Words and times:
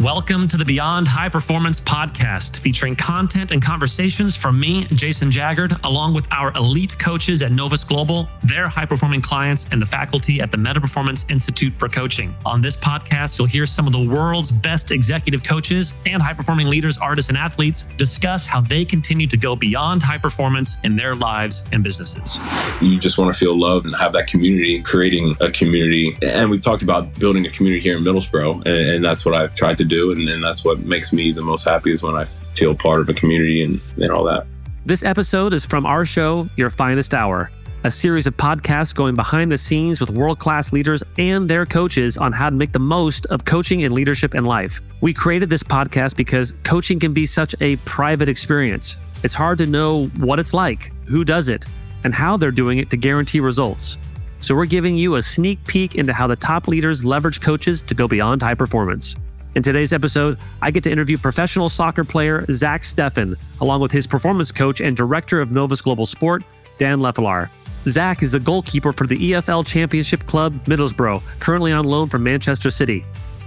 Welcome 0.00 0.46
to 0.48 0.58
the 0.58 0.64
Beyond 0.66 1.08
High 1.08 1.30
Performance 1.30 1.80
podcast, 1.80 2.60
featuring 2.60 2.96
content 2.96 3.50
and 3.50 3.62
conversations 3.62 4.36
from 4.36 4.60
me, 4.60 4.84
Jason 4.88 5.30
Jaggard, 5.30 5.82
along 5.84 6.12
with 6.12 6.30
our 6.30 6.52
elite 6.52 6.98
coaches 6.98 7.40
at 7.40 7.50
Novus 7.50 7.82
Global, 7.82 8.28
their 8.42 8.68
high 8.68 8.84
performing 8.84 9.22
clients, 9.22 9.66
and 9.72 9.80
the 9.80 9.86
faculty 9.86 10.38
at 10.42 10.52
the 10.52 10.58
Meta 10.58 10.82
Performance 10.82 11.24
Institute 11.30 11.72
for 11.78 11.88
Coaching. 11.88 12.36
On 12.44 12.60
this 12.60 12.76
podcast, 12.76 13.38
you'll 13.38 13.48
hear 13.48 13.64
some 13.64 13.86
of 13.86 13.94
the 13.94 14.06
world's 14.06 14.52
best 14.52 14.90
executive 14.90 15.42
coaches 15.42 15.94
and 16.04 16.22
high 16.22 16.34
performing 16.34 16.66
leaders, 16.68 16.98
artists, 16.98 17.30
and 17.30 17.38
athletes 17.38 17.88
discuss 17.96 18.46
how 18.46 18.60
they 18.60 18.84
continue 18.84 19.26
to 19.26 19.38
go 19.38 19.56
beyond 19.56 20.02
high 20.02 20.18
performance 20.18 20.76
in 20.84 20.94
their 20.94 21.16
lives 21.16 21.64
and 21.72 21.82
businesses. 21.82 22.36
You 22.82 23.00
just 23.00 23.16
want 23.16 23.32
to 23.32 23.38
feel 23.38 23.58
loved 23.58 23.86
and 23.86 23.96
have 23.96 24.12
that 24.12 24.26
community, 24.26 24.82
creating 24.82 25.36
a 25.40 25.50
community. 25.50 26.18
And 26.20 26.50
we've 26.50 26.60
talked 26.60 26.82
about 26.82 27.18
building 27.18 27.46
a 27.46 27.50
community 27.50 27.80
here 27.80 27.96
in 27.96 28.04
Middlesbrough, 28.04 28.66
and, 28.66 28.90
and 28.90 29.02
that's 29.02 29.24
what 29.24 29.34
I've 29.34 29.54
tried 29.54 29.78
to 29.78 29.85
do. 29.86 30.12
And, 30.12 30.28
and 30.28 30.42
that's 30.42 30.64
what 30.64 30.80
makes 30.80 31.12
me 31.12 31.32
the 31.32 31.42
most 31.42 31.64
happy 31.64 31.92
is 31.92 32.02
when 32.02 32.14
I 32.14 32.24
feel 32.54 32.74
part 32.74 33.00
of 33.00 33.08
a 33.08 33.14
community 33.14 33.62
and, 33.62 33.80
and 33.96 34.10
all 34.10 34.24
that. 34.24 34.46
This 34.84 35.02
episode 35.02 35.52
is 35.52 35.66
from 35.66 35.84
our 35.84 36.04
show, 36.04 36.48
Your 36.56 36.70
Finest 36.70 37.12
Hour, 37.12 37.50
a 37.82 37.90
series 37.90 38.26
of 38.26 38.36
podcasts 38.36 38.94
going 38.94 39.14
behind 39.14 39.50
the 39.50 39.58
scenes 39.58 40.00
with 40.00 40.10
world 40.10 40.38
class 40.38 40.72
leaders 40.72 41.02
and 41.18 41.48
their 41.48 41.66
coaches 41.66 42.16
on 42.16 42.32
how 42.32 42.50
to 42.50 42.56
make 42.56 42.72
the 42.72 42.78
most 42.78 43.26
of 43.26 43.44
coaching 43.44 43.84
and 43.84 43.94
leadership 43.94 44.34
in 44.34 44.44
life. 44.44 44.80
We 45.00 45.12
created 45.12 45.50
this 45.50 45.62
podcast 45.62 46.16
because 46.16 46.52
coaching 46.64 46.98
can 46.98 47.12
be 47.12 47.26
such 47.26 47.54
a 47.60 47.76
private 47.78 48.28
experience. 48.28 48.96
It's 49.22 49.34
hard 49.34 49.58
to 49.58 49.66
know 49.66 50.06
what 50.18 50.38
it's 50.38 50.54
like, 50.54 50.92
who 51.06 51.24
does 51.24 51.48
it, 51.48 51.66
and 52.04 52.14
how 52.14 52.36
they're 52.36 52.50
doing 52.50 52.78
it 52.78 52.90
to 52.90 52.96
guarantee 52.96 53.40
results. 53.40 53.98
So, 54.40 54.54
we're 54.54 54.66
giving 54.66 54.96
you 54.96 55.16
a 55.16 55.22
sneak 55.22 55.64
peek 55.66 55.94
into 55.94 56.12
how 56.12 56.26
the 56.26 56.36
top 56.36 56.68
leaders 56.68 57.04
leverage 57.04 57.40
coaches 57.40 57.82
to 57.84 57.94
go 57.94 58.06
beyond 58.06 58.42
high 58.42 58.54
performance. 58.54 59.16
In 59.56 59.62
today's 59.62 59.94
episode, 59.94 60.36
I 60.60 60.70
get 60.70 60.84
to 60.84 60.92
interview 60.92 61.16
professional 61.16 61.70
soccer 61.70 62.04
player 62.04 62.44
Zack 62.52 62.82
Steffen, 62.82 63.38
along 63.62 63.80
with 63.80 63.90
his 63.90 64.06
performance 64.06 64.52
coach 64.52 64.82
and 64.82 64.94
director 64.94 65.40
of 65.40 65.50
Novus 65.50 65.80
Global 65.80 66.04
Sport, 66.04 66.44
Dan 66.76 66.98
Leffelaar. 66.98 67.48
Zack 67.88 68.22
is 68.22 68.32
the 68.32 68.38
goalkeeper 68.38 68.92
for 68.92 69.06
the 69.06 69.16
EFL 69.16 69.66
Championship 69.66 70.26
Club 70.26 70.52
Middlesbrough, 70.66 71.22
currently 71.40 71.72
on 71.72 71.86
loan 71.86 72.10
from 72.10 72.22
Manchester 72.22 72.68
City. 72.68 73.02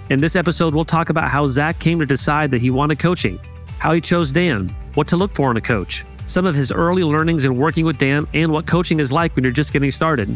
In 0.10 0.20
this 0.20 0.36
episode, 0.36 0.74
we'll 0.74 0.84
talk 0.84 1.12
about 1.12 1.30
how 1.30 1.48
Zack 1.48 1.78
came 1.78 2.00
to 2.00 2.08
decide 2.08 2.50
that 2.50 2.62
he 2.62 2.72
wanted 2.72 2.98
coaching, 2.98 3.40
how 3.78 3.94
he 3.94 4.02
chose 4.02 4.32
Dan, 4.32 4.68
what 4.96 5.08
to 5.10 5.16
look 5.16 5.32
for 5.32 5.52
in 5.52 5.58
a 5.58 5.62
coach, 5.62 6.06
some 6.26 6.48
of 6.48 6.56
his 6.56 6.72
early 6.72 7.04
learnings 7.04 7.46
in 7.46 7.56
working 7.56 7.86
with 7.86 8.00
Dan, 8.00 8.26
and 8.34 8.52
what 8.52 8.66
coaching 8.66 9.00
is 9.00 9.12
like 9.12 9.36
when 9.36 9.44
you're 9.44 9.54
just 9.54 9.74
getting 9.74 9.92
started. 9.92 10.36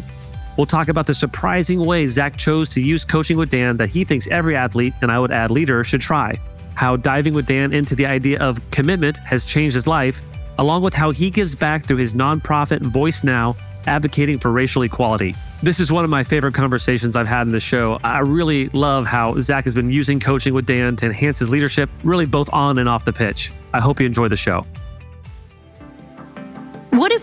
We'll 0.56 0.66
talk 0.66 0.88
about 0.88 1.06
the 1.06 1.14
surprising 1.14 1.84
way 1.84 2.06
Zack 2.06 2.36
chose 2.36 2.68
to 2.70 2.80
use 2.80 3.04
coaching 3.04 3.36
with 3.36 3.50
Dan 3.50 3.76
that 3.78 3.88
he 3.88 4.04
thinks 4.04 4.28
every 4.28 4.56
athlete, 4.56 4.94
and 5.02 5.10
I 5.10 5.18
would 5.18 5.32
add 5.32 5.50
leader, 5.50 5.82
should 5.82 6.00
try. 6.00 6.38
How 6.74 6.96
diving 6.96 7.34
with 7.34 7.46
Dan 7.46 7.72
into 7.72 7.96
the 7.96 8.06
idea 8.06 8.38
of 8.38 8.58
commitment 8.70 9.18
has 9.18 9.44
changed 9.44 9.74
his 9.74 9.88
life, 9.88 10.22
along 10.58 10.82
with 10.82 10.94
how 10.94 11.10
he 11.10 11.28
gives 11.28 11.56
back 11.56 11.86
through 11.86 11.96
his 11.96 12.14
nonprofit 12.14 12.80
VOYCENOW, 12.80 13.56
advocating 13.86 14.38
for 14.38 14.52
racial 14.52 14.82
equality. 14.82 15.34
This 15.62 15.80
is 15.80 15.90
one 15.90 16.04
of 16.04 16.10
my 16.10 16.22
favorite 16.22 16.54
conversations 16.54 17.16
I've 17.16 17.26
had 17.26 17.46
in 17.46 17.52
the 17.52 17.60
show. 17.60 17.98
I 18.04 18.20
really 18.20 18.68
love 18.68 19.06
how 19.06 19.38
Zack 19.40 19.64
has 19.64 19.74
been 19.74 19.90
using 19.90 20.20
coaching 20.20 20.54
with 20.54 20.66
Dan 20.66 20.94
to 20.96 21.06
enhance 21.06 21.40
his 21.40 21.50
leadership, 21.50 21.90
really 22.04 22.26
both 22.26 22.52
on 22.52 22.78
and 22.78 22.88
off 22.88 23.04
the 23.04 23.12
pitch. 23.12 23.50
I 23.72 23.80
hope 23.80 23.98
you 23.98 24.06
enjoy 24.06 24.28
the 24.28 24.36
show. 24.36 24.64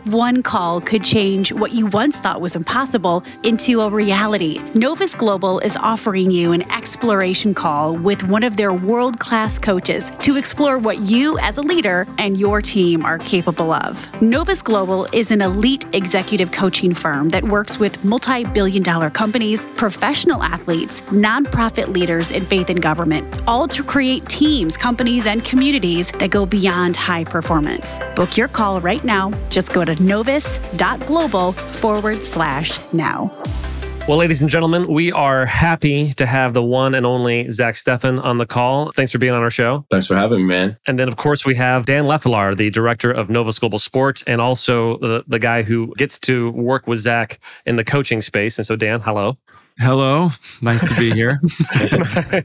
One 0.06 0.42
call 0.42 0.82
could 0.82 1.04
change 1.04 1.54
what 1.54 1.74
you 1.74 1.86
once 1.86 2.18
thought 2.18 2.42
was 2.42 2.56
impossible 2.56 3.24
into 3.44 3.82
a 3.82 3.90
reality? 3.90 4.60
Novus 4.74 5.14
Global 5.14 5.60
is 5.60 5.78
offering 5.78 6.32
you 6.32 6.54
an 6.54 6.64
exploration 6.72 7.54
call 7.54 7.96
with 7.96 8.24
one 8.24 8.42
of 8.42 8.58
their 8.58 8.74
world 8.74 9.20
class 9.20 9.60
coaches 9.60 10.12
to 10.24 10.38
explore 10.38 10.80
what 10.80 11.02
you 11.02 11.38
as 11.38 11.60
a 11.60 11.62
leader 11.62 12.08
and 12.18 12.36
your 12.36 12.64
team 12.64 13.06
are 13.06 13.20
capable 13.20 13.72
of. 13.72 13.96
Novus 14.24 14.64
Global 14.64 15.08
is 15.14 15.30
an 15.30 15.40
elite 15.40 15.86
executive 15.94 16.52
coaching 16.52 16.96
firm 16.96 17.30
that 17.30 17.44
works 17.44 17.78
with 17.78 18.04
multi 18.04 18.44
billion 18.44 18.82
dollar 18.82 19.12
companies, 19.12 19.68
professional 19.76 20.42
athletes, 20.42 21.02
nonprofit 21.12 21.90
leaders, 21.90 22.32
and 22.32 22.48
faith 22.48 22.72
in 22.72 22.78
government, 22.78 23.40
all 23.46 23.68
to 23.68 23.84
create 23.84 24.28
teams, 24.28 24.78
companies, 24.78 25.28
and 25.28 25.46
communities 25.46 26.12
that 26.14 26.32
go 26.32 26.44
beyond 26.44 26.96
high 26.96 27.24
performance. 27.24 28.00
Book 28.16 28.36
your 28.36 28.48
call 28.48 28.82
right 28.82 29.04
now. 29.04 29.30
Just 29.52 29.72
go 29.72 29.86
to 29.86 29.91
novus.global 30.00 31.54
forward 31.54 32.22
slash 32.24 32.80
now. 32.94 33.32
Well, 34.08 34.18
ladies 34.18 34.42
and 34.42 34.50
gentlemen, 34.50 34.88
we 34.88 35.12
are 35.12 35.46
happy 35.46 36.12
to 36.14 36.26
have 36.26 36.56
the 36.56 36.64
one 36.64 36.96
and 36.96 37.06
only 37.06 37.52
Zack 37.52 37.76
Steffen 37.76 38.22
on 38.24 38.40
the 38.40 38.48
call. 38.48 38.92
Thanks 38.92 39.12
for 39.12 39.20
being 39.20 39.32
on 39.32 39.44
our 39.44 39.52
show. 39.52 39.86
Thanks 39.92 40.08
for 40.08 40.16
having 40.16 40.40
me, 40.40 40.46
man. 40.46 40.78
And 40.88 40.98
then, 40.98 41.08
of 41.08 41.18
course, 41.18 41.46
we 41.46 41.54
have 41.56 41.86
Dan 41.86 42.06
Leffelaar, 42.06 42.58
the 42.58 42.72
director 42.72 43.12
of 43.12 43.30
Novus 43.30 43.60
Global 43.60 43.78
Sport, 43.78 44.24
and 44.26 44.42
also 44.42 44.98
the, 44.98 45.24
the 45.28 45.38
guy 45.38 45.62
who 45.62 45.94
gets 45.98 46.18
to 46.22 46.50
work 46.52 46.88
with 46.88 46.98
Zack 46.98 47.40
in 47.68 47.76
the 47.76 47.84
coaching 47.84 48.22
space. 48.22 48.58
And 48.58 48.66
so, 48.66 48.76
Dan, 48.76 49.02
hello. 49.02 49.38
Hello, 49.78 50.32
nice 50.62 50.88
to 50.90 50.96
be 51.00 51.12
here. 51.12 51.40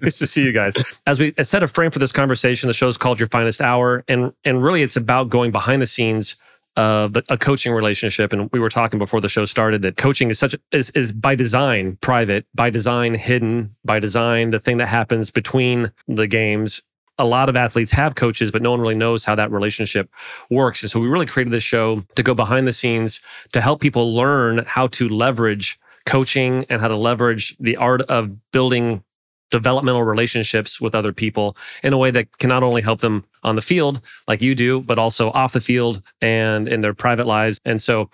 nice 0.03 0.19
to 0.19 0.27
see 0.27 0.43
you 0.43 0.53
guys. 0.53 0.75
As 1.06 1.19
we 1.19 1.33
set 1.43 1.62
a 1.62 1.69
frame 1.69 1.91
for 1.91 1.99
this 1.99 2.12
conversation, 2.12 2.67
the 2.67 2.75
show 2.75 2.89
is 2.89 2.97
called 2.97 3.19
Your 3.19 3.29
Finest 3.29 3.61
Hour, 3.61 4.05
and 4.09 4.33
and 4.45 4.62
really, 4.62 4.83
it's 4.83 4.97
about 4.97 5.29
going 5.29 5.51
behind 5.51 5.83
the 5.83 5.87
scenes 5.87 6.37
of 6.76 7.16
a 7.28 7.38
coaching 7.38 7.72
relationship. 7.72 8.32
And 8.32 8.50
we 8.53 8.60
were 8.60 8.69
talking 8.69 8.98
before 8.98 9.20
the 9.20 9.28
show 9.28 9.44
started 9.44 9.82
that 9.82 9.97
coaching 9.97 10.31
is 10.31 10.38
such 10.38 10.54
is, 10.72 10.91
is 10.91 11.12
by 11.12 11.34
design 11.34 11.97
private, 12.00 12.47
by 12.54 12.70
design 12.70 13.14
hidden, 13.14 13.75
by 13.84 13.98
design 13.98 14.50
the 14.50 14.59
thing 14.59 14.76
that 14.78 14.88
happens 14.88 15.31
between 15.31 15.91
the 16.06 16.26
games. 16.26 16.82
A 17.19 17.25
lot 17.25 17.48
of 17.48 17.56
athletes 17.56 17.91
have 17.92 18.14
coaches, 18.14 18.50
but 18.50 18.60
no 18.60 18.70
one 18.70 18.81
really 18.81 18.94
knows 18.94 19.25
how 19.25 19.34
that 19.37 19.50
relationship 19.50 20.10
works. 20.50 20.82
And 20.82 20.91
so 20.91 21.00
we 21.00 21.09
really 21.09 21.25
created 21.25 21.50
this 21.50 21.62
show 21.62 22.04
to 22.14 22.22
go 22.22 22.34
behind 22.34 22.69
the 22.69 22.72
scenes 22.72 23.22
to 23.53 23.62
help 23.62 23.81
people 23.81 24.14
learn 24.14 24.64
how 24.66 24.88
to 24.88 25.08
leverage 25.08 25.78
coaching 26.04 26.66
and 26.69 26.81
how 26.81 26.88
to 26.88 26.97
leverage 26.97 27.56
the 27.58 27.76
art 27.76 28.03
of 28.03 28.31
building 28.53 29.03
developmental 29.51 30.03
relationships 30.03 30.81
with 30.81 30.95
other 30.95 31.12
people 31.12 31.57
in 31.83 31.93
a 31.93 31.99
way 31.99 32.11
that 32.11 32.39
can 32.39 32.49
not 32.49 32.62
only 32.62 32.83
help 32.83 33.01
them 33.01 33.25
on 33.43 33.55
the 33.55 33.62
field 33.62 34.01
like 34.27 34.43
you 34.43 34.55
do 34.55 34.81
but 34.81 34.99
also 34.99 35.31
off 35.31 35.53
the 35.53 35.61
field 35.61 36.03
and 36.21 36.69
in 36.69 36.81
their 36.81 36.95
private 36.95 37.27
lives. 37.27 37.61
And 37.65 37.81
so 37.81 38.11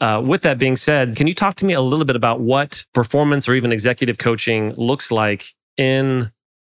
uh, 0.00 0.22
with 0.24 0.42
that 0.42 0.58
being 0.58 0.76
said 0.76 1.16
can 1.16 1.26
you 1.26 1.34
talk 1.34 1.56
to 1.56 1.64
me 1.64 1.72
a 1.72 1.80
little 1.80 2.04
bit 2.04 2.16
about 2.16 2.40
what 2.40 2.84
performance 2.92 3.48
or 3.48 3.54
even 3.54 3.72
executive 3.72 4.18
coaching 4.18 4.74
looks 4.74 5.10
like 5.10 5.54
in 5.76 6.30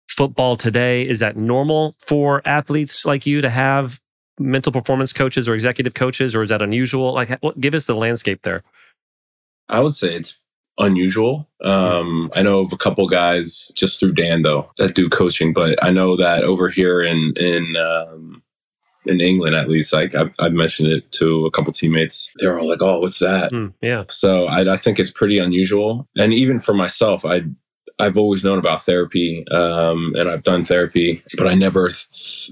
football 0.07 0.55
today? 0.55 1.07
Is 1.07 1.19
that 1.19 1.35
normal 1.35 1.95
for 2.05 2.41
athletes 2.47 3.05
like 3.05 3.25
you 3.25 3.41
to 3.41 3.49
have 3.49 3.99
mental 4.39 4.71
performance 4.71 5.11
coaches 5.11 5.49
or 5.49 5.53
executive 5.53 5.95
coaches 5.95 6.35
or 6.35 6.43
is 6.43 6.49
that 6.49 6.61
unusual? 6.61 7.13
Like 7.13 7.39
give 7.59 7.73
us 7.73 7.87
the 7.87 7.95
landscape 7.95 8.43
there. 8.43 8.63
I 9.69 9.81
would 9.81 9.93
say 9.93 10.15
it's 10.15 10.39
unusual. 10.79 11.47
Um, 11.63 12.31
I 12.35 12.41
know 12.41 12.59
of 12.59 12.71
a 12.71 12.77
couple 12.77 13.07
guys 13.07 13.71
just 13.75 13.99
through 13.99 14.13
Dan 14.13 14.43
though 14.43 14.69
that 14.77 14.95
do 14.95 15.09
coaching, 15.09 15.53
but 15.53 15.83
I 15.83 15.89
know 15.89 16.15
that 16.17 16.43
over 16.43 16.69
here 16.69 17.01
in 17.01 17.33
in 17.35 17.75
um, 17.75 18.43
in 19.07 19.21
England, 19.21 19.55
at 19.55 19.69
least, 19.69 19.93
like 19.93 20.13
I've, 20.15 20.31
I've, 20.39 20.53
mentioned 20.53 20.89
it 20.89 21.11
to 21.13 21.45
a 21.45 21.51
couple 21.51 21.71
teammates, 21.71 22.31
they're 22.37 22.59
all 22.59 22.67
like, 22.67 22.81
"Oh, 22.81 22.99
what's 22.99 23.19
that?" 23.19 23.51
Mm, 23.51 23.73
yeah. 23.81 24.03
So 24.09 24.45
I, 24.45 24.73
I, 24.73 24.77
think 24.77 24.99
it's 24.99 25.11
pretty 25.11 25.39
unusual, 25.39 26.07
and 26.17 26.33
even 26.33 26.59
for 26.59 26.73
myself, 26.73 27.25
I 27.25 27.43
I've 27.99 28.17
always 28.17 28.43
known 28.43 28.59
about 28.59 28.83
therapy, 28.83 29.43
um, 29.49 30.13
and 30.15 30.29
I've 30.29 30.43
done 30.43 30.63
therapy, 30.63 31.23
but 31.37 31.47
I 31.47 31.55
never 31.55 31.89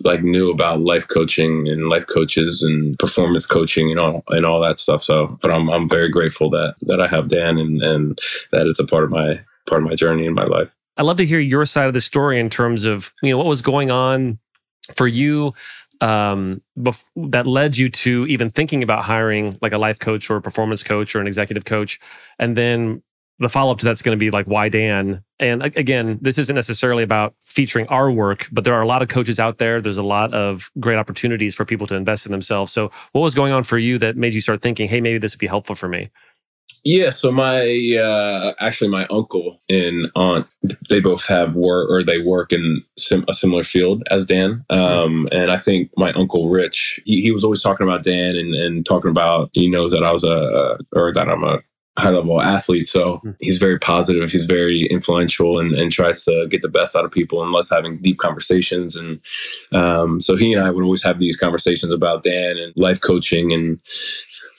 like 0.04 0.24
knew 0.24 0.50
about 0.50 0.82
life 0.82 1.08
coaching 1.08 1.68
and 1.68 1.88
life 1.88 2.08
coaches 2.08 2.64
and 2.64 2.98
performance 2.98 3.46
coaching 3.46 3.92
and 3.92 4.00
all 4.00 4.24
and 4.30 4.46
all 4.46 4.60
that 4.62 4.80
stuff. 4.80 5.04
So, 5.04 5.38
but 5.42 5.52
I'm 5.52 5.70
I'm 5.70 5.88
very 5.88 6.10
grateful 6.10 6.50
that 6.52 6.76
that 6.82 7.00
I 7.00 7.08
have 7.08 7.28
Dan 7.28 7.58
and 7.58 7.82
and 7.84 8.20
that 8.52 8.66
it's 8.66 8.80
a 8.80 8.88
part 8.88 9.04
of 9.04 9.12
my 9.12 9.40
part 9.68 9.84
of 9.84 9.88
my 9.88 9.96
journey 9.96 10.26
in 10.26 10.34
my 10.34 10.46
life. 10.46 10.70
I'd 10.98 11.04
love 11.04 11.18
to 11.18 11.26
hear 11.26 11.40
your 11.40 11.66
side 11.66 11.88
of 11.88 11.94
the 11.94 12.02
story 12.02 12.40
in 12.40 12.50
terms 12.50 12.86
of 12.86 13.14
you 13.22 13.30
know 13.30 13.38
what 13.38 13.48
was 13.48 13.62
going 13.62 13.92
on 13.92 14.40
for 14.96 15.08
you 15.08 15.54
um, 16.02 16.62
bef- 16.78 17.04
that 17.16 17.48
led 17.48 17.78
you 17.78 17.90
to 17.90 18.26
even 18.28 18.50
thinking 18.50 18.84
about 18.84 19.04
hiring 19.04 19.58
like 19.62 19.74
a 19.74 19.78
life 19.78 20.00
coach 20.00 20.30
or 20.30 20.38
a 20.38 20.42
performance 20.42 20.84
coach 20.84 21.16
or 21.16 21.22
an 21.22 21.28
executive 21.28 21.66
coach, 21.66 22.00
and 22.40 22.58
then 22.58 23.02
the 23.40 23.50
follow 23.50 23.72
up 23.72 23.80
to 23.80 23.86
that's 23.86 24.02
going 24.02 24.18
to 24.18 24.20
be 24.20 24.30
like 24.30 24.46
why 24.46 24.70
Dan. 24.70 25.24
And 25.40 25.64
again, 25.64 26.18
this 26.22 26.38
isn't 26.38 26.56
necessarily 26.56 27.04
about 27.04 27.36
featuring 27.44 27.88
our 27.88 28.10
work, 28.10 28.48
but 28.52 28.64
there 28.64 28.74
are 28.74 28.82
a 28.82 28.88
lot 28.88 29.02
of 29.02 29.10
coaches 29.10 29.40
out 29.40 29.58
there. 29.58 29.82
There's 29.82 29.98
a 29.98 30.04
lot 30.04 30.34
of 30.34 30.72
great 30.80 30.98
opportunities 30.98 31.54
for 31.54 31.66
people 31.66 31.88
to 31.88 31.96
invest 31.96 32.26
in 32.26 32.32
themselves. 32.32 32.72
So, 32.72 32.92
what 33.12 33.22
was 33.22 33.36
going 33.36 33.52
on 33.52 33.64
for 33.64 33.78
you 33.78 33.98
that 33.98 34.16
made 34.16 34.34
you 34.34 34.42
start 34.42 34.62
thinking, 34.62 34.88
"Hey, 34.88 35.02
maybe 35.02 35.18
this 35.18 35.34
would 35.34 35.40
be 35.40 35.48
helpful 35.48 35.76
for 35.76 35.90
me"? 35.90 36.10
Yeah, 36.88 37.10
so 37.10 37.32
my 37.32 37.66
uh, 38.00 38.54
actually 38.60 38.90
my 38.90 39.08
uncle 39.08 39.60
and 39.68 40.12
aunt 40.16 40.46
they 40.88 41.00
both 41.00 41.26
have 41.26 41.56
work 41.56 41.90
or 41.90 42.04
they 42.04 42.20
work 42.20 42.54
in 42.54 42.84
sim- 42.98 43.26
a 43.28 43.34
similar 43.34 43.64
field 43.64 44.04
as 44.12 44.26
Dan. 44.26 44.64
Um, 44.70 45.28
and 45.32 45.52
I 45.52 45.58
think 45.58 45.90
my 45.98 46.12
uncle 46.14 46.48
Rich 46.48 47.00
he, 47.04 47.22
he 47.22 47.32
was 47.32 47.44
always 47.44 47.64
talking 47.64 47.88
about 47.88 48.04
Dan 48.04 48.36
and, 48.36 48.54
and 48.54 48.86
talking 48.86 49.10
about 49.10 49.50
he 49.54 49.68
knows 49.68 49.92
that 49.92 50.04
I 50.04 50.12
was 50.12 50.24
a 50.24 50.78
or 50.94 51.12
that 51.12 51.28
I'm 51.28 51.44
a 51.44 51.60
high 51.98 52.10
level 52.10 52.42
athlete. 52.42 52.88
So 52.88 53.18
hmm. 53.18 53.32
he's 53.40 53.58
very 53.58 53.80
positive. 53.80 54.32
He's 54.32 54.46
very 54.46 54.88
influential 54.90 55.60
and, 55.60 55.74
and 55.74 55.92
tries 55.92 56.26
to 56.26 56.48
get 56.50 56.62
the 56.62 56.68
best 56.68 56.96
out 56.96 57.06
of 57.06 57.12
people 57.12 57.42
and 57.42 57.52
loves 57.52 57.70
having 57.70 58.02
deep 58.02 58.18
conversations. 58.18 58.96
And 58.96 59.22
um, 59.72 60.20
so 60.20 60.36
he 60.36 60.54
and 60.54 60.64
I 60.64 60.72
would 60.72 60.84
always 60.84 61.04
have 61.04 61.20
these 61.20 61.38
conversations 61.38 61.94
about 61.94 62.24
Dan 62.24 62.58
and 62.58 62.74
life 62.76 63.00
coaching 63.02 63.54
and 63.54 63.80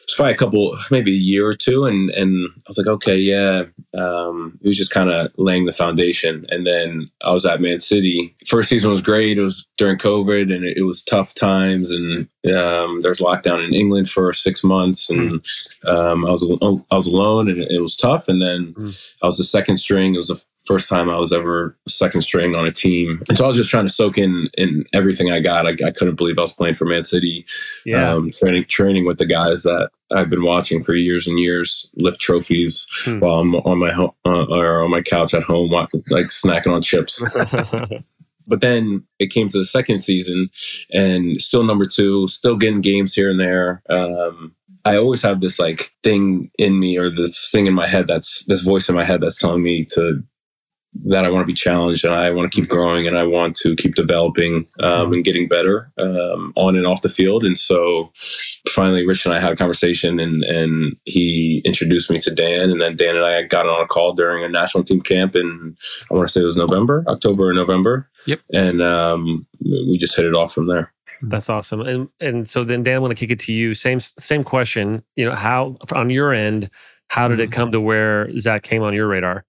it's 0.06 0.14
probably 0.14 0.35
a 0.35 0.37
couple, 0.37 0.76
maybe 0.93 1.11
a 1.11 1.19
year 1.19 1.44
or 1.44 1.55
two, 1.55 1.85
and 1.85 2.11
and 2.11 2.49
I 2.49 2.69
was 2.69 2.79
like, 2.79 2.87
okay, 2.87 3.17
yeah. 3.17 3.64
Um, 3.99 4.56
it 4.62 4.69
was 4.69 4.76
just 4.76 4.93
kind 4.93 5.11
of 5.11 5.32
laying 5.37 5.64
the 5.64 5.73
foundation, 5.73 6.47
and 6.49 6.64
then 6.64 7.11
I 7.25 7.32
was 7.32 7.44
at 7.44 7.61
Man 7.61 7.81
City. 7.81 8.32
First 8.47 8.69
season 8.69 8.91
was 8.91 9.00
great. 9.00 9.37
It 9.37 9.43
was 9.43 9.69
during 9.79 9.99
COVID, 9.99 10.55
and 10.55 10.64
it, 10.64 10.76
it 10.76 10.82
was 10.82 11.03
tough 11.03 11.35
times, 11.35 11.91
and 11.91 12.29
um, 12.55 13.00
there 13.00 13.11
was 13.11 13.19
lockdown 13.19 13.67
in 13.67 13.75
England 13.75 14.08
for 14.08 14.32
six 14.32 14.62
months, 14.62 15.11
and 15.11 15.44
um, 15.87 16.25
I 16.25 16.31
was 16.31 16.56
I 16.91 16.94
was 16.94 17.08
alone, 17.08 17.50
and 17.50 17.58
it 17.58 17.81
was 17.81 17.97
tough. 17.97 18.29
And 18.29 18.41
then 18.41 18.75
mm. 18.75 19.12
I 19.25 19.26
was 19.26 19.38
the 19.38 19.44
second 19.44 19.79
string. 19.79 20.14
It 20.14 20.19
was 20.19 20.31
a 20.31 20.37
first 20.67 20.89
time 20.89 21.09
I 21.09 21.19
was 21.19 21.33
ever 21.33 21.77
second 21.89 22.23
string 22.23 22.55
on 22.55 22.67
a 22.67 22.73
team. 22.73 23.23
And 23.29 23.37
so 23.37 23.45
I 23.45 23.49
was 23.49 23.57
just 23.57 23.71
trying 23.71 23.87
to 23.87 23.93
soak 23.93 24.19
in 24.19 24.51
in 24.55 24.85
everything 24.93 25.31
I 25.31 25.41
got. 25.41 25.67
I, 25.67 25.71
I 25.87 25.91
couldn't 25.91 26.17
believe 26.17 26.39
I 26.39 26.43
was 26.43 26.53
playing 26.53 26.75
for 26.75 26.85
Man 26.85 27.05
City, 27.05 27.47
yeah. 27.85 28.13
um, 28.13 28.33
training 28.33 28.67
training 28.69 29.07
with 29.07 29.19
the 29.19 29.27
guys 29.27 29.63
that 29.63 29.91
I've 30.13 30.31
been 30.31 30.45
watching 30.45 30.83
for 30.83 30.95
years 30.95 31.27
and 31.27 31.39
years, 31.39 31.91
lift 31.97 32.21
trophies 32.21 32.87
hmm. 33.05 33.19
while 33.19 33.41
I'm 33.41 33.55
on 33.57 33.79
my 33.79 33.93
home 33.93 34.13
uh, 34.25 34.47
or 34.47 34.85
on 34.85 34.91
my 34.91 35.03
couch 35.03 35.35
at 35.35 35.43
home, 35.43 35.71
like 35.71 35.91
snacking 35.91 36.73
on 36.73 36.83
chips. 36.83 37.23
but 38.47 38.61
then 38.61 39.05
it 39.19 39.33
came 39.33 39.49
to 39.49 39.59
the 39.59 39.65
second 39.65 40.01
season, 40.01 40.51
and 40.93 41.41
still 41.41 41.65
number 41.65 41.87
two, 41.87 42.27
still 42.29 42.57
getting 42.57 42.81
games 42.81 43.15
here 43.15 43.31
and 43.31 43.41
there. 43.41 43.83
Um, 43.91 44.55
I 44.85 44.97
always 44.97 45.23
have 45.23 45.41
this 45.41 45.59
like 45.59 45.93
thing 46.05 46.51
in 46.59 46.79
me 46.79 46.97
or 46.97 47.11
this 47.11 47.51
thing 47.51 47.67
in 47.67 47.75
my 47.75 47.89
head 47.89 48.07
that's 48.07 48.45
this 48.45 48.63
voice 48.63 48.89
in 48.89 48.95
my 48.95 49.05
head 49.05 49.21
that's 49.21 49.41
telling 49.41 49.63
me 49.63 49.85
to 49.87 50.23
that 51.04 51.25
I 51.25 51.31
want 51.31 51.43
to 51.43 51.46
be 51.46 51.54
challenged 51.54 52.04
and 52.04 52.14
I 52.14 52.31
want 52.31 52.50
to 52.50 52.54
keep 52.60 52.69
growing 52.69 53.06
and 53.06 53.16
I 53.16 53.25
want 53.25 53.56
to 53.56 53.76
keep 53.76 53.94
developing 53.94 54.66
um, 54.81 55.12
and 55.12 55.25
getting 55.25 55.48
better 55.48 55.90
um, 55.98 56.52
on 56.56 56.76
and 56.76 56.87
off 56.87 57.02
the 57.02 57.08
field. 57.08 57.44
And 57.44 57.56
so 57.56 58.12
finally, 58.69 59.06
Rich 59.06 59.26
and 59.26 59.34
I 59.34 59.40
had 59.40 59.52
a 59.52 59.56
conversation 59.56 60.19
and, 60.19 60.43
and 60.44 60.96
he 61.04 61.62
introduced 61.64 62.10
me 62.10 62.19
to 62.20 62.34
Dan. 62.34 62.70
And 62.70 62.81
then 62.81 62.96
Dan 62.96 63.16
and 63.16 63.25
I 63.25 63.43
got 63.43 63.66
on 63.66 63.81
a 63.81 63.87
call 63.87 64.14
during 64.14 64.44
a 64.44 64.48
national 64.48 64.84
team 64.84 65.00
camp 65.00 65.34
And 65.34 65.76
I 66.10 66.14
want 66.14 66.28
to 66.28 66.32
say 66.32 66.40
it 66.40 66.46
was 66.46 66.56
November, 66.56 67.04
October 67.08 67.48
or 67.48 67.54
November. 67.54 68.08
Yep. 68.26 68.40
And 68.52 68.82
um, 68.82 69.46
we 69.60 69.98
just 69.98 70.16
hit 70.16 70.25
it 70.25 70.34
off 70.34 70.52
from 70.52 70.66
there. 70.66 70.93
That's 71.22 71.48
awesome. 71.48 71.81
And 71.81 72.08
and 72.20 72.48
so 72.48 72.62
then 72.62 72.82
Dan, 72.82 72.96
I 72.96 72.98
want 72.98 73.16
to 73.16 73.19
kick 73.19 73.31
it 73.31 73.40
to 73.46 73.52
you. 73.52 73.72
Same 73.72 74.00
same 74.00 74.44
question. 74.44 75.02
You 75.16 75.25
know, 75.25 75.34
how 75.34 75.78
on 75.94 76.10
your 76.10 76.32
end, 76.32 76.70
how 77.08 77.28
did 77.28 77.40
it 77.40 77.50
mm-hmm. 77.50 77.60
come 77.60 77.72
to 77.72 77.81
where 77.81 78.37
Zack 78.38 78.62
came 78.62 78.82
on 78.82 78.93
your 78.93 79.08
radar? 79.08 79.44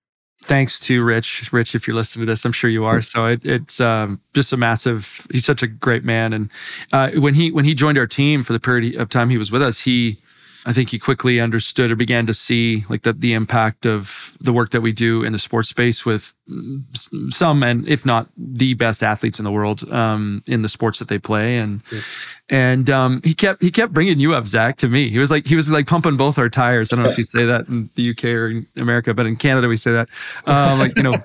Thanks 0.47 0.79
to 0.81 1.03
Rich. 1.03 1.51
Rich, 1.51 1.75
if 1.75 1.87
you're 1.87 1.95
listening 1.95 2.25
to 2.25 2.31
this, 2.31 2.45
I'm 2.45 2.51
sure 2.51 2.69
you 2.69 2.85
are. 2.85 3.01
So 3.01 3.25
it, 3.25 3.45
it's 3.45 3.79
um, 3.79 4.19
just 4.33 4.53
a 4.53 4.57
massive. 4.57 5.27
He's 5.31 5.45
such 5.45 5.61
a 5.61 5.67
great 5.67 6.03
man, 6.03 6.33
and 6.33 6.49
uh, 6.91 7.11
when 7.15 7.35
he 7.35 7.51
when 7.51 7.65
he 7.65 7.73
joined 7.73 7.97
our 7.97 8.07
team 8.07 8.43
for 8.43 8.53
the 8.53 8.59
period 8.59 8.95
of 8.95 9.09
time 9.09 9.29
he 9.29 9.37
was 9.37 9.51
with 9.51 9.61
us, 9.61 9.81
he 9.81 10.19
I 10.67 10.73
think 10.73 10.89
he 10.89 10.99
quickly 10.99 11.39
understood 11.39 11.91
or 11.91 11.95
began 11.95 12.25
to 12.25 12.33
see 12.33 12.83
like 12.89 13.03
the, 13.03 13.13
the 13.13 13.33
impact 13.33 13.85
of 13.85 14.35
the 14.41 14.51
work 14.51 14.71
that 14.71 14.81
we 14.81 14.91
do 14.91 15.23
in 15.23 15.31
the 15.31 15.39
sports 15.39 15.69
space 15.69 16.05
with 16.05 16.33
some 17.29 17.63
and 17.63 17.87
if 17.87 18.05
not 18.05 18.27
the 18.35 18.73
best 18.73 19.01
athletes 19.01 19.39
in 19.39 19.45
the 19.45 19.51
world 19.51 19.89
um, 19.93 20.43
in 20.45 20.63
the 20.63 20.67
sports 20.67 20.99
that 20.99 21.07
they 21.07 21.19
play. 21.19 21.57
And 21.57 21.81
yeah. 21.89 21.99
and 22.49 22.89
um, 22.89 23.21
he 23.23 23.33
kept 23.33 23.63
he 23.63 23.71
kept 23.71 23.93
bringing 23.93 24.19
you 24.19 24.33
up 24.33 24.45
Zack 24.45 24.75
to 24.77 24.89
me. 24.89 25.09
He 25.09 25.19
was 25.19 25.31
like 25.31 25.47
he 25.47 25.55
was 25.55 25.69
like 25.69 25.87
pumping 25.87 26.17
both 26.17 26.37
our 26.37 26.49
tires. 26.49 26.91
I 26.91 26.97
don't 26.97 27.05
know 27.05 27.11
if 27.11 27.17
you 27.17 27.23
say 27.23 27.45
that 27.45 27.69
in 27.69 27.89
the 27.95 28.09
UK 28.09 28.25
or 28.25 28.49
in 28.49 28.67
America 28.75 29.13
but 29.13 29.25
in 29.25 29.37
Canada 29.37 29.69
we 29.69 29.77
say 29.77 29.93
that. 29.93 30.09
Uh, 30.45 30.75
like 30.77 30.97
you 30.97 31.03
know 31.03 31.15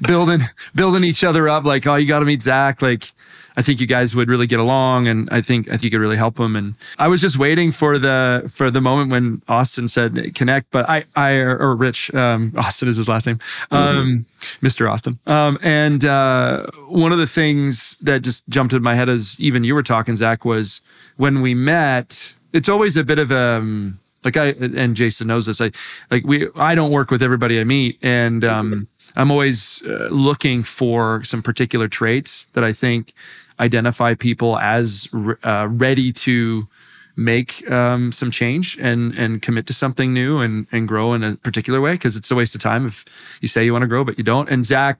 building 0.00 0.40
building 0.74 1.04
each 1.04 1.22
other 1.22 1.48
up 1.48 1.62
like 1.62 1.86
oh 1.86 1.94
you 1.94 2.08
got 2.08 2.18
to 2.18 2.26
meet 2.26 2.42
Zack 2.42 2.82
like 2.82 3.12
I 3.56 3.62
think 3.62 3.80
you 3.80 3.86
guys 3.86 4.14
would 4.14 4.28
really 4.28 4.46
get 4.46 4.60
along, 4.60 5.08
and 5.08 5.28
I 5.30 5.42
think 5.42 5.68
I 5.68 5.72
think 5.72 5.84
you 5.84 5.90
could 5.90 6.00
really 6.00 6.16
help 6.16 6.38
him. 6.38 6.56
And 6.56 6.74
I 6.98 7.08
was 7.08 7.20
just 7.20 7.38
waiting 7.38 7.72
for 7.72 7.98
the 7.98 8.50
for 8.52 8.70
the 8.70 8.80
moment 8.80 9.10
when 9.10 9.42
Austin 9.48 9.88
said 9.88 10.34
connect, 10.34 10.70
but 10.70 10.88
I 10.88 11.04
I 11.16 11.32
or 11.32 11.74
Rich 11.74 12.14
um, 12.14 12.52
Austin 12.56 12.88
is 12.88 12.96
his 12.96 13.08
last 13.08 13.26
name, 13.26 13.38
um, 13.70 14.24
mm-hmm. 14.40 14.66
Mr. 14.66 14.90
Austin. 14.90 15.18
Um, 15.26 15.58
and 15.62 16.04
uh, 16.04 16.66
one 16.88 17.12
of 17.12 17.18
the 17.18 17.26
things 17.26 17.96
that 17.98 18.22
just 18.22 18.48
jumped 18.48 18.72
in 18.74 18.82
my 18.82 18.94
head 18.94 19.08
as 19.08 19.38
even 19.40 19.64
you 19.64 19.74
were 19.74 19.82
talking, 19.82 20.16
Zack, 20.16 20.44
was 20.44 20.80
when 21.16 21.42
we 21.42 21.54
met. 21.54 22.34
It's 22.52 22.68
always 22.68 22.96
a 22.98 23.04
bit 23.04 23.18
of 23.18 23.30
a 23.30 23.58
um, 23.58 23.98
like 24.24 24.36
I 24.36 24.48
and 24.48 24.96
Jason 24.96 25.26
knows 25.26 25.46
this. 25.46 25.60
I 25.60 25.70
like 26.10 26.24
we 26.24 26.48
I 26.56 26.74
don't 26.74 26.90
work 26.90 27.10
with 27.10 27.22
everybody 27.22 27.60
I 27.60 27.64
meet, 27.64 27.98
and 28.02 28.44
um, 28.44 28.88
I'm 29.16 29.30
always 29.30 29.82
uh, 29.86 30.08
looking 30.10 30.62
for 30.62 31.22
some 31.24 31.42
particular 31.42 31.88
traits 31.88 32.46
that 32.52 32.64
I 32.64 32.72
think 32.72 33.12
identify 33.60 34.14
people 34.14 34.58
as 34.58 35.08
uh, 35.44 35.68
ready 35.70 36.12
to 36.12 36.68
make 37.16 37.70
um, 37.70 38.10
some 38.10 38.30
change 38.30 38.78
and 38.80 39.12
and 39.14 39.42
commit 39.42 39.66
to 39.66 39.72
something 39.72 40.14
new 40.14 40.38
and 40.38 40.66
and 40.72 40.88
grow 40.88 41.12
in 41.12 41.22
a 41.22 41.36
particular 41.36 41.80
way 41.80 41.92
because 41.92 42.16
it's 42.16 42.30
a 42.30 42.34
waste 42.34 42.54
of 42.54 42.60
time 42.60 42.86
if 42.86 43.04
you 43.40 43.48
say 43.48 43.64
you 43.64 43.72
want 43.72 43.82
to 43.82 43.86
grow 43.86 44.04
but 44.04 44.16
you 44.16 44.24
don't. 44.24 44.48
And 44.48 44.64
Zack, 44.64 44.98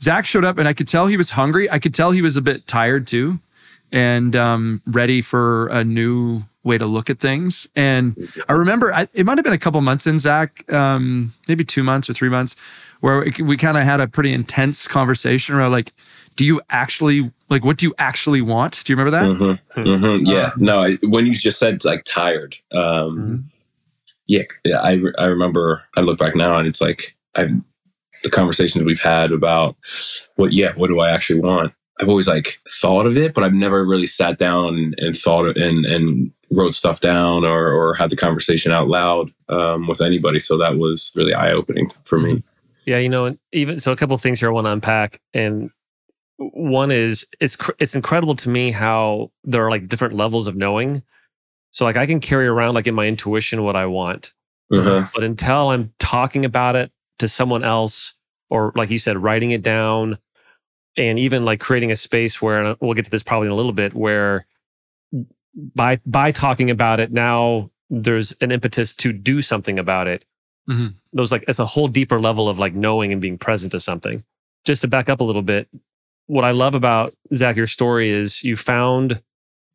Zack 0.00 0.26
showed 0.26 0.44
up 0.44 0.58
and 0.58 0.66
I 0.66 0.72
could 0.72 0.88
tell 0.88 1.06
he 1.06 1.16
was 1.16 1.30
hungry. 1.30 1.70
I 1.70 1.78
could 1.78 1.94
tell 1.94 2.10
he 2.10 2.22
was 2.22 2.36
a 2.36 2.42
bit 2.42 2.66
tired 2.66 3.06
too, 3.06 3.38
and 3.92 4.34
um, 4.34 4.82
ready 4.86 5.22
for 5.22 5.68
a 5.68 5.84
new 5.84 6.42
way 6.64 6.78
to 6.78 6.86
look 6.86 7.10
at 7.10 7.18
things. 7.18 7.68
And 7.76 8.28
I 8.48 8.54
remember 8.54 8.92
I, 8.92 9.06
it 9.12 9.26
might 9.26 9.38
have 9.38 9.44
been 9.44 9.52
a 9.52 9.58
couple 9.58 9.80
months 9.80 10.06
in 10.06 10.18
Zack, 10.18 10.70
um, 10.72 11.34
maybe 11.46 11.64
two 11.64 11.84
months 11.84 12.08
or 12.10 12.14
three 12.14 12.30
months, 12.30 12.56
where 13.00 13.24
we 13.40 13.56
kind 13.56 13.76
of 13.76 13.84
had 13.84 14.00
a 14.00 14.08
pretty 14.08 14.32
intense 14.32 14.88
conversation 14.88 15.54
around 15.54 15.72
like 15.72 15.92
do 16.36 16.44
you 16.44 16.60
actually 16.70 17.30
like 17.54 17.64
what 17.64 17.78
do 17.78 17.86
you 17.86 17.94
actually 17.98 18.42
want? 18.42 18.82
Do 18.84 18.92
you 18.92 18.96
remember 18.96 19.18
that? 19.18 19.30
Mm-hmm, 19.30 19.80
mm-hmm, 19.80 20.26
yeah, 20.26 20.48
uh, 20.48 20.50
no. 20.56 20.82
I, 20.82 20.96
when 21.04 21.26
you 21.26 21.34
just 21.34 21.58
said 21.58 21.84
like 21.84 22.04
tired, 22.04 22.56
um, 22.72 22.82
mm-hmm. 22.82 23.36
yeah, 24.26 24.42
yeah. 24.64 24.80
I 24.80 25.00
I 25.18 25.26
remember. 25.26 25.82
I 25.96 26.00
look 26.00 26.18
back 26.18 26.34
now 26.34 26.58
and 26.58 26.68
it's 26.68 26.80
like 26.80 27.16
I 27.36 27.48
the 28.22 28.30
conversations 28.30 28.84
we've 28.84 29.00
had 29.00 29.32
about 29.32 29.76
what 30.36 30.52
yeah 30.52 30.72
what 30.74 30.88
do 30.88 31.00
I 31.00 31.10
actually 31.10 31.40
want. 31.40 31.72
I've 32.00 32.08
always 32.08 32.26
like 32.26 32.58
thought 32.68 33.06
of 33.06 33.16
it, 33.16 33.34
but 33.34 33.44
I've 33.44 33.54
never 33.54 33.84
really 33.84 34.08
sat 34.08 34.36
down 34.36 34.74
and, 34.74 34.94
and 34.98 35.16
thought 35.16 35.46
of, 35.46 35.56
and 35.56 35.86
and 35.86 36.32
wrote 36.50 36.74
stuff 36.74 37.00
down 37.00 37.44
or 37.44 37.72
or 37.72 37.94
had 37.94 38.10
the 38.10 38.16
conversation 38.16 38.72
out 38.72 38.88
loud 38.88 39.30
um, 39.48 39.86
with 39.86 40.00
anybody. 40.00 40.40
So 40.40 40.58
that 40.58 40.76
was 40.76 41.12
really 41.14 41.34
eye 41.34 41.52
opening 41.52 41.90
for 42.04 42.18
me. 42.18 42.42
Yeah, 42.86 42.98
you 42.98 43.08
know, 43.08 43.36
even 43.52 43.78
so, 43.78 43.92
a 43.92 43.96
couple 43.96 44.16
things 44.18 44.40
here 44.40 44.50
I 44.50 44.52
want 44.52 44.66
to 44.66 44.72
unpack, 44.72 45.20
and 45.32 45.70
one 46.38 46.90
is 46.90 47.26
it's 47.40 47.56
it's 47.78 47.94
incredible 47.94 48.34
to 48.36 48.48
me 48.48 48.70
how 48.70 49.30
there 49.44 49.64
are 49.64 49.70
like 49.70 49.88
different 49.88 50.14
levels 50.14 50.46
of 50.46 50.56
knowing. 50.56 51.02
So 51.70 51.84
like 51.84 51.96
I 51.96 52.06
can 52.06 52.20
carry 52.20 52.46
around 52.46 52.74
like 52.74 52.86
in 52.86 52.94
my 52.94 53.06
intuition 53.06 53.62
what 53.62 53.76
I 53.76 53.86
want, 53.86 54.32
uh-huh. 54.72 55.08
but 55.14 55.24
until 55.24 55.70
I'm 55.70 55.92
talking 55.98 56.44
about 56.44 56.76
it 56.76 56.92
to 57.18 57.28
someone 57.28 57.64
else, 57.64 58.14
or 58.50 58.72
like 58.76 58.90
you 58.90 58.98
said, 58.98 59.22
writing 59.22 59.50
it 59.50 59.62
down, 59.62 60.18
and 60.96 61.18
even 61.18 61.44
like 61.44 61.60
creating 61.60 61.92
a 61.92 61.96
space 61.96 62.40
where 62.40 62.76
we'll 62.80 62.94
get 62.94 63.04
to 63.06 63.10
this 63.10 63.22
probably 63.22 63.46
in 63.46 63.52
a 63.52 63.56
little 63.56 63.72
bit 63.72 63.94
where 63.94 64.46
by 65.74 65.98
by 66.04 66.32
talking 66.32 66.70
about 66.70 67.00
it 67.00 67.12
now 67.12 67.70
there's 67.90 68.32
an 68.40 68.50
impetus 68.50 68.92
to 68.92 69.12
do 69.12 69.42
something 69.42 69.78
about 69.78 70.06
it. 70.08 70.24
Mm-hmm. 70.68 70.88
Those 71.12 71.30
like 71.30 71.44
it's 71.46 71.58
a 71.58 71.66
whole 71.66 71.88
deeper 71.88 72.20
level 72.20 72.48
of 72.48 72.58
like 72.58 72.74
knowing 72.74 73.12
and 73.12 73.20
being 73.20 73.38
present 73.38 73.72
to 73.72 73.80
something. 73.80 74.24
Just 74.64 74.80
to 74.80 74.88
back 74.88 75.08
up 75.08 75.20
a 75.20 75.24
little 75.24 75.42
bit, 75.42 75.68
what 76.26 76.44
I 76.44 76.52
love 76.52 76.74
about 76.74 77.14
Zack, 77.34 77.56
your 77.56 77.66
story 77.66 78.10
is 78.10 78.42
you 78.42 78.56
found 78.56 79.20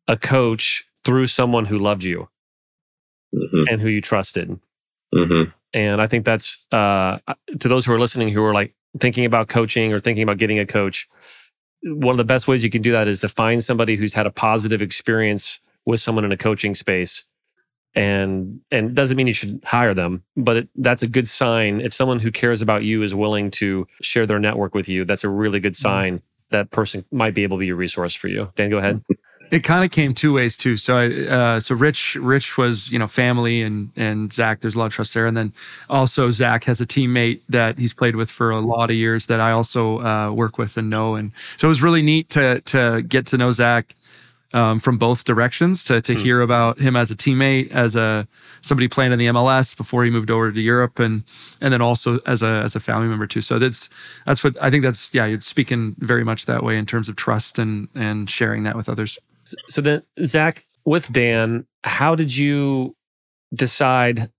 a 0.08 0.16
coach 0.16 0.84
through 1.04 1.26
someone 1.26 1.64
who 1.66 1.78
loved 1.78 2.02
you 2.02 2.28
mm-hmm. 3.34 3.64
and 3.68 3.80
who 3.80 3.88
you 3.88 4.00
trusted. 4.00 4.58
Mm-hmm. 5.14 5.50
And 5.72 6.02
I 6.02 6.06
think 6.06 6.24
that's 6.24 6.64
uh, 6.72 7.18
to 7.58 7.68
those 7.68 7.86
who 7.86 7.92
are 7.92 8.00
listening 8.00 8.30
who 8.30 8.44
are 8.44 8.54
like 8.54 8.74
thinking 8.98 9.24
about 9.24 9.48
coaching 9.48 9.92
or 9.92 10.00
thinking 10.00 10.22
about 10.22 10.38
getting 10.38 10.58
a 10.58 10.66
coach. 10.66 11.08
One 11.82 12.12
of 12.12 12.18
the 12.18 12.24
best 12.24 12.48
ways 12.48 12.64
you 12.64 12.70
can 12.70 12.82
do 12.82 12.92
that 12.92 13.08
is 13.08 13.20
to 13.20 13.28
find 13.28 13.62
somebody 13.64 13.96
who's 13.96 14.14
had 14.14 14.26
a 14.26 14.30
positive 14.30 14.82
experience 14.82 15.60
with 15.86 16.00
someone 16.00 16.24
in 16.24 16.32
a 16.32 16.36
coaching 16.36 16.74
space 16.74 17.24
and 17.94 18.60
and 18.70 18.94
doesn't 18.94 19.16
mean 19.16 19.26
you 19.26 19.32
should 19.32 19.60
hire 19.64 19.94
them 19.94 20.22
but 20.36 20.56
it, 20.58 20.68
that's 20.76 21.02
a 21.02 21.08
good 21.08 21.26
sign 21.26 21.80
if 21.80 21.92
someone 21.92 22.20
who 22.20 22.30
cares 22.30 22.62
about 22.62 22.84
you 22.84 23.02
is 23.02 23.14
willing 23.16 23.50
to 23.50 23.86
share 24.00 24.26
their 24.26 24.38
network 24.38 24.74
with 24.74 24.88
you 24.88 25.04
that's 25.04 25.24
a 25.24 25.28
really 25.28 25.58
good 25.58 25.72
mm-hmm. 25.72 26.16
That 26.50 26.70
person 26.70 27.04
might 27.10 27.34
be 27.34 27.42
able 27.42 27.58
to 27.58 27.60
be 27.60 27.70
a 27.70 27.74
resource 27.74 28.14
for 28.14 28.28
you. 28.28 28.50
Dan, 28.56 28.70
go 28.70 28.78
ahead. 28.78 29.02
It 29.50 29.64
kind 29.64 29.84
of 29.84 29.90
came 29.90 30.14
two 30.14 30.32
ways 30.32 30.56
too. 30.56 30.76
So, 30.76 30.96
I, 30.96 31.08
uh, 31.26 31.60
so 31.60 31.74
Rich, 31.74 32.14
Rich 32.14 32.56
was 32.56 32.92
you 32.92 32.98
know 33.00 33.08
family, 33.08 33.62
and 33.62 33.90
and 33.96 34.32
Zack. 34.32 34.60
There's 34.60 34.76
a 34.76 34.78
lot 34.78 34.86
of 34.86 34.92
trust 34.92 35.12
there, 35.12 35.26
and 35.26 35.36
then 35.36 35.52
also 35.88 36.30
Zack 36.30 36.64
has 36.64 36.80
a 36.80 36.86
teammate 36.86 37.40
that 37.48 37.76
he's 37.76 37.92
played 37.92 38.14
with 38.14 38.30
for 38.30 38.50
a 38.50 38.60
lot 38.60 38.90
of 38.90 38.96
years 38.96 39.26
that 39.26 39.40
I 39.40 39.50
also 39.50 39.98
uh, 40.00 40.30
work 40.32 40.56
with 40.56 40.76
and 40.76 40.88
know, 40.88 41.16
and 41.16 41.32
so 41.56 41.66
it 41.66 41.70
was 41.70 41.82
really 41.82 42.02
neat 42.02 42.30
to 42.30 42.60
to 42.60 43.02
get 43.02 43.26
to 43.26 43.36
know 43.36 43.50
Zack 43.50 43.96
um, 44.52 44.80
from 44.80 44.98
both 44.98 45.24
directions 45.24 45.84
to 45.84 46.00
to 46.00 46.14
mm. 46.14 46.18
hear 46.18 46.40
about 46.40 46.78
him 46.78 46.96
as 46.96 47.10
a 47.10 47.16
teammate, 47.16 47.70
as 47.70 47.96
a 47.96 48.26
somebody 48.60 48.88
playing 48.88 49.12
in 49.12 49.18
the 49.18 49.26
MLS 49.26 49.76
before 49.76 50.04
he 50.04 50.10
moved 50.10 50.30
over 50.30 50.50
to 50.50 50.60
Europe, 50.60 50.98
and 50.98 51.24
and 51.60 51.72
then 51.72 51.82
also 51.82 52.18
as 52.26 52.42
a 52.42 52.62
as 52.64 52.74
a 52.74 52.80
family 52.80 53.08
member 53.08 53.26
too. 53.26 53.40
So 53.40 53.58
that's 53.58 53.88
that's 54.26 54.42
what 54.42 54.60
I 54.62 54.70
think. 54.70 54.82
That's 54.82 55.12
yeah, 55.14 55.26
you're 55.26 55.40
speaking 55.40 55.96
very 55.98 56.24
much 56.24 56.46
that 56.46 56.62
way 56.62 56.76
in 56.76 56.86
terms 56.86 57.08
of 57.08 57.16
trust 57.16 57.58
and 57.58 57.88
and 57.94 58.28
sharing 58.28 58.64
that 58.64 58.76
with 58.76 58.88
others. 58.88 59.18
So 59.68 59.80
then, 59.80 60.02
Zack, 60.24 60.66
with 60.84 61.12
Dan, 61.12 61.66
how 61.84 62.14
did 62.14 62.36
you 62.36 62.96
decide? 63.54 64.30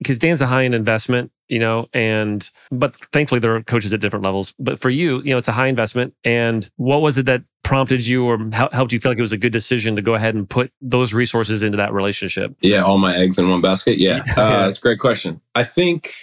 Because 0.00 0.18
Dan's 0.18 0.40
a 0.40 0.46
high 0.46 0.64
end 0.64 0.74
investment 0.74 1.30
you 1.50 1.58
know, 1.58 1.88
and 1.92 2.48
but 2.70 2.96
thankfully 3.12 3.40
there 3.40 3.54
are 3.56 3.62
coaches 3.62 3.92
at 3.92 4.00
different 4.00 4.24
levels. 4.24 4.54
But 4.58 4.78
for 4.78 4.88
you, 4.88 5.20
you 5.22 5.32
know, 5.32 5.38
it's 5.38 5.48
a 5.48 5.52
high 5.52 5.66
investment. 5.66 6.14
And 6.24 6.70
what 6.76 7.02
was 7.02 7.18
it 7.18 7.26
that 7.26 7.42
prompted 7.64 8.06
you 8.06 8.24
or 8.24 8.38
helped 8.72 8.92
you 8.92 9.00
feel 9.00 9.10
like 9.10 9.18
it 9.18 9.22
was 9.22 9.32
a 9.32 9.36
good 9.36 9.52
decision 9.52 9.96
to 9.96 10.02
go 10.02 10.14
ahead 10.14 10.36
and 10.36 10.48
put 10.48 10.72
those 10.80 11.12
resources 11.12 11.64
into 11.64 11.76
that 11.76 11.92
relationship? 11.92 12.54
Yeah, 12.60 12.84
all 12.84 12.98
my 12.98 13.16
eggs 13.16 13.36
in 13.36 13.50
one 13.50 13.60
basket. 13.60 13.98
Yeah, 13.98 14.22
uh, 14.36 14.64
that's 14.64 14.78
a 14.78 14.80
great 14.80 15.00
question. 15.00 15.40
I 15.56 15.64
think 15.64 16.14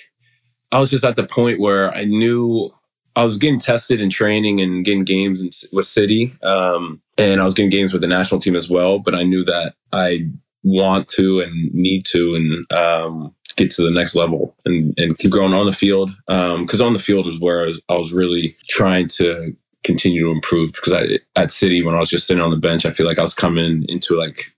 I 0.72 0.79
was 0.79 0.89
just 0.89 1.03
at 1.03 1.17
the 1.17 1.27
point 1.27 1.60
where 1.60 1.93
I 1.93 2.05
knew 2.05 2.74
I 3.17 3.24
was 3.24 3.38
getting 3.38 3.60
tested 3.60 4.00
in 4.00 4.10
training 4.10 4.62
and 4.62 4.86
getting 4.86 5.03
games 5.03 5.41
in, 5.41 5.50
with 5.74 5.86
City, 5.86 6.34
um, 6.41 7.01
and 7.17 7.41
I 7.41 7.43
was 7.43 7.53
getting 7.53 7.69
games 7.69 7.91
with 7.91 8.01
the 8.01 8.07
national 8.07 8.39
team 8.39 8.55
as 8.55 8.69
well. 8.69 8.98
But 8.98 9.13
I 9.13 9.24
knew 9.24 9.43
that 9.43 9.74
I 9.91 10.29
want 10.68 11.08
to 11.10 11.40
and 11.40 11.74
need 11.74 12.06
to, 12.06 12.36
and 12.36 12.72
um, 12.78 13.34
get 13.56 13.72
to 13.72 13.84
the 13.84 13.92
next 13.92 14.16
level 14.16 14.56
and, 14.66 14.94
and 14.98 15.18
keep 15.18 15.32
growing 15.32 15.54
on 15.54 15.66
the 15.66 15.72
field. 15.72 16.12
Because 16.28 16.82
um, 16.82 16.88
on 16.88 16.94
the 16.94 17.00
field 17.00 17.28
is 17.28 17.40
where 17.40 17.64
I 17.64 17.66
was, 17.68 17.82
I 17.90 17.96
was 17.96 18.14
really 18.14 18.56
trying 18.70 19.08
to 19.10 19.56
continue 19.84 20.26
to 20.26 20.32
improve. 20.32 20.74
Because 20.74 21.20
at 21.36 21.52
City, 21.52 21.84
when 21.84 21.96
I 21.96 22.00
was 22.00 22.10
just 22.10 22.28
sitting 22.28 22.44
on 22.44 22.52
the 22.52 22.58
bench, 22.58 22.86
I 22.86 22.92
feel 22.92 23.06
like 23.06 23.20
I 23.20 23.24
was 23.24 23.34
coming 23.34 23.86
into 23.88 24.18
like 24.18 24.56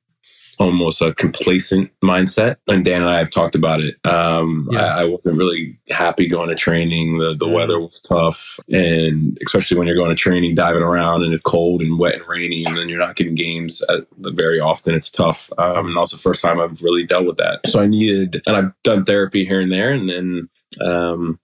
almost 0.59 1.01
a 1.01 1.15
complacent 1.15 1.89
mindset. 2.03 2.57
And 2.67 2.83
Dan 2.83 3.01
and 3.01 3.09
I 3.09 3.17
have 3.17 3.31
talked 3.31 3.55
about 3.55 3.79
it. 3.79 3.95
Um, 4.05 4.67
yeah. 4.71 4.81
I, 4.81 5.01
I, 5.01 5.05
wasn't 5.05 5.37
really 5.37 5.79
happy 5.89 6.27
going 6.27 6.49
to 6.49 6.55
training. 6.55 7.17
The, 7.17 7.33
the 7.39 7.47
weather 7.47 7.79
was 7.79 8.01
tough. 8.01 8.59
And 8.67 9.37
especially 9.43 9.77
when 9.77 9.87
you're 9.87 9.95
going 9.95 10.09
to 10.09 10.15
training, 10.15 10.55
diving 10.55 10.83
around 10.83 11.23
and 11.23 11.31
it's 11.31 11.41
cold 11.41 11.81
and 11.81 11.97
wet 11.97 12.15
and 12.15 12.27
rainy, 12.27 12.65
and 12.65 12.75
then 12.75 12.89
you're 12.89 12.99
not 12.99 13.15
getting 13.15 13.35
games 13.35 13.81
at, 13.89 14.05
very 14.17 14.59
often. 14.59 14.93
It's 14.93 15.09
tough. 15.09 15.49
Um, 15.57 15.87
and 15.87 15.95
that 15.95 16.01
was 16.01 16.11
the 16.11 16.17
first 16.17 16.43
time 16.43 16.59
I've 16.59 16.81
really 16.83 17.05
dealt 17.05 17.25
with 17.25 17.37
that. 17.37 17.61
So 17.65 17.81
I 17.81 17.87
needed, 17.87 18.41
and 18.45 18.57
I've 18.57 18.73
done 18.83 19.05
therapy 19.05 19.45
here 19.45 19.61
and 19.61 19.71
there. 19.71 19.91
And 19.91 20.09
then, 20.09 20.49
um, 20.85 21.39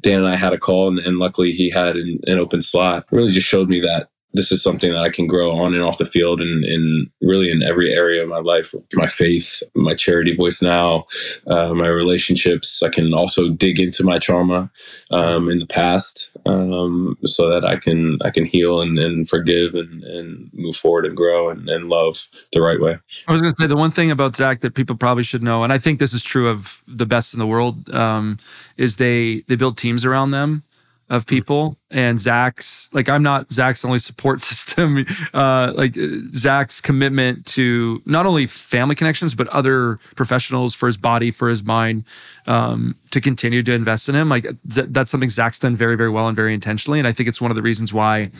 Dan 0.00 0.20
and 0.20 0.28
I 0.28 0.36
had 0.36 0.54
a 0.54 0.58
call, 0.58 0.88
and, 0.88 0.98
and 0.98 1.18
luckily 1.18 1.52
he 1.52 1.68
had 1.68 1.96
an, 1.96 2.20
an 2.24 2.38
open 2.38 2.62
slot. 2.62 3.04
Really 3.10 3.30
just 3.30 3.46
showed 3.46 3.68
me 3.68 3.80
that 3.80 4.08
this 4.32 4.52
is 4.52 4.62
something 4.62 4.92
that 4.92 5.02
I 5.02 5.10
can 5.10 5.26
grow 5.26 5.50
on 5.50 5.74
and 5.74 5.82
off 5.82 5.98
the 5.98 6.06
field 6.06 6.40
and, 6.40 6.64
and 6.64 7.10
really 7.20 7.50
in 7.50 7.62
every 7.62 7.92
area 7.92 8.22
of 8.22 8.28
my 8.28 8.38
life, 8.38 8.74
my 8.94 9.06
faith, 9.06 9.62
my 9.74 9.94
charity 9.94 10.36
VOYCENOW, 10.36 11.04
uh, 11.48 11.74
my 11.74 11.88
relationships. 11.88 12.82
I 12.82 12.90
can 12.90 13.12
also 13.12 13.50
dig 13.50 13.80
into 13.80 14.04
my 14.04 14.18
trauma 14.18 14.70
um, 15.10 15.50
in 15.50 15.58
the 15.58 15.66
past 15.66 16.36
um, 16.46 17.16
so 17.24 17.48
that 17.50 17.64
I 17.64 17.76
can 17.76 18.18
I 18.24 18.30
can 18.30 18.44
heal 18.44 18.80
and, 18.80 18.98
and 18.98 19.28
forgive 19.28 19.74
and, 19.74 20.04
and 20.04 20.50
move 20.52 20.76
forward 20.76 21.06
and 21.06 21.16
grow 21.16 21.50
and, 21.50 21.68
and 21.68 21.88
love 21.88 22.26
the 22.52 22.60
right 22.60 22.80
way. 22.80 22.98
I 23.26 23.32
was 23.32 23.42
going 23.42 23.52
to 23.52 23.60
say 23.60 23.66
the 23.66 23.76
one 23.76 23.90
thing 23.90 24.10
about 24.10 24.36
Zack 24.36 24.60
that 24.60 24.74
people 24.74 24.96
probably 24.96 25.24
should 25.24 25.42
know, 25.42 25.64
and 25.64 25.72
I 25.72 25.78
think 25.78 25.98
this 25.98 26.12
is 26.12 26.22
true 26.22 26.48
of 26.48 26.82
the 26.86 27.06
best 27.06 27.34
in 27.34 27.40
the 27.40 27.46
world, 27.46 27.92
um, 27.94 28.38
is 28.76 28.96
they 28.96 29.40
they 29.48 29.56
build 29.56 29.76
teams 29.76 30.04
around 30.04 30.30
them 30.30 30.62
of 31.10 31.26
people 31.26 31.76
and 31.90 32.20
Zack's 32.20 32.88
like 32.92 33.08
I'm 33.08 33.22
not 33.22 33.50
Zack's 33.50 33.84
only 33.84 33.98
support 33.98 34.40
system. 34.50 35.04
Uh, 35.34 35.72
like 35.74 35.94
Zack's 36.32 36.80
commitment 36.80 37.44
to 37.46 38.00
not 38.06 38.26
only 38.26 38.46
family 38.46 38.94
connections 38.94 39.34
but 39.34 39.48
other 39.48 39.98
professionals 40.14 40.74
for 40.74 40.86
his 40.86 40.96
body, 40.96 41.30
for 41.30 41.48
his 41.48 41.64
mind, 41.64 42.04
um, 42.46 42.96
to 43.10 43.20
continue 43.20 43.62
to 43.64 43.72
invest 43.72 44.08
in 44.08 44.14
him. 44.14 44.28
Like 44.28 44.46
that's 44.64 45.10
something 45.10 45.28
Zack's 45.28 45.58
done 45.58 45.76
very, 45.76 45.96
very 45.96 46.10
well 46.10 46.28
and 46.28 46.36
very 46.36 46.54
intentionally. 46.54 47.00
And 47.00 47.08
I 47.08 47.12
think 47.12 47.28
it's 47.28 47.40
one 47.40 47.50
of 47.50 47.56
the 47.56 47.62
reasons 47.62 47.92
why 47.92 48.30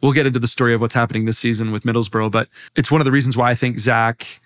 we'll 0.00 0.12
get 0.12 0.26
into 0.26 0.38
the 0.38 0.46
story 0.46 0.72
of 0.72 0.80
what's 0.80 0.94
happening 0.94 1.24
this 1.24 1.38
season 1.38 1.72
with 1.72 1.82
Middlesbrough. 1.82 2.30
But 2.30 2.48
it's 2.76 2.90
one 2.90 3.00
of 3.00 3.04
the 3.04 3.12
reasons 3.12 3.36
why 3.36 3.50
I 3.50 3.54
think 3.56 3.78
Zack 3.78 4.40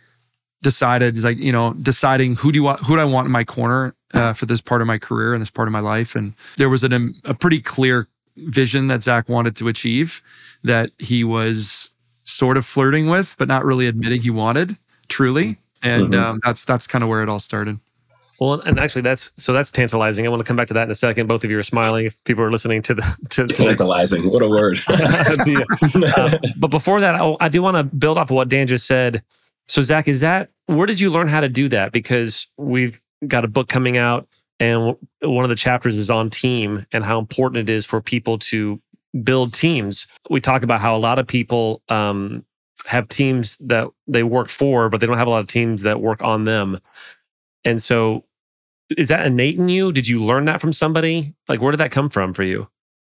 decided 0.62 1.16
is 1.16 1.24
like 1.24 1.38
you 1.38 1.52
know 1.52 1.72
deciding 1.74 2.34
who 2.34 2.50
do 2.50 2.58
you 2.58 2.62
want 2.62 2.80
who 2.80 2.96
do 2.96 3.00
I 3.00 3.04
want 3.04 3.26
in 3.26 3.32
my 3.32 3.44
corner 3.44 3.94
uh, 4.14 4.32
for 4.32 4.46
this 4.46 4.60
part 4.60 4.80
of 4.80 4.86
my 4.86 4.98
career 4.98 5.34
and 5.34 5.40
this 5.40 5.50
part 5.50 5.68
of 5.68 5.72
my 5.72 5.80
life. 5.80 6.14
And 6.14 6.34
there 6.56 6.68
was 6.68 6.84
an, 6.84 7.14
a 7.24 7.34
pretty 7.34 7.60
clear 7.60 8.08
vision 8.36 8.88
that 8.88 9.02
Zack 9.02 9.28
wanted 9.28 9.56
to 9.56 9.68
achieve 9.68 10.22
that 10.64 10.90
he 10.98 11.24
was 11.24 11.90
sort 12.24 12.56
of 12.56 12.66
flirting 12.66 13.08
with, 13.08 13.34
but 13.38 13.48
not 13.48 13.64
really 13.64 13.86
admitting 13.86 14.22
he 14.22 14.30
wanted 14.30 14.76
truly. 15.08 15.58
And 15.82 16.12
mm-hmm. 16.12 16.22
um, 16.22 16.40
that's 16.44 16.64
that's 16.64 16.86
kind 16.86 17.04
of 17.04 17.10
where 17.10 17.22
it 17.22 17.28
all 17.28 17.38
started. 17.38 17.78
Well, 18.40 18.60
and 18.60 18.78
actually, 18.78 19.02
that's 19.02 19.32
so 19.36 19.52
that's 19.52 19.70
tantalizing. 19.70 20.24
I 20.24 20.28
want 20.28 20.40
to 20.40 20.44
come 20.44 20.56
back 20.56 20.68
to 20.68 20.74
that 20.74 20.84
in 20.84 20.90
a 20.90 20.94
second. 20.94 21.26
Both 21.26 21.42
of 21.42 21.50
you 21.50 21.58
are 21.58 21.62
smiling. 21.62 22.06
If 22.06 22.24
people 22.24 22.44
are 22.44 22.52
listening 22.52 22.82
to 22.82 22.94
the 22.94 23.02
to, 23.30 23.46
to 23.48 23.54
tantalizing, 23.54 24.30
what 24.30 24.42
a 24.42 24.48
word! 24.48 24.78
uh, 24.88 26.38
but 26.56 26.68
before 26.68 27.00
that, 27.00 27.16
I, 27.16 27.36
I 27.40 27.48
do 27.48 27.62
want 27.62 27.76
to 27.76 27.84
build 27.84 28.18
off 28.18 28.30
of 28.30 28.34
what 28.34 28.48
Dan 28.48 28.66
just 28.66 28.86
said. 28.86 29.22
So, 29.68 29.82
Zack, 29.82 30.08
is 30.08 30.20
that 30.20 30.50
where 30.66 30.86
did 30.86 31.00
you 31.00 31.10
learn 31.10 31.28
how 31.28 31.40
to 31.40 31.48
do 31.48 31.68
that? 31.68 31.92
Because 31.92 32.46
we've 32.56 33.00
got 33.26 33.44
a 33.44 33.48
book 33.48 33.68
coming 33.68 33.96
out, 33.96 34.28
and 34.60 34.96
one 35.22 35.44
of 35.44 35.48
the 35.48 35.56
chapters 35.56 35.98
is 35.98 36.10
on 36.10 36.30
team 36.30 36.86
and 36.92 37.04
how 37.04 37.18
important 37.18 37.68
it 37.68 37.72
is 37.72 37.86
for 37.86 38.00
people 38.00 38.38
to 38.38 38.80
build 39.22 39.54
teams. 39.54 40.06
We 40.30 40.40
talk 40.40 40.62
about 40.62 40.80
how 40.80 40.96
a 40.96 40.98
lot 40.98 41.18
of 41.18 41.26
people 41.26 41.82
um, 41.88 42.44
have 42.86 43.08
teams 43.08 43.56
that 43.58 43.88
they 44.06 44.22
work 44.22 44.48
for, 44.48 44.88
but 44.88 45.00
they 45.00 45.06
don't 45.06 45.18
have 45.18 45.26
a 45.26 45.30
lot 45.30 45.40
of 45.40 45.48
teams 45.48 45.82
that 45.82 46.00
work 46.00 46.22
on 46.22 46.44
them. 46.44 46.80
And 47.64 47.82
so, 47.82 48.24
is 48.96 49.08
that 49.08 49.26
innate 49.26 49.58
in 49.58 49.68
you? 49.68 49.92
Did 49.92 50.08
you 50.08 50.22
learn 50.22 50.46
that 50.46 50.60
from 50.60 50.72
somebody? 50.72 51.34
Like, 51.48 51.60
where 51.60 51.72
did 51.72 51.78
that 51.78 51.90
come 51.90 52.08
from 52.08 52.32
for 52.32 52.42
you? 52.42 52.68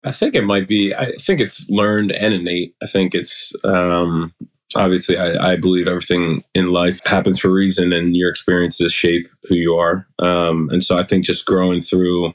I 0.04 0.12
think 0.12 0.36
it 0.36 0.44
might 0.44 0.68
be. 0.68 0.94
I 0.94 1.14
think 1.20 1.40
it's 1.40 1.68
learned 1.70 2.12
and 2.12 2.34
innate. 2.34 2.76
I 2.82 2.88
think 2.88 3.16
it's 3.16 3.56
um, 3.64 4.34
obviously 4.76 5.18
I, 5.18 5.54
I, 5.54 5.56
believe 5.56 5.88
everything 5.88 6.44
in 6.54 6.72
life 6.72 7.00
happens 7.06 7.40
for 7.40 7.50
a 7.50 7.52
reason 7.52 7.94
and 7.94 8.16
your 8.16 8.30
experiences 8.30 8.94
shape 8.94 9.30
who 9.44 9.56
you 9.56 9.76
are. 9.76 10.08
Um, 10.20 10.70
and 10.72 10.84
so 10.84 10.98
i 10.98 11.04
think 11.04 11.26
just 11.26 11.46
growing 11.46 11.82
through 11.82 12.34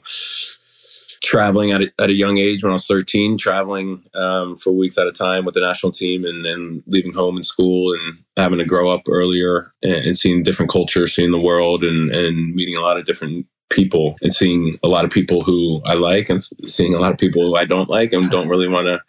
traveling 1.21 1.71
at 1.71 1.81
a, 1.81 1.91
at 1.99 2.09
a 2.09 2.13
young 2.13 2.37
age 2.37 2.63
when 2.63 2.71
i 2.71 2.73
was 2.73 2.85
13 2.85 3.37
traveling 3.37 4.03
um, 4.15 4.55
for 4.55 4.71
weeks 4.71 4.97
at 4.97 5.07
a 5.07 5.11
time 5.11 5.45
with 5.45 5.53
the 5.53 5.61
national 5.61 5.91
team 5.91 6.23
and 6.23 6.45
then 6.45 6.81
leaving 6.87 7.13
home 7.13 7.35
and 7.35 7.45
school 7.45 7.93
and 7.93 8.17
having 8.37 8.59
to 8.59 8.65
grow 8.65 8.89
up 8.89 9.01
earlier 9.09 9.73
and, 9.83 9.93
and 9.93 10.17
seeing 10.17 10.43
different 10.43 10.71
cultures 10.71 11.13
seeing 11.13 11.31
the 11.31 11.39
world 11.39 11.83
and, 11.83 12.11
and 12.11 12.55
meeting 12.55 12.75
a 12.75 12.81
lot 12.81 12.97
of 12.97 13.05
different 13.05 13.45
people 13.69 14.15
and 14.21 14.33
seeing 14.33 14.79
a 14.81 14.87
lot 14.87 15.05
of 15.05 15.11
people 15.11 15.41
who 15.41 15.81
i 15.85 15.93
like 15.93 16.29
and 16.29 16.41
seeing 16.41 16.95
a 16.95 16.99
lot 16.99 17.11
of 17.11 17.17
people 17.17 17.41
who 17.41 17.55
i 17.55 17.65
don't 17.65 17.89
like 17.89 18.13
and 18.13 18.31
don't 18.31 18.49
really 18.49 18.67
want 18.67 18.85
to 18.85 18.99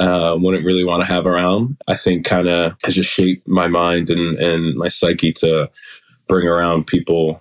uh, 0.00 0.34
wouldn't 0.36 0.64
really 0.64 0.84
want 0.84 1.04
to 1.04 1.12
have 1.12 1.26
around, 1.26 1.76
I 1.86 1.94
think 1.94 2.24
kind 2.24 2.48
of 2.48 2.72
has 2.84 2.94
just 2.94 3.10
shaped 3.10 3.46
my 3.46 3.68
mind 3.68 4.10
and, 4.10 4.38
and 4.38 4.76
my 4.76 4.88
psyche 4.88 5.32
to 5.34 5.70
bring 6.26 6.46
around 6.48 6.86
people 6.86 7.40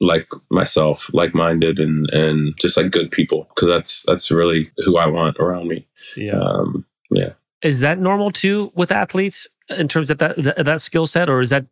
like 0.00 0.28
myself, 0.50 1.08
like 1.14 1.34
minded 1.34 1.78
and, 1.78 2.08
and 2.10 2.54
just 2.60 2.76
like 2.76 2.90
good 2.90 3.10
people. 3.10 3.48
Cause 3.56 3.68
that's, 3.68 4.02
that's 4.02 4.30
really 4.30 4.70
who 4.84 4.98
I 4.98 5.06
want 5.06 5.38
around 5.38 5.68
me. 5.68 5.86
Yeah. 6.16 6.38
Um, 6.38 6.84
yeah. 7.10 7.30
Is 7.62 7.80
that 7.80 7.98
normal 7.98 8.30
too 8.30 8.70
with 8.74 8.92
athletes 8.92 9.48
in 9.70 9.88
terms 9.88 10.10
of 10.10 10.18
that, 10.18 10.36
that, 10.36 10.64
that 10.64 10.80
skill 10.80 11.06
set, 11.06 11.30
or 11.30 11.40
is 11.40 11.50
that, 11.50 11.66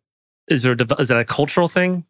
is 0.47 0.63
there, 0.63 0.75
is 0.97 1.09
that 1.09 1.19
a 1.19 1.25
cultural 1.25 1.67
thing? 1.67 2.05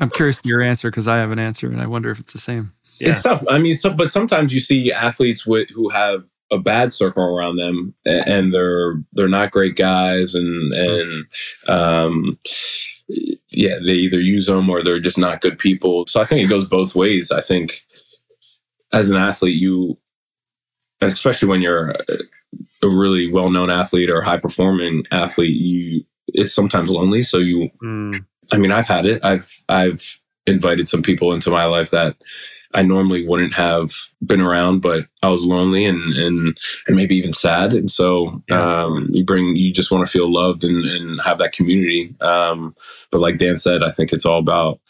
I'm 0.00 0.10
curious 0.10 0.40
your 0.44 0.62
answer 0.62 0.90
because 0.90 1.08
I 1.08 1.16
have 1.16 1.32
an 1.32 1.38
answer 1.38 1.66
and 1.66 1.80
I 1.80 1.86
wonder 1.86 2.10
if 2.10 2.20
it's 2.20 2.32
the 2.32 2.38
same. 2.38 2.72
Yeah. 2.98 3.10
It's 3.10 3.22
tough. 3.22 3.42
I 3.48 3.58
mean, 3.58 3.74
so, 3.74 3.92
but 3.92 4.10
sometimes 4.10 4.54
you 4.54 4.60
see 4.60 4.92
athletes 4.92 5.46
with 5.46 5.68
who 5.70 5.88
have 5.88 6.24
a 6.52 6.58
bad 6.58 6.92
circle 6.92 7.24
around 7.24 7.56
them 7.56 7.94
and 8.04 8.52
they're 8.52 9.02
they're 9.12 9.26
not 9.26 9.50
great 9.50 9.74
guys 9.74 10.34
and 10.34 10.72
and 10.74 11.26
um 11.66 12.38
yeah 13.50 13.76
they 13.84 13.94
either 13.94 14.20
use 14.20 14.46
them 14.46 14.68
or 14.68 14.82
they're 14.82 15.00
just 15.00 15.18
not 15.18 15.40
good 15.40 15.58
people. 15.58 16.06
So 16.06 16.20
i 16.20 16.24
think 16.24 16.42
it 16.42 16.48
goes 16.48 16.66
both 16.66 16.94
ways. 16.94 17.30
I 17.30 17.40
think 17.40 17.80
as 18.92 19.10
an 19.10 19.16
athlete 19.16 19.60
you 19.60 19.98
especially 21.00 21.48
when 21.48 21.62
you're 21.62 21.90
a 21.90 22.88
really 22.88 23.32
well-known 23.32 23.70
athlete 23.70 24.10
or 24.10 24.20
high 24.20 24.38
performing 24.38 25.04
athlete 25.10 25.56
you 25.56 26.04
it's 26.28 26.52
sometimes 26.52 26.90
lonely. 26.90 27.22
So 27.22 27.38
you 27.38 27.70
mm. 27.82 28.24
i 28.52 28.58
mean 28.58 28.72
i've 28.72 28.88
had 28.88 29.06
it. 29.06 29.24
I've 29.24 29.50
i've 29.68 30.18
invited 30.46 30.88
some 30.88 31.02
people 31.02 31.32
into 31.32 31.50
my 31.50 31.64
life 31.64 31.90
that 31.90 32.16
I 32.74 32.82
normally 32.82 33.26
wouldn't 33.26 33.54
have 33.54 33.92
been 34.24 34.40
around, 34.40 34.80
but 34.80 35.06
I 35.22 35.28
was 35.28 35.44
lonely 35.44 35.84
and 35.84 36.14
and 36.16 36.58
and 36.86 36.96
maybe 36.96 37.16
even 37.16 37.32
sad. 37.32 37.74
And 37.74 37.90
so 37.90 38.42
yeah. 38.48 38.84
um, 38.84 39.08
you 39.10 39.24
bring 39.24 39.56
you 39.56 39.72
just 39.72 39.90
want 39.90 40.06
to 40.06 40.10
feel 40.10 40.32
loved 40.32 40.64
and, 40.64 40.84
and 40.84 41.20
have 41.22 41.38
that 41.38 41.52
community. 41.52 42.14
Um, 42.20 42.74
but 43.10 43.20
like 43.20 43.38
Dan 43.38 43.56
said, 43.56 43.82
I 43.82 43.90
think 43.90 44.12
it's 44.12 44.26
all 44.26 44.38
about 44.38 44.80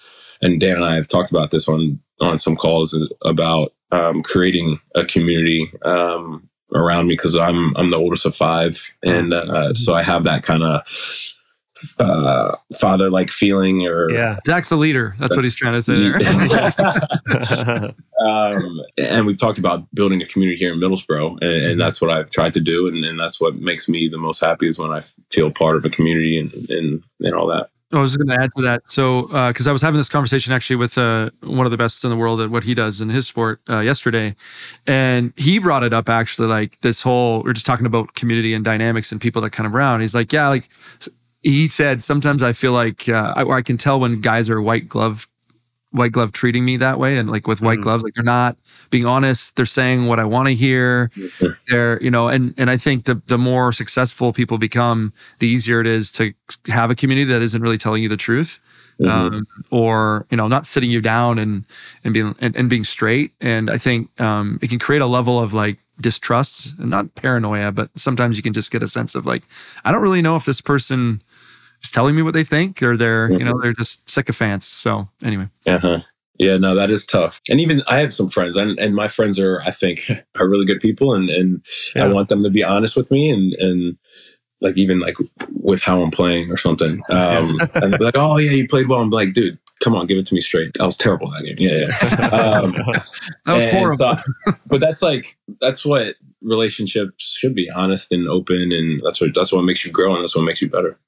and 0.42 0.60
Dan 0.60 0.76
and 0.76 0.84
I 0.84 0.94
have 0.94 1.08
talked 1.08 1.30
about 1.30 1.50
this 1.50 1.68
on 1.68 2.00
on 2.20 2.38
some 2.38 2.56
calls 2.56 2.98
about 3.22 3.72
um, 3.90 4.22
creating 4.22 4.80
a 4.94 5.04
community 5.04 5.72
um, 5.82 6.48
around 6.74 7.06
me 7.06 7.14
because 7.14 7.36
I'm 7.36 7.76
I'm 7.76 7.90
the 7.90 7.96
oldest 7.96 8.26
of 8.26 8.36
five, 8.36 8.90
and 9.02 9.32
uh, 9.32 9.74
so 9.74 9.94
I 9.94 10.02
have 10.02 10.24
that 10.24 10.42
kind 10.42 10.62
of 10.62 10.82
uh, 11.98 12.56
father 12.78 13.10
like 13.10 13.30
feeling 13.30 13.86
or 13.86 14.10
Yeah. 14.10 14.38
Zack's 14.44 14.70
a 14.70 14.76
leader. 14.76 15.14
That's, 15.18 15.36
what 15.36 15.44
he's 15.44 15.54
trying 15.54 15.74
to 15.74 15.82
say 15.82 15.98
there. 15.98 16.16
um, 18.26 18.80
and 18.98 19.26
we've 19.26 19.38
talked 19.38 19.58
about 19.58 19.92
building 19.94 20.22
a 20.22 20.26
community 20.26 20.58
here 20.58 20.72
in 20.72 20.78
Middlesbrough, 20.78 21.42
and, 21.42 21.64
and 21.64 21.80
that's 21.80 22.00
what 22.00 22.10
I've 22.10 22.30
tried 22.30 22.52
to 22.54 22.60
do, 22.60 22.86
and, 22.86 23.04
and 23.04 23.18
that's 23.18 23.40
what 23.40 23.56
makes 23.56 23.88
me 23.88 24.08
the 24.08 24.18
most 24.18 24.40
happy 24.40 24.68
is 24.68 24.78
when 24.78 24.90
I 24.90 25.02
feel 25.30 25.50
part 25.50 25.76
of 25.76 25.84
a 25.84 25.90
community 25.90 26.38
and 26.38 26.52
and, 26.70 27.02
and 27.20 27.34
all 27.34 27.46
that. 27.48 27.68
I 27.92 28.00
was 28.00 28.16
going 28.16 28.28
to 28.28 28.42
add 28.42 28.50
to 28.56 28.62
that. 28.62 28.88
So, 28.88 29.22
because 29.48 29.66
I 29.66 29.72
was 29.72 29.82
having 29.82 29.98
this 29.98 30.08
conversation 30.08 30.52
actually 30.52 30.76
with 30.76 30.96
uh, 30.96 31.30
one 31.42 31.66
of 31.66 31.70
the 31.70 31.76
best 31.76 32.04
in 32.04 32.10
the 32.10 32.16
world 32.16 32.40
at 32.40 32.50
what 32.50 32.64
he 32.64 32.74
does 32.74 33.00
in 33.00 33.10
his 33.10 33.26
sport 33.26 33.60
uh, 33.68 33.80
yesterday, 33.80 34.34
and 34.86 35.32
he 35.36 35.58
brought 35.58 35.84
it 35.84 35.92
up 35.92 36.08
actually, 36.08 36.48
like 36.48 36.80
this 36.80 37.02
whole 37.02 37.42
we're 37.42 37.52
just 37.52 37.66
talking 37.66 37.86
about 37.86 38.14
community 38.14 38.54
and 38.54 38.64
dynamics 38.64 39.12
and 39.12 39.20
people 39.20 39.42
that 39.42 39.50
kind 39.50 39.66
of 39.66 39.74
around. 39.74 40.00
He's 40.00 40.14
like, 40.14 40.32
yeah, 40.32 40.48
like 40.48 40.68
he 41.42 41.68
said, 41.68 42.02
sometimes 42.02 42.42
I 42.42 42.52
feel 42.52 42.72
like 42.72 43.08
uh, 43.08 43.32
I, 43.36 43.42
or 43.42 43.56
I 43.56 43.62
can 43.62 43.76
tell 43.76 43.98
when 44.00 44.20
guys 44.20 44.48
are 44.50 44.60
white 44.62 44.88
glove, 44.88 45.28
white 45.90 46.12
glove 46.12 46.32
treating 46.32 46.64
me 46.64 46.76
that 46.78 46.98
way, 46.98 47.18
and 47.18 47.30
like 47.30 47.46
with 47.46 47.60
white 47.60 47.78
Mhm. 47.80 47.82
gloves, 47.82 48.04
like 48.04 48.14
they're 48.14 48.24
not 48.24 48.56
being 48.90 49.06
honest. 49.06 49.56
They're 49.56 49.66
saying 49.66 50.06
what 50.06 50.18
I 50.20 50.24
want 50.24 50.48
to 50.48 50.54
hear. 50.54 51.10
Mhm. 51.16 51.56
They're, 51.68 52.02
you 52.02 52.10
know, 52.10 52.28
and 52.28 52.54
and 52.58 52.70
I 52.70 52.76
think 52.76 53.04
the 53.04 53.20
the 53.26 53.38
more 53.38 53.72
successful 53.72 54.32
people 54.32 54.58
become, 54.58 55.12
the 55.40 55.48
easier 55.48 55.80
it 55.80 55.86
is 55.86 56.12
to 56.12 56.32
have 56.68 56.90
a 56.90 56.94
community 56.94 57.30
that 57.32 57.42
isn't 57.42 57.62
really 57.62 57.78
telling 57.78 58.02
you 58.02 58.08
the 58.08 58.16
truth, 58.16 58.60
Mhm. 59.00 59.08
um, 59.10 59.46
or 59.70 60.26
you 60.30 60.36
know, 60.36 60.48
not 60.48 60.66
sitting 60.66 60.90
you 60.90 61.00
down 61.00 61.38
and 61.38 61.64
and 62.04 62.14
being 62.14 62.34
and, 62.40 62.56
and 62.56 62.70
being 62.70 62.84
straight. 62.84 63.32
And 63.40 63.68
I 63.70 63.78
think 63.78 64.08
um, 64.20 64.58
it 64.62 64.70
can 64.70 64.78
create 64.78 65.02
a 65.02 65.06
level 65.06 65.40
of 65.40 65.52
like 65.52 65.78
distrust 66.00 66.72
and 66.78 66.88
not 66.90 67.14
paranoia, 67.16 67.70
but 67.72 67.90
sometimes 67.96 68.36
you 68.36 68.42
can 68.42 68.52
just 68.54 68.70
get 68.70 68.82
a 68.82 68.88
sense 68.88 69.14
of 69.14 69.26
like, 69.26 69.42
I 69.84 69.92
don't 69.92 70.02
really 70.02 70.22
know 70.22 70.36
if 70.36 70.44
this 70.46 70.60
person 70.60 71.22
is 71.84 71.90
telling 71.90 72.14
me 72.14 72.22
what 72.22 72.34
they 72.34 72.44
think 72.44 72.82
or 72.82 72.96
they're, 72.96 73.30
you 73.32 73.44
know, 73.44 73.58
they're 73.60 73.72
just 73.74 74.08
sycophants. 74.08 74.66
So 74.66 75.08
anyway. 75.24 75.48
Uh-huh. 75.66 75.98
Yeah, 76.38 76.56
no, 76.56 76.74
that 76.74 76.90
is 76.90 77.06
tough. 77.06 77.40
And 77.48 77.60
even 77.60 77.82
I 77.86 77.98
have 77.98 78.12
some 78.12 78.28
friends, 78.28 78.56
and, 78.56 78.76
and 78.78 78.94
my 78.96 79.06
friends 79.06 79.38
are, 79.38 79.60
I 79.62 79.70
think, 79.70 80.10
are 80.40 80.48
really 80.48 80.64
good 80.64 80.80
people, 80.80 81.14
and 81.14 81.30
and 81.30 81.62
I 81.94 82.08
want 82.08 82.30
them 82.30 82.42
to 82.42 82.50
be 82.50 82.64
honest 82.64 82.96
with 82.96 83.10
me, 83.12 83.30
and 83.30 83.52
and 83.54 83.96
like 84.60 84.76
even 84.76 84.98
like 84.98 85.14
with 85.50 85.82
how 85.82 86.02
I'm 86.02 86.10
playing 86.10 86.50
or 86.50 86.56
something. 86.56 87.02
Um, 87.10 87.60
and 87.74 87.92
they're 87.92 88.00
like, 88.00 88.16
"Oh 88.16 88.38
yeah, 88.38 88.50
you 88.52 88.66
played 88.66 88.88
well." 88.88 89.00
I'm 89.00 89.10
like, 89.10 89.34
"Dude, 89.34 89.58
come 89.84 89.94
on, 89.94 90.06
give 90.06 90.18
it 90.18 90.26
to 90.26 90.34
me 90.34 90.40
straight." 90.40 90.72
I 90.80 90.84
was 90.86 90.96
terrible 90.96 91.30
that 91.30 91.44
game. 91.44 91.56
Yeah, 91.58 91.86
yeah. 91.90 92.28
Um, 92.62 92.72
That 93.46 93.54
was 93.54 93.64
horrible. 93.66 94.16
so- 94.16 94.52
but 94.68 94.80
that's 94.80 95.02
like 95.02 95.36
that's 95.60 95.84
what 95.84 96.16
relationships 96.40 97.36
should 97.38 97.54
be: 97.54 97.70
honest 97.70 98.10
and 98.10 98.26
open, 98.26 98.72
and 98.72 99.00
that's 99.04 99.20
what 99.20 99.30
that's 99.34 99.52
what 99.52 99.62
makes 99.62 99.84
you 99.84 99.92
grow, 99.92 100.14
and 100.14 100.24
that's 100.24 100.34
what 100.34 100.42
makes 100.44 100.62
you 100.62 100.68
better. 100.70 100.98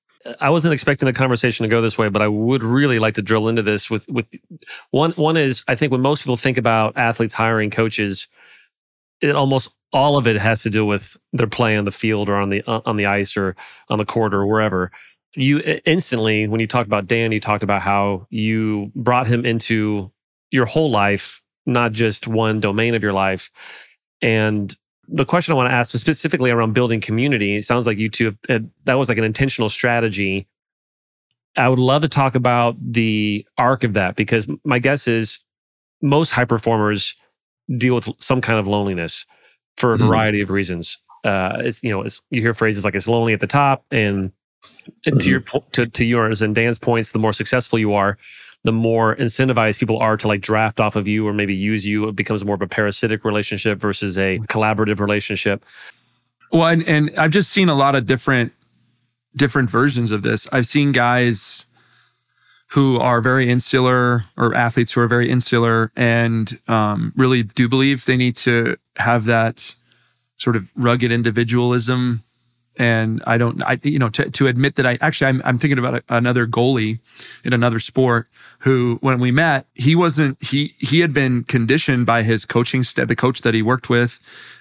I 0.40 0.50
wasn't 0.50 0.72
expecting 0.72 1.06
the 1.06 1.12
conversation 1.12 1.64
to 1.64 1.68
go 1.68 1.82
this 1.82 1.98
way, 1.98 2.08
but 2.08 2.22
I 2.22 2.28
would 2.28 2.62
really 2.62 2.98
like 2.98 3.14
to 3.14 3.22
drill 3.22 3.48
into 3.48 3.62
this 3.62 3.90
with 3.90 4.08
with 4.08 4.26
one 4.90 5.12
one 5.12 5.36
is 5.36 5.62
I 5.68 5.74
think 5.74 5.92
when 5.92 6.00
most 6.00 6.22
people 6.22 6.36
think 6.36 6.56
about 6.56 6.96
athletes 6.96 7.34
hiring 7.34 7.70
coaches, 7.70 8.28
it 9.20 9.36
almost 9.36 9.70
all 9.92 10.16
of 10.16 10.26
it 10.26 10.36
has 10.36 10.62
to 10.62 10.70
do 10.70 10.84
with 10.84 11.16
their 11.32 11.46
play 11.46 11.76
on 11.76 11.84
the 11.84 11.92
field 11.92 12.28
or 12.28 12.36
on 12.36 12.50
the 12.50 12.62
uh, 12.66 12.80
on 12.86 12.96
the 12.96 13.06
ice 13.06 13.36
or 13.36 13.54
on 13.88 13.98
the 13.98 14.04
court 14.04 14.34
or 14.34 14.46
wherever. 14.46 14.90
You 15.34 15.80
instantly 15.84 16.46
when 16.46 16.60
you 16.60 16.66
talked 16.66 16.86
about 16.86 17.06
Dan, 17.06 17.32
you 17.32 17.40
talked 17.40 17.62
about 17.62 17.82
how 17.82 18.26
you 18.30 18.92
brought 18.94 19.26
him 19.26 19.44
into 19.44 20.10
your 20.50 20.66
whole 20.66 20.90
life, 20.90 21.42
not 21.66 21.92
just 21.92 22.26
one 22.26 22.60
domain 22.60 22.94
of 22.94 23.02
your 23.02 23.12
life. 23.12 23.50
And 24.22 24.74
the 25.08 25.24
question 25.24 25.52
I 25.52 25.56
want 25.56 25.70
to 25.70 25.74
ask 25.74 25.92
was 25.92 26.00
specifically 26.00 26.50
around 26.50 26.72
building 26.72 27.00
community. 27.00 27.56
It 27.56 27.64
sounds 27.64 27.86
like 27.86 27.98
you 27.98 28.08
two, 28.08 28.36
have, 28.48 28.64
that 28.84 28.94
was 28.94 29.08
like 29.08 29.18
an 29.18 29.24
intentional 29.24 29.68
strategy. 29.68 30.46
I 31.56 31.68
would 31.68 31.78
love 31.78 32.02
to 32.02 32.08
talk 32.08 32.34
about 32.34 32.76
the 32.80 33.46
arc 33.58 33.84
of 33.84 33.92
that 33.94 34.16
because 34.16 34.46
my 34.64 34.78
guess 34.78 35.06
is 35.06 35.38
most 36.02 36.30
high 36.30 36.44
performers 36.44 37.14
deal 37.76 37.94
with 37.94 38.08
some 38.18 38.40
kind 38.40 38.58
of 38.58 38.66
loneliness 38.66 39.24
for 39.76 39.94
a 39.94 39.96
Mhm. 39.96 40.06
variety 40.06 40.40
of 40.40 40.50
reasons. 40.50 40.98
Uh, 41.22 41.56
it's 41.60 41.82
you 41.82 41.90
know, 41.90 42.02
it's, 42.02 42.20
you 42.30 42.40
hear 42.42 42.54
phrases 42.54 42.84
like 42.84 42.94
it's 42.94 43.08
lonely 43.08 43.32
at 43.32 43.40
the 43.40 43.46
top, 43.46 43.84
and, 43.90 44.32
and 45.06 45.18
to 45.20 45.26
Mhm. 45.26 45.28
your 45.28 45.40
to, 45.72 45.86
to 45.86 46.04
yours 46.04 46.42
and 46.42 46.54
Dan's 46.54 46.78
points, 46.78 47.12
the 47.12 47.18
more 47.18 47.32
successful 47.32 47.78
you 47.78 47.94
are, 47.94 48.18
the 48.64 48.72
more 48.72 49.14
incentivized 49.16 49.78
people 49.78 49.98
are 49.98 50.16
to 50.16 50.26
like 50.26 50.40
draft 50.40 50.80
off 50.80 50.96
of 50.96 51.06
you 51.06 51.26
or 51.26 51.32
maybe 51.32 51.54
use 51.54 51.86
you. 51.86 52.08
It 52.08 52.16
becomes 52.16 52.44
more 52.44 52.54
of 52.54 52.62
a 52.62 52.66
parasitic 52.66 53.24
relationship 53.24 53.78
versus 53.78 54.18
a 54.18 54.38
collaborative 54.48 55.00
relationship. 55.00 55.64
Well, 56.50 56.66
and, 56.66 56.82
and 56.88 57.10
I've 57.18 57.30
just 57.30 57.50
seen 57.50 57.68
a 57.68 57.74
lot 57.74 57.94
of 57.94 58.06
different 58.06 58.52
different 59.36 59.68
versions 59.68 60.10
of 60.12 60.22
this. 60.22 60.46
I've 60.52 60.66
seen 60.66 60.92
guys 60.92 61.66
who 62.68 62.98
are 62.98 63.20
very 63.20 63.50
insular 63.50 64.24
or 64.36 64.54
athletes 64.54 64.92
who 64.92 65.00
are 65.00 65.08
very 65.08 65.28
insular 65.28 65.92
and 65.96 66.58
um, 66.68 67.12
really 67.16 67.42
do 67.42 67.68
believe 67.68 68.04
they 68.04 68.16
need 68.16 68.36
to 68.36 68.76
have 68.96 69.24
that 69.26 69.74
sort 70.36 70.56
of 70.56 70.70
rugged 70.74 71.12
individualism. 71.12 72.22
And 72.76 73.22
I 73.26 73.38
don't, 73.38 73.62
I 73.62 73.78
you 73.82 73.98
know, 74.00 74.08
to, 74.10 74.30
to 74.30 74.46
admit 74.48 74.74
that 74.76 74.86
I 74.86 74.98
actually 75.00 75.28
I'm, 75.28 75.42
I'm 75.44 75.58
thinking 75.58 75.78
about 75.78 75.94
a, 75.94 76.02
another 76.08 76.46
goalie 76.46 76.98
in 77.44 77.52
another 77.52 77.78
sport 77.78 78.28
who, 78.60 78.98
when 79.00 79.20
we 79.20 79.30
met, 79.30 79.66
he 79.74 79.94
wasn't 79.94 80.42
he 80.42 80.74
he 80.78 80.98
had 81.00 81.12
been 81.14 81.44
conditioned 81.44 82.06
by 82.06 82.22
his 82.24 82.44
coaching 82.44 82.82
the 82.82 83.14
coach 83.16 83.42
that 83.42 83.54
he 83.54 83.62
worked 83.62 83.88
with, 83.88 84.18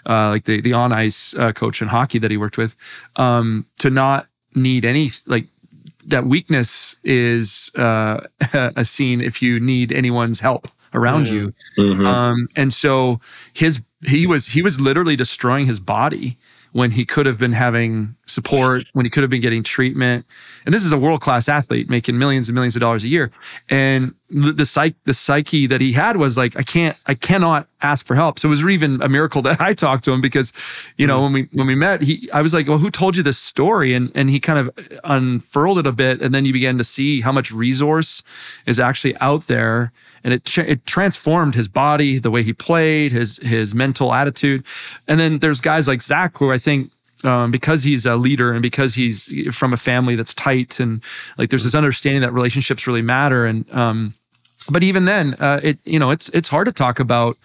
uh, 0.08 0.30
like 0.30 0.46
the 0.46 0.62
the 0.62 0.74
on 0.74 0.92
ice 0.92 1.34
uh, 1.36 1.52
coach 1.54 1.82
in 1.82 1.88
hockey 1.88 2.20
that 2.20 2.30
he 2.30 2.38
worked 2.38 2.58
with, 2.58 2.76
um, 3.16 3.66
to 3.80 3.90
not 3.90 4.28
need 4.54 4.86
any 4.86 5.10
like 5.26 5.48
that 6.06 6.26
weakness 6.26 6.96
is 7.04 7.72
uh, 7.76 8.20
a 8.54 8.86
scene 8.86 9.22
if 9.22 9.42
you 9.42 9.60
need 9.60 9.92
anyone's 9.92 10.40
help 10.40 10.68
around 10.94 11.28
Yeah. 11.28 11.34
you. 11.34 11.54
Mhm. 11.78 12.06
Um, 12.06 12.48
and 12.56 12.72
so 12.74 13.20
his 13.54 13.82
he 14.06 14.28
was 14.28 14.48
he 14.48 14.62
was 14.62 14.80
literally 14.80 15.16
destroying 15.16 15.66
his 15.66 15.80
body 15.80 16.38
when 16.74 16.92
he 16.92 17.06
could 17.06 17.28
have 17.28 17.38
been 17.38 17.54
having 17.54 18.16
support, 18.26 18.84
when 18.94 19.06
he 19.06 19.10
could 19.10 19.22
have 19.22 19.30
been 19.30 19.42
getting 19.42 19.62
treatment. 19.62 20.26
And 20.66 20.74
this 20.74 20.84
is 20.84 20.92
a 20.92 20.98
world 20.98 21.22
class 21.22 21.48
athlete 21.48 21.88
making 21.88 22.18
millions 22.18 22.50
and 22.50 22.56
millions 22.56 22.76
of 22.76 22.80
dollars 22.80 23.04
a 23.04 23.08
year. 23.08 23.32
And 23.70 24.16
the, 24.30 24.52
the 24.52 24.66
psych 24.66 24.96
the 25.06 25.14
psyche 25.14 25.68
that 25.68 25.82
he 25.82 25.94
had 25.94 26.18
was 26.18 26.36
like, 26.36 26.58
I 26.58 26.64
can't, 26.64 26.98
I 27.06 27.14
cannot 27.14 27.68
ask 27.84 28.06
for 28.06 28.16
help. 28.16 28.40
So 28.40 28.48
it 28.48 28.50
was 28.50 28.64
even 28.64 29.02
a 29.04 29.08
miracle 29.08 29.44
that 29.44 29.62
I 29.62 29.76
talked 29.76 30.04
to 30.06 30.12
him 30.12 30.20
because, 30.20 30.52
you 30.98 31.06
know, 31.06 31.20
mm-hmm. 31.20 31.24
when 31.24 31.34
we 31.34 31.50
when 31.52 31.68
we 31.68 31.76
met, 31.76 32.02
he 32.02 32.28
I 32.32 32.42
was 32.42 32.56
like, 32.56 32.68
well, 32.68 32.80
who 32.80 32.90
told 32.90 33.16
you 33.16 33.22
this 33.22 33.38
story? 33.38 33.94
And 33.94 34.12
and 34.16 34.32
he 34.32 34.40
kind 34.40 34.58
of 34.58 35.00
unfurled 35.04 35.78
it 35.78 35.86
a 35.86 35.92
bit, 35.92 36.22
and 36.22 36.34
then 36.34 36.46
you 36.46 36.54
began 36.54 36.80
to 36.80 36.84
see 36.84 37.22
how 37.22 37.32
much 37.32 37.52
resource 37.52 38.24
is 38.66 38.80
actually 38.80 39.16
out 39.18 39.46
there 39.46 39.92
and 40.24 40.34
it 40.34 40.58
it 40.58 40.86
transformed 40.86 41.56
his 41.56 41.68
body, 41.68 42.18
the 42.18 42.32
way 42.32 42.44
he 42.44 42.54
played, 42.54 43.12
his 43.12 43.38
his 43.38 43.76
mental 43.76 44.14
attitude. 44.14 44.66
And 45.08 45.20
then 45.20 45.40
there's 45.40 45.62
guys 45.62 45.88
like 45.88 46.02
Zack 46.02 46.38
who 46.38 46.52
I 46.52 46.58
think 46.58 46.92
um, 47.24 47.52
because 47.52 47.84
he's 47.84 48.06
a 48.06 48.16
leader 48.16 48.52
and 48.52 48.62
because 48.62 48.96
he's 48.96 49.56
from 49.56 49.74
a 49.74 49.78
family 49.78 50.16
that's 50.16 50.34
tight 50.34 50.80
and 50.80 51.02
like 51.38 51.50
there's 51.50 51.64
this 51.64 51.76
understanding 51.76 52.22
that 52.22 52.34
relationships 52.34 52.88
really 52.88 53.02
matter. 53.02 53.46
And 53.46 53.72
um, 53.74 54.14
but 54.70 54.84
even 54.84 55.06
then, 55.06 55.36
uh, 55.36 55.60
it 55.64 55.80
you 55.84 56.00
know 56.00 56.10
it's 56.10 56.30
it's 56.30 56.48
hard 56.48 56.66
to 56.68 56.74
talk 56.74 57.00
about 57.00 57.38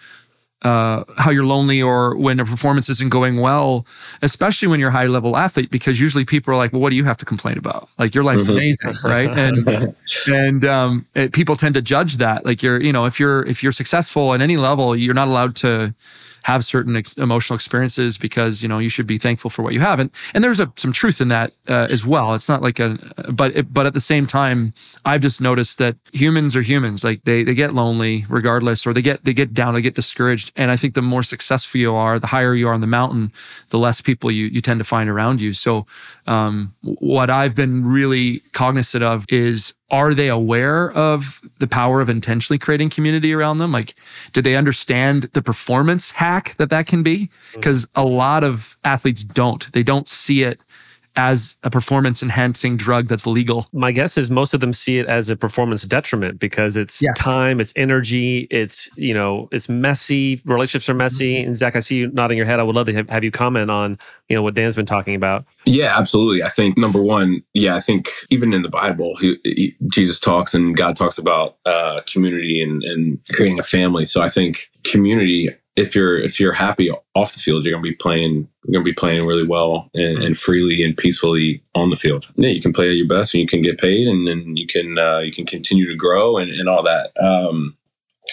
uh, 0.63 1.03
how 1.17 1.31
you're 1.31 1.45
lonely 1.45 1.81
or 1.81 2.15
when 2.17 2.39
a 2.39 2.45
performance 2.45 2.89
isn't 2.89 3.09
going 3.09 3.39
well, 3.39 3.85
especially 4.21 4.67
when 4.67 4.79
you're 4.79 4.89
a 4.89 4.93
high 4.93 5.05
level 5.05 5.37
athlete, 5.37 5.71
because 5.71 5.99
usually 6.01 6.25
people 6.25 6.53
are 6.53 6.57
like, 6.57 6.73
well, 6.73 6.81
what 6.81 6.89
do 6.89 6.95
you 6.97 7.05
have 7.05 7.17
to 7.17 7.25
complain 7.25 7.57
about? 7.57 7.87
Like 7.97 8.13
your 8.13 8.23
life's 8.23 8.43
Mhm. 8.43 8.53
amazing, 8.53 8.95
right? 9.05 9.29
And 9.37 9.95
and 10.27 10.65
um, 10.65 11.05
it, 11.15 11.31
people 11.31 11.55
tend 11.55 11.75
to 11.75 11.81
judge 11.81 12.17
that. 12.17 12.45
Like 12.45 12.61
you're, 12.61 12.81
you 12.81 12.91
know, 12.91 13.05
if 13.05 13.19
you're 13.19 13.45
if 13.45 13.63
you're 13.63 13.71
successful 13.71 14.33
at 14.33 14.41
any 14.41 14.57
level, 14.57 14.95
you're 14.95 15.13
not 15.13 15.27
allowed 15.27 15.55
to 15.57 15.93
have 16.49 16.65
certain 16.65 16.97
ex- 16.97 17.13
emotional 17.13 17.53
experiences 17.55 18.17
because 18.17 18.63
you 18.63 18.67
know 18.67 18.79
you 18.79 18.89
should 18.89 19.05
be 19.05 19.19
thankful 19.19 19.51
for 19.51 19.61
what 19.61 19.73
you 19.73 19.81
have. 19.81 19.99
And 19.99 20.09
and 20.33 20.43
there's 20.43 20.59
a, 20.59 20.71
some 20.77 20.91
truth 20.91 21.21
in 21.21 21.27
that 21.27 21.53
uh, 21.67 21.87
as 21.91 22.05
well. 22.07 22.33
It's 22.33 22.49
not 22.49 22.63
like 22.63 22.79
a, 22.79 22.97
but 23.31 23.55
it, 23.55 23.71
but 23.71 23.85
at 23.85 23.93
the 23.93 23.99
same 23.99 24.25
time, 24.25 24.73
I've 25.05 25.21
just 25.21 25.39
noticed 25.41 25.77
that 25.77 25.95
humans 26.11 26.55
are 26.55 26.63
humans. 26.63 27.03
Like 27.03 27.23
they 27.23 27.43
they 27.43 27.53
get 27.53 27.75
lonely 27.75 28.25
regardless, 28.29 28.87
or 28.87 28.93
they 28.93 29.03
get 29.03 29.23
they 29.25 29.33
get 29.33 29.53
down, 29.53 29.75
they 29.75 29.81
get 29.83 29.93
discouraged. 29.93 30.51
And 30.55 30.71
I 30.71 30.77
think 30.77 30.95
the 30.95 31.03
more 31.03 31.23
successful 31.23 31.79
you 31.79 31.93
are, 31.93 32.17
the 32.17 32.33
higher 32.35 32.55
you 32.55 32.67
are 32.67 32.73
on 32.73 32.81
the 32.81 32.87
mountain, 32.99 33.31
the 33.69 33.77
less 33.77 34.01
people 34.01 34.31
you 34.31 34.47
you 34.47 34.61
tend 34.61 34.79
to 34.79 34.83
find 34.95 35.07
around 35.07 35.41
you. 35.41 35.53
So 35.53 35.85
um, 36.29 36.75
what 36.83 37.31
I've 37.31 37.55
been 37.55 37.83
really 37.83 38.41
cognizant 38.53 39.03
of 39.03 39.25
is 39.29 39.73
are 39.89 40.13
they 40.13 40.27
aware 40.27 40.91
of 40.91 41.41
the 41.57 41.67
power 41.67 42.01
of 42.01 42.09
intentionally 42.09 42.59
creating 42.59 42.91
community 42.91 43.33
around 43.33 43.57
them? 43.57 43.71
Like 43.71 43.95
do 44.31 44.41
they 44.41 44.55
understand 44.55 45.23
the 45.33 45.41
performance 45.41 46.11
hack 46.11 46.55
that 46.57 46.69
that 46.69 46.85
can 46.85 47.01
be? 47.01 47.31
Because 47.53 47.87
a 47.95 48.05
lot 48.05 48.43
of 48.43 48.77
athletes 48.83 49.23
don't. 49.23 49.71
They 49.73 49.81
don't 49.81 50.07
see 50.07 50.43
it 50.43 50.61
as 51.19 51.57
a 51.63 51.69
performance 51.69 52.23
enhancing 52.23 52.77
drug 52.77 53.07
that's 53.07 53.27
legal. 53.27 53.67
My 53.73 53.91
guess 53.91 54.17
is 54.17 54.31
most 54.31 54.53
of 54.53 54.61
them 54.61 54.71
see 54.71 54.99
it 54.99 55.05
as 55.07 55.29
a 55.29 55.35
performance 55.35 55.83
detriment 55.83 56.39
because 56.39 56.77
it's 56.77 57.01
Yes. 57.01 57.17
time, 57.19 57.59
it's 57.59 57.73
energy, 57.75 58.47
it's 58.49 58.89
you 58.95 59.13
know, 59.13 59.49
it's 59.51 59.67
messy. 59.67 60.41
Relationships 60.45 60.87
are 60.87 60.93
messy. 60.93 61.35
Mm-hmm. 61.39 61.47
And 61.47 61.57
Zack, 61.57 61.75
I 61.75 61.81
see 61.81 61.97
you 61.97 62.11
nodding 62.13 62.37
your 62.37 62.45
head. 62.45 62.61
I 62.61 62.63
would 62.63 62.73
love 62.75 62.85
to 62.85 62.93
have, 62.93 63.09
have 63.09 63.23
you 63.25 63.31
comment 63.31 63.69
on 63.69 63.97
you 64.29 64.35
know 64.35 64.41
what 64.43 64.53
Dan's 64.53 64.77
been 64.77 64.85
talking 64.85 65.15
about. 65.15 65.43
Yeah, 65.65 65.97
absolutely. 65.97 66.41
I 66.41 66.49
think 66.49 66.77
number 66.77 67.01
one, 67.01 67.43
yeah, 67.53 67.75
I 67.75 67.81
think 67.81 68.09
even 68.29 68.53
in 68.53 68.61
the 68.61 68.69
Bible, 68.69 69.17
he, 69.19 69.37
he- 69.43 69.75
Jesus 69.91 70.19
talks 70.21 70.53
and 70.53 70.77
God 70.77 70.95
talks 70.95 71.17
about 71.17 71.57
uh, 71.65 71.99
community 72.11 72.61
and, 72.63 72.81
and 72.83 73.19
creating 73.33 73.59
a 73.59 73.63
family. 73.63 74.05
So 74.05 74.21
I 74.21 74.29
think 74.29 74.69
community. 74.85 75.49
If 75.79 75.95
you're 75.95 76.19
if 76.19 76.39
you're 76.39 76.53
happy 76.53 76.91
off 77.15 77.33
the 77.33 77.39
field, 77.39 77.63
you're 77.63 77.73
gonna 77.73 77.83
be 77.83 77.95
playing. 77.95 78.47
You're 78.65 78.79
gonna 78.79 78.83
be 78.83 78.93
playing 78.93 79.25
really 79.25 79.47
well 79.47 79.89
and, 79.93 80.23
and 80.23 80.37
freely 80.37 80.83
and 80.83 80.95
peacefully 80.95 81.63
on 81.75 81.89
the 81.89 81.95
field. 81.95 82.29
Yeah, 82.35 82.49
you 82.49 82.61
can 82.61 82.73
play 82.73 82.89
at 82.89 82.95
your 82.95 83.07
best 83.07 83.33
and 83.33 83.41
you 83.41 83.47
can 83.47 83.61
get 83.61 83.79
paid 83.79 84.07
and 84.07 84.27
then 84.27 84.55
you 84.55 84.67
can 84.67 84.97
uh, 84.99 85.19
you 85.19 85.31
can 85.31 85.45
continue 85.45 85.87
to 85.87 85.95
grow 85.95 86.37
and, 86.37 86.51
and 86.51 86.67
all 86.67 86.83
that. 86.83 87.11
Um, 87.21 87.77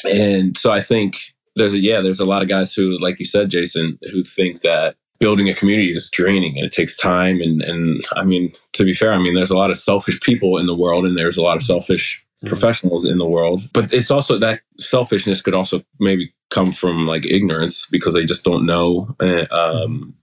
and 0.04 0.56
so 0.58 0.72
I 0.72 0.80
think 0.80 1.16
there's 1.56 1.72
a 1.72 1.78
yeah 1.78 2.00
there's 2.00 2.20
a 2.20 2.26
lot 2.26 2.42
of 2.42 2.48
guys 2.48 2.72
who 2.74 2.98
like 3.00 3.18
you 3.18 3.24
said 3.24 3.50
jason 3.50 3.98
who 4.12 4.22
think 4.22 4.60
that 4.60 4.94
building 5.18 5.48
a 5.48 5.54
community 5.54 5.92
is 5.92 6.10
draining 6.10 6.56
and 6.56 6.66
it 6.66 6.72
takes 6.72 6.96
time 6.96 7.40
and 7.40 7.62
and 7.62 8.04
i 8.14 8.22
mean 8.22 8.52
to 8.72 8.84
be 8.84 8.94
fair 8.94 9.12
i 9.12 9.18
mean 9.18 9.34
there's 9.34 9.50
a 9.50 9.56
lot 9.56 9.70
of 9.70 9.78
selfish 9.78 10.20
people 10.20 10.58
in 10.58 10.66
the 10.66 10.76
world 10.76 11.04
and 11.04 11.16
there's 11.16 11.38
a 11.38 11.42
lot 11.42 11.56
of 11.56 11.62
selfish 11.62 12.24
professionals 12.46 13.04
in 13.04 13.18
the 13.18 13.26
world 13.26 13.62
but 13.72 13.92
it's 13.92 14.10
also 14.10 14.38
that 14.38 14.60
selfishness 14.78 15.42
could 15.42 15.54
also 15.54 15.82
maybe 16.00 16.32
come 16.50 16.72
from 16.72 17.06
like 17.06 17.26
ignorance 17.26 17.86
because 17.90 18.14
they 18.14 18.24
just 18.24 18.44
don't 18.44 18.66
know 18.66 19.14
uh, 19.20 19.46
um 19.50 20.14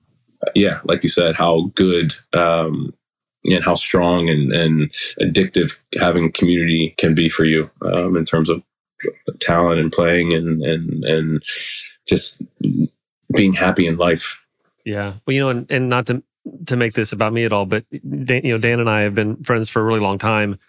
yeah 0.55 0.79
like 0.83 1.03
you 1.03 1.09
said 1.09 1.35
how 1.35 1.71
good 1.75 2.13
um 2.33 2.93
and 3.45 3.63
how 3.63 3.73
strong 3.73 4.29
and, 4.29 4.53
and 4.53 4.89
addictive 5.19 5.77
having 5.99 6.31
community 6.31 6.93
can 6.97 7.13
be 7.13 7.27
for 7.27 7.43
you 7.43 7.69
um, 7.81 8.15
in 8.15 8.23
terms 8.23 8.49
of 8.49 8.63
talent 9.39 9.79
and 9.79 9.91
playing 9.91 10.33
and 10.33 10.63
and 10.63 11.03
and 11.03 11.43
just 12.07 12.41
being 13.35 13.53
happy 13.53 13.87
in 13.87 13.97
life. 13.97 14.45
Yeah. 14.85 15.13
Well, 15.25 15.33
you 15.33 15.39
know, 15.39 15.49
and, 15.49 15.69
and 15.69 15.89
not 15.89 16.07
to 16.07 16.23
to 16.67 16.75
make 16.75 16.93
this 16.93 17.13
about 17.13 17.33
me 17.33 17.45
at 17.45 17.53
all, 17.53 17.65
but 17.65 17.85
Dan, 17.91 18.41
you 18.43 18.53
know, 18.53 18.57
Dan 18.57 18.79
and 18.79 18.89
I 18.89 19.01
have 19.01 19.15
been 19.15 19.41
friends 19.43 19.69
for 19.69 19.79
a 19.79 19.83
really 19.83 20.01
long 20.01 20.17
time, 20.17 20.59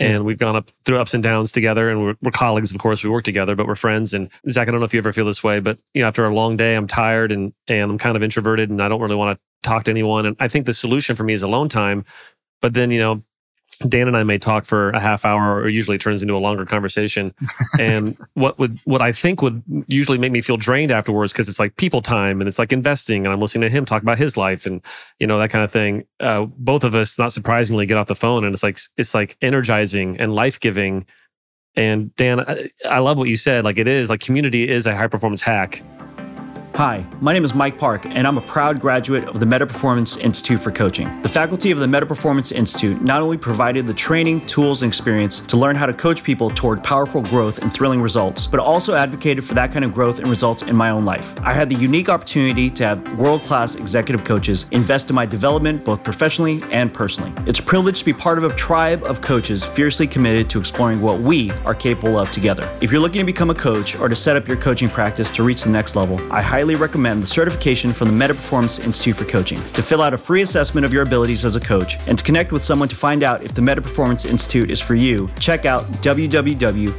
and 0.00 0.24
we've 0.24 0.38
gone 0.38 0.56
up 0.56 0.70
through 0.84 0.98
ups 0.98 1.14
and 1.14 1.22
downs 1.22 1.52
together, 1.52 1.88
and 1.88 2.02
we're, 2.02 2.14
we're 2.22 2.30
colleagues, 2.30 2.72
of 2.72 2.78
course. 2.78 3.04
We 3.04 3.10
work 3.10 3.24
together, 3.24 3.54
but 3.54 3.66
we're 3.66 3.76
friends. 3.76 4.12
And 4.12 4.30
Zack, 4.50 4.68
I 4.68 4.70
don't 4.70 4.80
know 4.80 4.86
if 4.86 4.94
you 4.94 4.98
ever 4.98 5.12
feel 5.12 5.24
this 5.24 5.44
way, 5.44 5.60
but 5.60 5.78
you 5.94 6.02
know, 6.02 6.08
after 6.08 6.26
a 6.26 6.34
long 6.34 6.56
day, 6.56 6.74
I'm 6.74 6.86
tired 6.86 7.32
and 7.32 7.52
and 7.68 7.92
I'm 7.92 7.98
kind 7.98 8.16
of 8.16 8.22
introverted, 8.22 8.70
and 8.70 8.82
I 8.82 8.88
don't 8.88 9.00
really 9.00 9.16
want 9.16 9.38
to 9.38 9.68
talk 9.68 9.84
to 9.84 9.90
anyone. 9.90 10.26
And 10.26 10.36
I 10.40 10.48
think 10.48 10.66
the 10.66 10.72
solution 10.72 11.16
for 11.16 11.24
me 11.24 11.32
is 11.32 11.42
alone 11.42 11.68
time. 11.68 12.04
But 12.60 12.74
then, 12.74 12.90
you 12.90 13.00
know, 13.00 13.22
Dan 13.88 14.08
and 14.08 14.16
I 14.16 14.22
may 14.22 14.38
talk 14.38 14.66
for 14.66 14.90
a 14.90 15.00
half 15.00 15.24
hour, 15.24 15.60
or 15.60 15.68
usually 15.68 15.98
turns 15.98 16.22
into 16.22 16.34
a 16.34 16.38
longer 16.38 16.64
conversation. 16.64 17.34
and 17.78 18.16
what 18.34 18.58
would 18.58 18.78
what 18.84 19.02
I 19.02 19.12
think 19.12 19.42
would 19.42 19.62
usually 19.86 20.18
make 20.18 20.32
me 20.32 20.40
feel 20.40 20.56
drained 20.56 20.90
afterwards 20.90 21.32
because 21.32 21.48
it's 21.48 21.58
like 21.58 21.76
people 21.76 22.02
time 22.02 22.40
and 22.40 22.48
it's 22.48 22.58
like 22.58 22.72
investing, 22.72 23.24
and 23.24 23.32
I'm 23.32 23.40
listening 23.40 23.68
to 23.68 23.76
him 23.76 23.84
talk 23.84 24.02
about 24.02 24.18
his 24.18 24.36
life 24.36 24.66
and 24.66 24.80
you 25.18 25.26
know 25.26 25.38
that 25.38 25.50
kind 25.50 25.64
of 25.64 25.72
thing. 25.72 26.04
Uh, 26.20 26.46
both 26.58 26.84
of 26.84 26.94
us, 26.94 27.18
not 27.18 27.32
surprisingly, 27.32 27.86
get 27.86 27.96
off 27.96 28.06
the 28.06 28.14
phone 28.14 28.44
and 28.44 28.54
it's 28.54 28.62
like 28.62 28.78
it's 28.96 29.14
like 29.14 29.36
energizing 29.42 30.18
and 30.18 30.34
life 30.34 30.60
giving. 30.60 31.06
And 31.76 32.14
Dan, 32.14 32.40
I, 32.40 32.70
I 32.88 32.98
love 33.00 33.18
what 33.18 33.28
you 33.28 33.36
said. 33.36 33.64
Like 33.64 33.78
it 33.78 33.88
is 33.88 34.08
like 34.08 34.20
community 34.20 34.68
is 34.68 34.86
a 34.86 34.96
high 34.96 35.08
performance 35.08 35.40
hack. 35.40 35.82
Hi, 36.76 37.06
my 37.20 37.32
name 37.32 37.44
is 37.44 37.54
Mike 37.54 37.78
Park, 37.78 38.04
and 38.04 38.26
I'm 38.26 38.36
a 38.36 38.40
proud 38.40 38.80
graduate 38.80 39.28
of 39.28 39.38
the 39.38 39.46
Meta 39.46 39.64
Performance 39.64 40.16
Institute 40.16 40.60
for 40.60 40.72
Coaching. 40.72 41.22
The 41.22 41.28
faculty 41.28 41.70
of 41.70 41.78
the 41.78 41.86
Meta 41.86 42.04
Performance 42.04 42.50
Institute 42.50 43.00
not 43.00 43.22
only 43.22 43.36
provided 43.36 43.86
the 43.86 43.94
training, 43.94 44.44
tools, 44.46 44.82
and 44.82 44.90
experience 44.90 45.38
to 45.38 45.56
learn 45.56 45.76
how 45.76 45.86
to 45.86 45.92
coach 45.92 46.24
people 46.24 46.50
toward 46.50 46.82
powerful 46.82 47.22
growth 47.22 47.60
and 47.60 47.72
thrilling 47.72 48.02
results, 48.02 48.48
but 48.48 48.58
also 48.58 48.96
advocated 48.96 49.44
for 49.44 49.54
that 49.54 49.70
kind 49.70 49.84
of 49.84 49.94
growth 49.94 50.18
and 50.18 50.26
results 50.26 50.62
in 50.62 50.74
my 50.74 50.90
own 50.90 51.04
life. 51.04 51.32
I 51.42 51.52
had 51.52 51.68
the 51.68 51.76
unique 51.76 52.08
opportunity 52.08 52.68
to 52.70 52.84
have 52.84 53.18
world 53.20 53.44
class 53.44 53.76
executive 53.76 54.24
coaches 54.24 54.66
invest 54.72 55.10
in 55.10 55.14
my 55.14 55.26
development 55.26 55.84
both 55.84 56.02
professionally 56.02 56.60
and 56.72 56.92
personally. 56.92 57.32
It's 57.46 57.60
a 57.60 57.62
privilege 57.62 58.00
to 58.00 58.04
be 58.04 58.12
part 58.12 58.36
of 58.36 58.42
a 58.42 58.52
tribe 58.56 59.04
of 59.04 59.20
coaches 59.20 59.64
fiercely 59.64 60.08
committed 60.08 60.50
to 60.50 60.58
exploring 60.58 61.00
what 61.00 61.20
we 61.20 61.52
are 61.64 61.74
capable 61.74 62.18
of 62.18 62.32
together. 62.32 62.68
If 62.80 62.90
you're 62.90 63.00
looking 63.00 63.20
to 63.20 63.24
become 63.24 63.50
a 63.50 63.54
coach 63.54 63.94
or 63.94 64.08
to 64.08 64.16
set 64.16 64.34
up 64.34 64.48
your 64.48 64.56
coaching 64.56 64.88
practice 64.88 65.30
to 65.30 65.44
reach 65.44 65.62
the 65.62 65.70
next 65.70 65.94
level, 65.94 66.20
I 66.32 66.42
highly 66.42 66.63
recommend 66.72 67.22
the 67.22 67.26
certification 67.26 67.92
from 67.92 68.08
the 68.08 68.14
Meta 68.14 68.32
Performance 68.32 68.78
Institute 68.78 69.16
for 69.16 69.26
Coaching. 69.26 69.62
To 69.74 69.82
fill 69.82 70.00
out 70.00 70.14
a 70.14 70.16
free 70.16 70.40
assessment 70.40 70.86
of 70.86 70.92
your 70.92 71.02
abilities 71.02 71.44
as 71.44 71.54
a 71.54 71.60
coach 71.60 71.98
and 72.06 72.16
to 72.16 72.24
connect 72.24 72.50
with 72.50 72.64
someone 72.64 72.88
to 72.88 72.96
find 72.96 73.22
out 73.22 73.42
if 73.44 73.52
the 73.52 73.60
Meta 73.60 73.82
Performance 73.82 74.24
Institute 74.24 74.70
is 74.70 74.80
for 74.80 74.94
you, 74.94 75.28
check 75.38 75.66
out 75.66 75.84
www.mp.institute. 76.00 76.94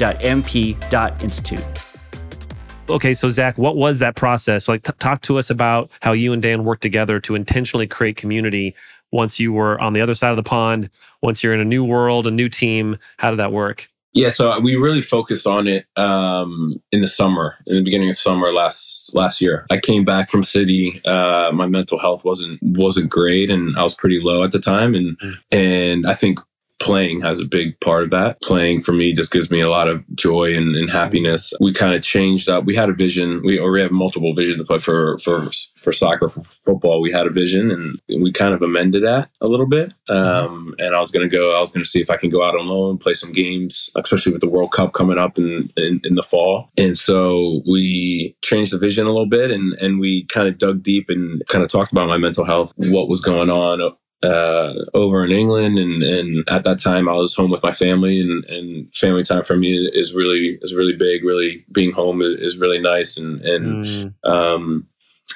Okay, 2.88 3.16
so 3.16 3.32
Zack, 3.32 3.58
what 3.58 3.78
was 3.78 3.98
that 3.98 4.16
process? 4.16 4.68
Like, 4.68 4.84
t- 4.84 4.94
talk 5.00 5.24
to 5.24 5.40
us 5.40 5.50
about 5.50 5.90
how 6.02 6.12
you 6.12 6.34
and 6.34 6.42
Dan 6.42 6.66
worked 6.66 6.84
together 6.84 7.20
to 7.22 7.34
intentionally 7.34 7.88
create 7.88 8.16
community. 8.16 8.76
Once 9.12 9.40
you 9.40 9.52
were 9.52 9.82
on 9.82 9.94
the 9.94 10.02
other 10.02 10.14
side 10.14 10.30
of 10.30 10.38
the 10.38 10.44
pond, 10.44 10.92
once 11.22 11.44
you're 11.44 11.56
in 11.56 11.60
a 11.60 11.66
new 11.66 11.84
world, 11.84 12.28
a 12.28 12.32
new 12.32 12.48
team, 12.48 13.00
how 13.18 13.32
did 13.32 13.40
that 13.40 13.52
work? 13.52 13.88
Yeah, 14.16 14.30
so 14.30 14.58
we 14.62 14.78
really 14.78 15.02
focused 15.02 15.46
on 15.46 15.68
it 15.68 15.88
um, 15.98 16.82
in 16.94 17.02
the 17.02 17.08
summer, 17.08 17.58
in 17.68 17.76
the 17.76 17.84
beginning 17.84 18.08
of 18.08 18.16
summer 18.16 18.54
last 18.54 19.14
last 19.14 19.42
year. 19.42 19.66
I 19.70 19.78
came 19.78 20.06
back 20.06 20.30
from 20.30 20.42
city. 20.42 21.02
Uh, 21.06 21.52
my 21.54 21.68
mental 21.68 22.00
health 22.00 22.24
wasn't 22.24 22.60
wasn't 22.64 23.10
great, 23.10 23.52
and 23.52 23.78
I 23.78 23.84
was 23.84 23.94
pretty 23.94 24.22
low 24.22 24.46
at 24.46 24.54
the 24.54 24.60
time. 24.60 24.96
And 24.96 25.20
and 25.52 26.08
I 26.08 26.14
think 26.14 26.40
playing 26.80 27.22
has 27.22 27.40
a 27.40 27.46
big 27.46 27.80
part 27.80 28.04
of 28.04 28.10
that. 28.12 28.42
Playing 28.42 28.82
for 28.82 28.92
me 28.92 29.14
just 29.14 29.32
gives 29.32 29.50
me 29.50 29.62
a 29.62 29.70
lot 29.70 29.88
of 29.88 30.04
joy 30.16 30.56
and, 30.56 30.76
and 30.76 30.90
happiness. 30.90 31.54
We 31.60 31.74
kind 31.74 31.96
of 31.96 32.04
changed 32.04 32.50
up. 32.50 32.66
We 32.66 32.76
had 32.76 32.90
a 32.90 32.94
vision. 32.94 33.42
We 33.44 33.58
or 33.58 33.72
we 33.72 33.82
have 33.82 33.92
multiple 33.92 34.34
vision 34.34 34.58
to 34.58 34.66
play 34.66 34.80
for 34.80 35.18
for 35.20 35.48
for 35.80 35.92
soccer, 35.92 36.28
for 36.28 36.42
football. 36.42 37.02
We 37.02 37.12
had 37.12 37.28
a 37.28 37.30
vision, 37.30 37.72
and 37.72 38.22
we 38.22 38.32
kind 38.32 38.54
of 38.54 38.62
amended 38.62 39.04
that 39.04 39.30
a 39.42 39.48
little 39.48 39.68
bit. 39.68 39.94
Um, 40.10 40.76
and 40.80 40.96
I 40.96 41.00
was 41.00 41.12
going 41.12 41.28
to 41.28 41.34
go. 41.36 41.56
I 41.56 41.60
was 41.60 41.72
going 41.72 41.84
to 41.84 41.90
see 41.90 42.02
if 42.02 42.10
I 42.10 42.18
can 42.18 42.30
go 42.30 42.44
out 42.44 42.58
on 42.58 42.68
loan, 42.68 42.98
play 42.98 43.14
some 43.14 43.32
games, 43.32 43.90
especially 43.96 44.32
with 44.32 44.42
the 44.42 44.50
World 44.50 44.72
Cup 44.72 44.94
coming 44.94 45.18
up 45.18 45.38
in, 45.38 45.72
in 45.78 46.02
in 46.04 46.16
the 46.16 46.24
fall. 46.24 46.70
And 46.78 46.98
so 46.98 47.62
we 47.70 48.36
changed 48.44 48.74
the 48.74 48.78
vision 48.78 49.06
a 49.06 49.12
little 49.12 49.30
bit, 49.30 49.52
and 49.52 49.74
and 49.74 50.00
we 50.00 50.26
kind 50.26 50.48
of 50.48 50.58
dug 50.58 50.84
deep 50.84 51.10
and 51.10 51.42
kind 51.48 51.64
of 51.64 51.70
talked 51.70 51.92
about 51.92 52.08
my 52.08 52.18
mental 52.18 52.46
health, 52.46 52.74
what 52.78 53.10
was 53.10 53.22
going 53.22 53.50
on 53.50 53.82
uh, 54.24 54.74
over 54.94 55.24
in 55.24 55.32
England, 55.32 55.78
and, 55.78 56.04
and 56.04 56.50
at 56.50 56.64
that 56.64 56.80
time 56.80 57.08
I 57.08 57.14
was 57.14 57.36
home 57.36 57.52
with 57.52 57.64
my 57.64 57.74
family, 57.74 58.20
and, 58.20 58.44
and 58.46 58.96
family 58.96 59.24
time 59.24 59.44
for 59.44 59.56
me 59.56 59.74
is 59.94 60.16
really 60.16 60.58
is 60.62 60.74
really 60.74 60.96
big. 60.96 61.24
Really, 61.24 61.66
being 61.72 61.92
home 61.92 62.22
is, 62.22 62.40
is 62.40 62.58
really 62.58 62.80
nice 62.80 63.18
and 63.18 63.42
and 63.42 63.86
Mm, 63.86 64.14
um, 64.30 64.88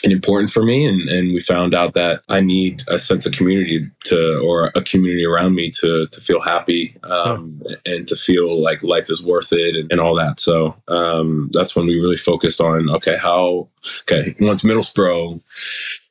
and 0.04 0.14
important 0.14 0.50
for 0.50 0.64
me. 0.64 0.86
And 0.86 1.10
and 1.10 1.34
we 1.34 1.42
found 1.42 1.74
out 1.74 1.94
that 1.94 2.22
I 2.30 2.40
need 2.40 2.84
a 2.88 2.98
sense 2.98 3.26
of 3.26 3.34
community 3.34 3.90
to 4.06 4.40
or 4.40 4.72
a 4.76 4.82
community 4.82 5.26
around 5.26 5.56
me 5.56 5.72
to 5.82 6.08
to 6.08 6.22
feel 6.22 6.42
happy 6.42 6.96
um, 7.04 7.62
and 7.86 8.08
to 8.08 8.16
feel 8.16 8.62
like 8.62 8.82
life 8.84 9.10
is 9.10 9.24
worth 9.24 9.52
it 9.52 9.76
and, 9.76 9.92
and 9.92 10.00
all 10.00 10.16
that. 10.16 10.40
So 10.40 10.76
um, 10.88 11.50
that's 11.54 11.76
when 11.76 11.88
we 11.88 12.00
really 12.00 12.18
focused 12.18 12.62
on 12.62 12.90
okay 12.92 13.18
how 13.18 13.68
okay 14.04 14.36
once 14.40 14.64
Middlesbrough 14.64 15.42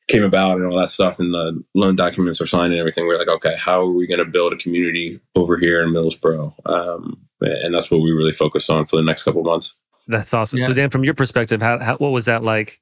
came 0.08 0.24
about 0.24 0.56
and 0.56 0.66
all 0.66 0.78
that 0.78 0.88
stuff 0.88 1.18
and 1.18 1.32
the 1.32 1.62
loan 1.74 1.94
documents 1.94 2.40
were 2.40 2.46
signed 2.46 2.72
and 2.72 2.80
everything, 2.80 3.06
we 3.06 3.14
are 3.14 3.18
like, 3.18 3.28
okay, 3.28 3.54
how 3.56 3.82
are 3.82 3.90
we 3.92 4.06
going 4.06 4.18
to 4.18 4.24
build 4.24 4.52
a 4.52 4.56
community 4.56 5.20
over 5.36 5.58
here 5.58 5.82
in 5.82 5.90
Middlesbrough? 5.90 6.52
Um, 6.66 7.20
and 7.40 7.74
that's 7.74 7.90
what 7.90 8.00
we 8.00 8.10
really 8.10 8.32
focused 8.32 8.70
on 8.70 8.86
for 8.86 8.96
the 8.96 9.02
next 9.02 9.22
couple 9.22 9.40
of 9.40 9.46
months. 9.46 9.76
that's 10.08 10.34
awesome. 10.34 10.60
So 10.60 10.72
Dan, 10.72 10.90
from 10.90 11.04
your 11.04 11.14
perspective, 11.14 11.62
how, 11.62 11.78
how 11.78 11.96
what 11.98 12.10
was 12.10 12.24
that 12.24 12.42
like? 12.42 12.80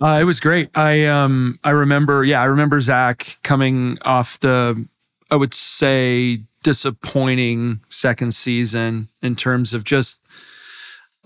Uh, 0.00 0.18
it 0.20 0.24
was 0.24 0.40
great. 0.40 0.68
I 0.76 1.06
um 1.06 1.58
I 1.64 1.70
remember, 1.70 2.24
yeah, 2.24 2.42
I 2.42 2.44
remember 2.44 2.80
Zack 2.80 3.38
coming 3.42 3.98
off 4.02 4.38
the, 4.40 4.86
I 5.30 5.36
would 5.36 5.54
say, 5.54 6.40
disappointing 6.62 7.80
second 7.88 8.34
season 8.34 9.08
in 9.22 9.36
terms 9.36 9.72
of 9.72 9.84
just 9.84 10.18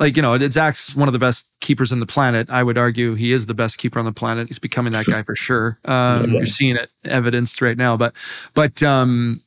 like 0.01 0.17
you 0.17 0.23
know, 0.23 0.37
Zack's 0.49 0.97
one 0.97 1.09
of 1.09 1.13
the 1.13 1.19
best 1.19 1.47
keepers 1.61 1.93
on 1.93 2.01
the 2.01 2.07
planet. 2.07 2.51
I 2.51 2.63
would 2.63 2.79
argue 2.79 3.15
he 3.15 3.33
is 3.33 3.47
the 3.47 3.55
best 3.55 3.79
keeper 3.79 3.99
on 3.99 4.05
the 4.05 4.13
planet. 4.13 4.49
He's 4.49 4.59
becoming 4.59 4.93
that 4.95 5.07
guy 5.07 5.23
for 5.23 5.37
sure. 5.37 5.79
Um. 5.85 6.33
You're 6.33 6.47
seeing 6.47 6.77
it 6.77 6.91
evidenced 7.05 7.63
right 7.63 7.77
now, 7.77 7.97
but 7.97 8.15
but 8.55 8.83
um, 8.83 9.41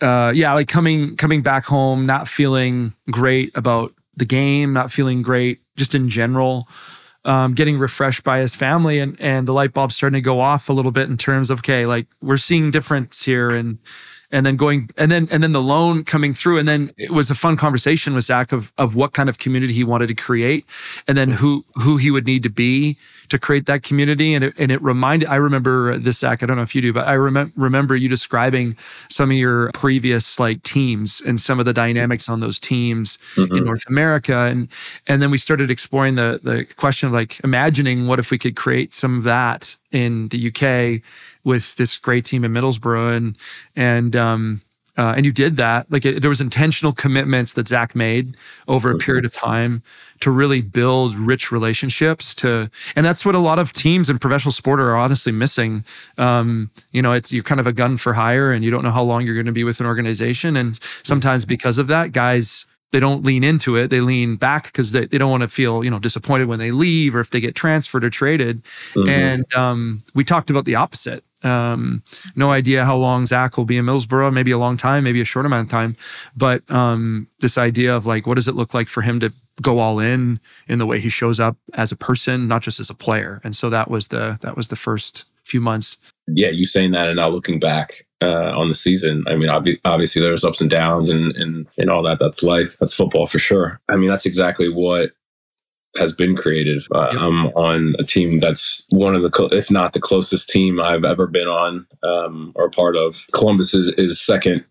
uh, 0.00 0.32
yeah, 0.34 0.52
like 0.54 0.68
coming 0.68 1.14
coming 1.16 1.42
back 1.42 1.64
home, 1.64 2.06
not 2.06 2.26
feeling 2.26 2.94
great 3.10 3.56
about 3.56 3.92
the 4.16 4.24
game, 4.24 4.72
not 4.72 4.90
feeling 4.90 5.22
great 5.22 5.60
just 5.76 5.94
in 5.94 6.08
general 6.08 6.66
um, 7.24 7.54
getting 7.54 7.78
refreshed 7.78 8.24
by 8.24 8.38
his 8.38 8.54
family 8.54 8.98
and 8.98 9.20
and 9.20 9.46
the 9.46 9.52
light 9.52 9.74
bulb 9.74 9.92
starting 9.92 10.16
to 10.16 10.22
go 10.22 10.40
off 10.40 10.68
a 10.68 10.72
little 10.72 10.90
bit 10.90 11.08
in 11.08 11.16
terms 11.16 11.50
of 11.50 11.58
okay 11.58 11.86
like 11.86 12.06
we're 12.22 12.36
seeing 12.36 12.70
difference 12.70 13.22
here 13.22 13.50
and 13.50 13.78
and 14.30 14.44
then 14.44 14.56
going 14.56 14.90
and 14.96 15.10
then 15.10 15.28
and 15.30 15.42
then 15.42 15.52
the 15.52 15.62
loan 15.62 16.04
coming 16.04 16.34
through. 16.34 16.58
And 16.58 16.68
then 16.68 16.92
it 16.96 17.12
was 17.12 17.30
a 17.30 17.34
fun 17.34 17.56
conversation 17.56 18.14
with 18.14 18.24
zack 18.24 18.52
of 18.52 18.72
of 18.76 18.94
what 18.94 19.12
kind 19.12 19.28
of 19.28 19.38
community 19.38 19.72
he 19.72 19.84
wanted 19.84 20.08
to 20.08 20.14
create 20.14 20.66
and 21.06 21.16
then 21.16 21.30
who 21.30 21.64
who 21.74 21.96
he 21.96 22.10
would 22.10 22.26
need 22.26 22.42
to 22.42 22.50
be 22.50 22.96
to 23.28 23.38
create 23.38 23.66
that 23.66 23.82
community. 23.82 24.34
And 24.34 24.44
it, 24.44 24.54
and 24.58 24.70
it 24.70 24.82
reminded 24.82 25.28
i 25.28 25.36
remember 25.36 25.98
this 25.98 26.18
zack 26.18 26.42
i 26.42 26.46
don't 26.46 26.56
know 26.56 26.62
if 26.62 26.74
you 26.74 26.82
do 26.82 26.92
but 26.92 27.06
i 27.06 27.12
remember 27.12 27.52
remember 27.56 27.96
you 27.96 28.08
describing 28.08 28.76
some 29.08 29.30
of 29.30 29.36
your 29.36 29.70
previous 29.72 30.38
like 30.38 30.62
teams 30.62 31.20
and 31.20 31.40
some 31.40 31.58
of 31.58 31.64
the 31.64 31.72
dynamics 31.72 32.28
on 32.28 32.40
those 32.40 32.58
teams 32.58 33.18
mm-hmm. 33.34 33.54
in 33.54 33.64
north 33.64 33.84
america. 33.88 34.36
And 34.36 34.68
and 35.06 35.22
then 35.22 35.30
we 35.30 35.38
started 35.38 35.70
exploring 35.70 36.16
the 36.16 36.40
the 36.42 36.64
question 36.76 37.06
of 37.06 37.12
like 37.12 37.40
imagining 37.44 38.06
what 38.06 38.18
if 38.18 38.30
we 38.30 38.38
could 38.38 38.56
create 38.56 38.92
some 38.92 39.18
of 39.18 39.24
that 39.24 39.76
in 39.90 40.28
the 40.28 40.48
uk 40.48 41.02
with 41.44 41.76
this 41.76 41.96
great 41.98 42.24
team 42.24 42.44
in 42.44 42.52
Middlesbrough, 42.52 43.16
and 43.16 43.38
and 43.76 44.16
um, 44.16 44.62
uh, 44.96 45.14
and 45.16 45.24
you 45.24 45.32
did 45.32 45.56
that. 45.56 45.90
Like 45.90 46.04
it, 46.04 46.20
there 46.20 46.28
was 46.28 46.40
intentional 46.40 46.92
commitments 46.92 47.54
that 47.54 47.68
Zack 47.68 47.94
made 47.94 48.36
over 48.66 48.90
a 48.90 48.98
period 48.98 49.24
of 49.24 49.32
time 49.32 49.82
to 50.20 50.30
really 50.30 50.60
build 50.60 51.14
rich 51.14 51.52
relationships. 51.52 52.34
To 52.36 52.68
and 52.96 53.06
that's 53.06 53.24
what 53.24 53.34
a 53.34 53.38
lot 53.38 53.58
of 53.58 53.72
teams 53.72 54.10
in 54.10 54.18
professional 54.18 54.52
sport 54.52 54.80
are 54.80 54.96
honestly 54.96 55.32
missing. 55.32 55.84
Um, 56.18 56.70
you 56.90 57.00
know, 57.00 57.12
it's 57.12 57.32
you're 57.32 57.44
kind 57.44 57.60
of 57.60 57.66
a 57.66 57.72
gun 57.72 57.96
for 57.96 58.12
hire, 58.12 58.52
and 58.52 58.64
you 58.64 58.70
don't 58.70 58.82
know 58.82 58.90
how 58.90 59.02
long 59.02 59.24
you're 59.24 59.36
going 59.36 59.46
to 59.46 59.52
be 59.52 59.64
with 59.64 59.80
an 59.80 59.86
organization, 59.86 60.56
and 60.56 60.78
sometimes 61.04 61.44
because 61.44 61.78
of 61.78 61.86
that, 61.86 62.12
guys 62.12 62.66
they 62.90 63.00
don't 63.00 63.24
lean 63.24 63.44
into 63.44 63.76
it. 63.76 63.88
They 63.88 64.00
lean 64.00 64.36
back 64.36 64.64
because 64.64 64.92
they, 64.92 65.06
they 65.06 65.18
don't 65.18 65.30
want 65.30 65.42
to 65.42 65.48
feel, 65.48 65.84
you 65.84 65.90
know, 65.90 65.98
disappointed 65.98 66.46
when 66.48 66.58
they 66.58 66.70
leave 66.70 67.14
or 67.14 67.20
if 67.20 67.30
they 67.30 67.40
get 67.40 67.54
transferred 67.54 68.04
or 68.04 68.10
traded. 68.10 68.62
Mm-hmm. 68.94 69.08
And 69.08 69.54
um, 69.54 70.02
we 70.14 70.24
talked 70.24 70.48
about 70.50 70.64
the 70.64 70.74
opposite. 70.74 71.22
Um, 71.44 72.02
no 72.34 72.50
idea 72.50 72.84
how 72.84 72.96
long 72.96 73.26
Zack 73.26 73.56
will 73.56 73.64
be 73.64 73.76
in 73.76 73.84
Middlesbrough, 73.84 74.32
maybe 74.32 74.50
a 74.50 74.58
long 74.58 74.76
time, 74.76 75.04
maybe 75.04 75.20
a 75.20 75.24
short 75.24 75.46
amount 75.46 75.68
of 75.68 75.70
time. 75.70 75.96
But 76.36 76.68
um, 76.70 77.28
this 77.40 77.56
idea 77.56 77.94
of 77.94 78.06
like, 78.06 78.26
what 78.26 78.34
does 78.34 78.48
it 78.48 78.56
look 78.56 78.74
like 78.74 78.88
for 78.88 79.02
him 79.02 79.20
to 79.20 79.32
go 79.62 79.78
all 79.78 80.00
in 80.00 80.40
in 80.66 80.78
the 80.78 80.86
way 80.86 81.00
he 81.00 81.08
shows 81.08 81.38
up 81.40 81.56
as 81.74 81.92
a 81.92 81.96
person, 81.96 82.48
not 82.48 82.62
just 82.62 82.80
as 82.80 82.90
a 82.90 82.94
player? 82.94 83.40
And 83.44 83.54
so 83.54 83.70
that 83.70 83.90
was 83.90 84.08
the 84.08 84.38
that 84.42 84.56
was 84.56 84.68
the 84.68 84.76
first 84.76 85.24
few 85.44 85.60
months. 85.60 85.96
Yeah, 86.26 86.50
you 86.50 86.66
saying 86.66 86.90
that 86.92 87.08
and 87.08 87.16
now 87.16 87.28
looking 87.28 87.58
back, 87.58 88.04
uh, 88.20 88.52
on 88.56 88.68
the 88.68 88.74
season. 88.74 89.24
I 89.28 89.36
mean, 89.36 89.48
ob- 89.48 89.66
obviously 89.84 90.20
there's 90.20 90.44
ups 90.44 90.60
and 90.60 90.70
downs 90.70 91.08
and, 91.08 91.36
and, 91.36 91.66
and 91.78 91.90
all 91.90 92.02
that. 92.02 92.18
That's 92.18 92.42
life. 92.42 92.76
That's 92.78 92.92
football 92.92 93.26
for 93.26 93.38
sure. 93.38 93.80
I 93.88 93.96
mean, 93.96 94.08
that's 94.08 94.26
exactly 94.26 94.68
what 94.68 95.12
has 95.96 96.12
been 96.12 96.36
created. 96.36 96.82
Uh, 96.94 97.08
yep. 97.12 97.20
I'm 97.20 97.46
on 97.48 97.94
a 97.98 98.04
team 98.04 98.40
that's 98.40 98.86
one 98.90 99.14
of 99.14 99.22
the, 99.22 99.48
if 99.52 99.70
not 99.70 99.92
the 99.92 100.00
closest 100.00 100.48
team 100.48 100.80
I've 100.80 101.04
ever 101.04 101.26
been 101.26 101.48
on 101.48 101.86
um, 102.02 102.52
or 102.54 102.70
part 102.70 102.96
of. 102.96 103.26
Columbus 103.32 103.74
is, 103.74 103.88
is 103.96 104.20
second 104.20 104.64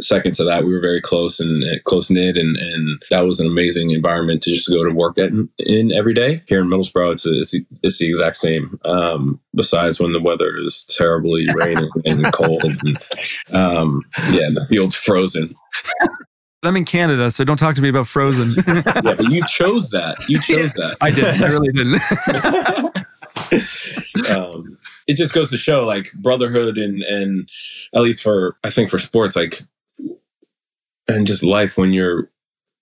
second 0.00 0.34
to 0.34 0.44
that, 0.44 0.64
we 0.64 0.72
were 0.72 0.80
very 0.80 1.00
close 1.00 1.40
and 1.40 1.64
close 1.84 2.10
knit, 2.10 2.36
and 2.36 2.56
and 2.56 3.02
that 3.10 3.20
was 3.20 3.40
an 3.40 3.46
amazing 3.46 3.90
environment 3.90 4.42
to 4.42 4.50
just 4.50 4.68
go 4.68 4.84
to 4.84 4.94
work 4.94 5.18
at, 5.18 5.30
in 5.58 5.92
every 5.92 6.14
day. 6.14 6.42
Here 6.46 6.60
in 6.60 6.68
Middlesbrough, 6.68 7.12
it's 7.12 7.26
a, 7.26 7.40
it's, 7.40 7.50
the, 7.50 7.66
it's 7.82 7.98
the 7.98 8.08
exact 8.08 8.36
same. 8.36 8.78
Um, 8.84 9.40
besides 9.54 10.00
when 10.00 10.12
the 10.12 10.20
weather 10.20 10.56
is 10.58 10.84
terribly 10.96 11.44
raining 11.54 11.90
and 12.04 12.32
cold, 12.32 12.64
and 12.64 13.08
um, 13.52 14.02
yeah, 14.30 14.46
and 14.46 14.56
the 14.56 14.66
field's 14.68 14.94
frozen. 14.94 15.54
I'm 16.64 16.76
in 16.76 16.84
Canada, 16.84 17.30
so 17.30 17.44
don't 17.44 17.56
talk 17.56 17.76
to 17.76 17.82
me 17.82 17.88
about 17.88 18.08
Frozen. 18.08 18.64
yeah, 18.84 19.00
but 19.02 19.30
you 19.30 19.44
chose 19.46 19.90
that. 19.90 20.16
You 20.28 20.40
chose 20.40 20.72
that. 20.74 20.96
I 21.00 21.10
did. 21.10 21.40
I 21.42 21.48
really 21.48 21.72
didn't. 21.72 22.00
um, 24.30 24.76
it 25.06 25.14
just 25.16 25.32
goes 25.32 25.50
to 25.50 25.56
show, 25.56 25.84
like 25.84 26.12
brotherhood, 26.14 26.76
and 26.76 27.02
and 27.02 27.48
at 27.94 28.02
least 28.02 28.22
for 28.22 28.56
I 28.64 28.70
think 28.70 28.90
for 28.90 28.98
sports, 28.98 29.36
like 29.36 29.62
and 31.06 31.26
just 31.26 31.42
life 31.42 31.78
when 31.78 31.92
you're 31.92 32.30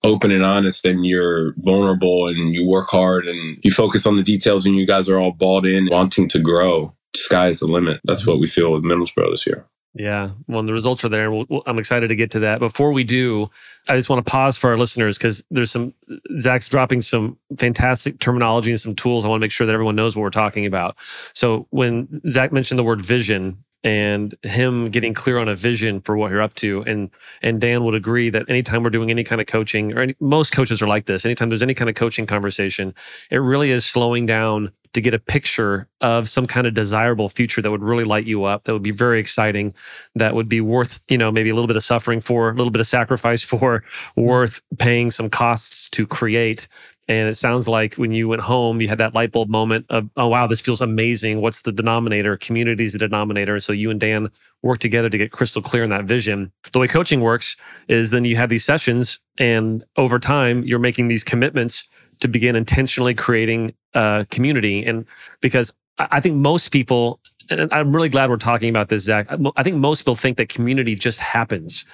open 0.03 0.31
and 0.31 0.43
honest 0.43 0.85
and 0.85 1.05
you're 1.05 1.53
vulnerable 1.57 2.27
and 2.27 2.53
you 2.53 2.65
work 2.65 2.89
hard 2.89 3.27
and 3.27 3.57
you 3.63 3.71
focus 3.71 4.05
on 4.05 4.15
the 4.15 4.23
details 4.23 4.65
and 4.65 4.75
you 4.75 4.85
guys 4.85 5.09
are 5.09 5.17
all 5.17 5.31
bought 5.31 5.65
in 5.65 5.87
wanting 5.91 6.27
to 6.27 6.39
grow 6.39 6.93
sky's 7.15 7.59
the 7.59 7.65
limit 7.65 7.99
that's 8.03 8.25
what 8.25 8.39
we 8.39 8.47
feel 8.47 8.71
with 8.71 8.83
middlesbrough 8.83 9.31
this 9.31 9.47
year 9.47 9.65
yeah. 9.97 10.31
Well 10.47 10.63
the 10.63 10.73
results 10.73 11.03
are 11.03 11.09
there. 11.09 11.31
We'll, 11.31 11.63
i'm 11.65 11.79
excited 11.79 12.07
to 12.09 12.15
get 12.15 12.31
to 12.31 12.39
that. 12.39 12.59
Before 12.59 12.91
we 12.91 13.03
do 13.03 13.49
i 13.89 13.95
just 13.95 14.09
want 14.09 14.25
to 14.25 14.29
pause 14.29 14.57
for 14.57 14.69
our 14.69 14.77
listeners 14.77 15.17
because 15.17 15.43
there's 15.49 15.71
some 15.71 15.93
zack's 16.39 16.67
dropping 16.67 17.01
some 17.01 17.37
fantastic 17.57 18.19
terminology 18.19 18.71
and 18.71 18.79
some 18.79 18.95
tools. 18.95 19.25
I 19.25 19.27
want 19.27 19.39
to 19.39 19.43
make 19.43 19.51
sure 19.51 19.65
that 19.65 19.73
everyone 19.73 19.95
knows 19.95 20.15
what 20.15 20.21
we're 20.21 20.29
talking 20.29 20.65
about. 20.65 20.95
So 21.33 21.67
when 21.71 22.21
zack 22.29 22.51
mentioned 22.51 22.77
the 22.77 22.83
word 22.83 23.01
vision 23.01 23.63
and 23.83 24.35
him 24.43 24.89
getting 24.89 25.13
clear 25.13 25.37
on 25.37 25.47
a 25.47 25.55
vision 25.55 26.01
for 26.01 26.17
what 26.17 26.31
you're 26.31 26.41
up 26.41 26.53
to. 26.55 26.81
And 26.81 27.09
and 27.41 27.61
Dan 27.61 27.83
would 27.83 27.95
agree 27.95 28.29
that 28.29 28.49
anytime 28.49 28.83
we're 28.83 28.89
doing 28.89 29.09
any 29.09 29.23
kind 29.23 29.39
of 29.39 29.47
coaching, 29.47 29.93
or 29.93 30.01
any, 30.01 30.15
most 30.19 30.51
coaches 30.51 30.81
are 30.81 30.87
like 30.87 31.05
this, 31.05 31.25
anytime 31.25 31.49
there's 31.49 31.63
any 31.63 31.73
kind 31.73 31.89
of 31.89 31.95
coaching 31.95 32.25
conversation, 32.25 32.93
it 33.29 33.37
really 33.37 33.71
is 33.71 33.85
slowing 33.85 34.25
down 34.25 34.71
to 34.97 35.01
get 35.01 35.13
a 35.13 35.19
picture 35.19 35.87
of 36.01 36.27
some 36.27 36.47
kind 36.47 36.65
of 36.65 36.73
desirable 36.73 37.29
future 37.29 37.61
that 37.61 37.69
would 37.69 37.83
really 37.83 38.03
light 38.03 38.25
you 38.25 38.45
up, 38.45 38.63
that 38.63 38.73
would 38.73 38.81
be 38.81 38.89
very 38.89 39.19
exciting, 39.19 39.71
that 40.15 40.33
would 40.33 40.49
be 40.49 40.59
worth, 40.59 40.99
you 41.07 41.19
know, 41.19 41.31
maybe 41.31 41.51
a 41.51 41.53
little 41.53 41.67
bit 41.67 41.75
of 41.75 41.83
suffering 41.83 42.19
for, 42.19 42.49
a 42.49 42.53
little 42.53 42.71
bit 42.71 42.79
of 42.79 42.87
sacrifice 42.87 43.43
for, 43.53 43.83
worth 44.15 44.59
paying 44.79 45.11
some 45.11 45.29
costs 45.29 45.87
to 45.89 46.07
create 46.07 46.67
and 47.09 47.29
it 47.29 47.37
sounds 47.37 47.69
like 47.69 47.95
when 47.95 48.11
you 48.11 48.27
went 48.27 48.41
home, 48.41 48.81
you 48.81 48.89
had 48.89 48.97
that 48.97 49.13
light 49.13 49.31
bulb 49.31 49.47
moment 49.47 49.85
of, 49.89 50.09
oh, 50.17 50.27
wow, 50.27 50.45
this 50.45 50.59
feels 50.59 50.81
amazing. 50.81 51.39
What's 51.39 51.61
the 51.61 51.71
denominator? 51.71 52.35
Community 52.35 52.83
is 52.83 52.93
the 52.93 52.99
denominator. 52.99 53.53
And 53.53 53.63
so 53.63 53.71
you 53.71 53.89
and 53.89 53.99
Dan 53.99 54.29
work 54.61 54.79
together 54.79 55.09
to 55.09 55.17
get 55.17 55.31
crystal 55.31 55.61
clear 55.61 55.83
in 55.83 55.89
that 55.91 56.03
vision. 56.03 56.51
The 56.73 56.79
way 56.79 56.87
coaching 56.87 57.21
works 57.21 57.55
is 57.87 58.11
then 58.11 58.25
you 58.25 58.35
have 58.35 58.49
these 58.49 58.65
sessions, 58.65 59.21
and 59.37 59.85
over 59.95 60.19
time, 60.19 60.63
you're 60.63 60.79
making 60.79 61.07
these 61.07 61.23
commitments 61.23 61.87
to 62.19 62.27
begin 62.27 62.55
intentionally 62.55 63.13
creating 63.13 63.73
a 63.93 64.25
community. 64.29 64.85
And 64.85 65.05
because 65.41 65.71
I 65.99 66.19
think 66.19 66.35
most 66.35 66.69
people, 66.69 67.19
and 67.49 67.71
I'm 67.73 67.95
really 67.95 68.09
glad 68.09 68.29
we're 68.29 68.37
talking 68.37 68.69
about 68.69 68.89
this, 68.89 69.03
Zack. 69.03 69.27
I 69.55 69.63
think 69.63 69.77
most 69.77 70.01
people 70.01 70.15
think 70.15 70.37
that 70.37 70.49
community 70.49 70.95
just 70.95 71.19
happens 71.19 71.85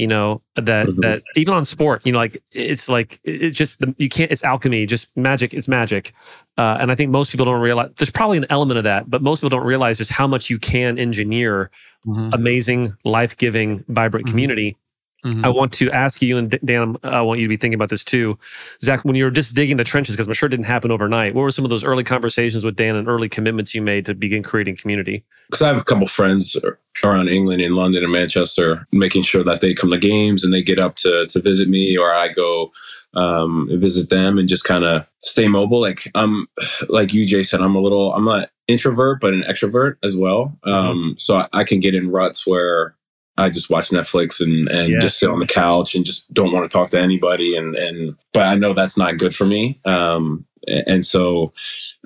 you 0.00 0.06
know 0.06 0.40
that 0.56 0.86
mm-hmm. 0.86 1.00
that 1.00 1.22
even 1.36 1.52
on 1.52 1.62
sport 1.62 2.00
you 2.06 2.12
know 2.12 2.18
like 2.18 2.42
it's 2.52 2.88
like 2.88 3.20
it 3.22 3.50
just 3.50 3.76
you 3.98 4.08
can't 4.08 4.32
it's 4.32 4.42
alchemy 4.42 4.86
just 4.86 5.14
magic 5.14 5.52
it's 5.52 5.68
magic 5.68 6.14
uh, 6.56 6.78
and 6.80 6.90
i 6.90 6.94
think 6.94 7.10
most 7.10 7.30
people 7.30 7.44
don't 7.44 7.60
realize 7.60 7.90
there's 7.98 8.10
probably 8.10 8.38
an 8.38 8.46
element 8.48 8.78
of 8.78 8.84
that 8.84 9.10
but 9.10 9.20
most 9.20 9.40
people 9.40 9.50
don't 9.50 9.66
realize 9.66 9.98
just 9.98 10.10
how 10.10 10.26
much 10.26 10.48
you 10.48 10.58
can 10.58 10.98
engineer 10.98 11.70
mm-hmm. 12.06 12.30
amazing 12.32 12.96
life-giving 13.04 13.84
vibrant 13.88 14.24
mm-hmm. 14.24 14.32
community 14.32 14.76
Mm-hmm. 15.24 15.44
I 15.44 15.48
want 15.48 15.72
to 15.74 15.90
ask 15.90 16.22
you, 16.22 16.38
and 16.38 16.58
Dan, 16.64 16.96
I 17.02 17.20
want 17.20 17.40
you 17.40 17.46
to 17.46 17.48
be 17.48 17.56
thinking 17.56 17.74
about 17.74 17.90
this 17.90 18.04
too. 18.04 18.38
Zack, 18.80 19.04
when 19.04 19.16
you 19.16 19.24
were 19.24 19.30
just 19.30 19.54
digging 19.54 19.76
the 19.76 19.84
trenches, 19.84 20.16
because 20.16 20.26
I'm 20.26 20.32
sure 20.32 20.46
it 20.46 20.50
didn't 20.50 20.66
happen 20.66 20.90
overnight, 20.90 21.34
what 21.34 21.42
were 21.42 21.50
some 21.50 21.64
of 21.64 21.70
those 21.70 21.84
early 21.84 22.04
conversations 22.04 22.64
with 22.64 22.76
Dan 22.76 22.96
and 22.96 23.06
early 23.08 23.28
commitments 23.28 23.74
you 23.74 23.82
made 23.82 24.06
to 24.06 24.14
begin 24.14 24.42
creating 24.42 24.76
community? 24.76 25.24
Because 25.48 25.62
I 25.62 25.68
have 25.68 25.76
a 25.76 25.84
couple 25.84 26.06
friends 26.06 26.56
around 27.04 27.28
England, 27.28 27.60
in 27.60 27.74
London, 27.74 28.02
and 28.02 28.12
Manchester, 28.12 28.86
making 28.92 29.22
sure 29.22 29.44
that 29.44 29.60
they 29.60 29.74
come 29.74 29.90
to 29.90 29.98
games 29.98 30.44
and 30.44 30.52
they 30.52 30.62
get 30.62 30.78
up 30.78 30.94
to, 30.96 31.26
to 31.28 31.40
visit 31.40 31.68
me, 31.68 31.96
or 31.96 32.12
I 32.12 32.28
go 32.28 32.72
um, 33.14 33.68
visit 33.72 34.08
them 34.08 34.38
and 34.38 34.48
just 34.48 34.64
kind 34.64 34.84
of 34.84 35.04
stay 35.20 35.48
mobile. 35.48 35.80
Like 35.80 36.10
I'm, 36.14 36.46
like 36.88 37.12
you, 37.12 37.26
Jason, 37.26 37.62
I'm 37.62 37.74
a 37.74 37.80
little, 37.80 38.14
I'm 38.14 38.24
not 38.24 38.50
introvert, 38.68 39.20
but 39.20 39.34
an 39.34 39.42
extrovert 39.42 39.96
as 40.02 40.16
well. 40.16 40.56
Mm-hmm. 40.64 40.70
Um, 40.70 41.14
so 41.18 41.38
I, 41.38 41.48
I 41.52 41.64
can 41.64 41.80
get 41.80 41.94
in 41.94 42.10
ruts 42.10 42.46
where 42.46 42.94
I 43.40 43.50
just 43.50 43.70
watch 43.70 43.88
Netflix 43.88 44.40
and, 44.40 44.68
and 44.68 44.90
yes. 44.90 45.02
just 45.02 45.18
sit 45.18 45.30
on 45.30 45.40
the 45.40 45.46
couch 45.46 45.94
and 45.94 46.04
just 46.04 46.32
don't 46.32 46.52
want 46.52 46.70
to 46.70 46.76
talk 46.76 46.90
to 46.90 47.00
anybody. 47.00 47.56
And, 47.56 47.74
and, 47.74 48.16
but 48.32 48.42
I 48.42 48.54
know 48.54 48.74
that's 48.74 48.96
not 48.96 49.18
good 49.18 49.34
for 49.34 49.44
me. 49.44 49.80
Um, 49.84 50.44
and 50.66 51.04
so, 51.04 51.52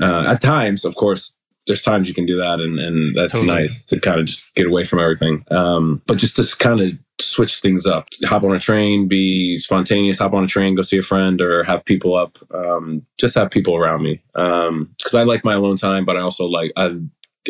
uh, 0.01 0.25
at 0.29 0.41
times, 0.41 0.85
of 0.85 0.95
course, 0.95 1.37
there's 1.67 1.83
times 1.83 2.09
you 2.09 2.15
can 2.15 2.27
do 2.27 2.37
that 2.37 2.61
and, 2.61 2.79
and 2.79 3.17
that's 3.17 3.33
totally. 3.33 3.53
nice 3.53 3.83
to 3.87 3.99
kind 3.99 4.21
of 4.21 4.27
just 4.27 4.55
get 4.55 4.67
away 4.67 4.85
from 4.85 5.01
everything. 5.01 5.45
Um, 5.51 6.03
but 6.07 6.19
just 6.19 6.37
to 6.37 6.57
kind 6.63 6.81
of 6.81 6.93
switch 7.21 7.61
things 7.61 7.87
up, 7.87 8.09
hop 8.25 8.43
on 8.43 8.55
a 8.55 8.59
train, 8.59 9.09
be 9.09 9.57
spontaneous, 9.59 10.19
hop 10.19 10.35
on 10.35 10.45
a 10.45 10.49
train, 10.49 10.75
go 10.75 10.83
see 10.83 10.99
a 10.99 11.03
friend 11.03 11.41
or 11.41 11.65
have 11.65 11.85
people 11.85 12.15
up, 12.15 12.39
um, 12.53 13.05
just 13.19 13.35
have 13.35 13.51
people 13.51 13.77
around 13.77 14.03
me. 14.03 14.23
Um, 14.35 14.95
cause 15.03 15.15
I 15.15 15.23
like 15.23 15.45
my 15.45 15.55
alone 15.55 15.77
time, 15.77 16.05
but 16.05 16.17
I 16.17 16.21
also 16.21 16.47
like, 16.47 16.73
I, 16.77 16.97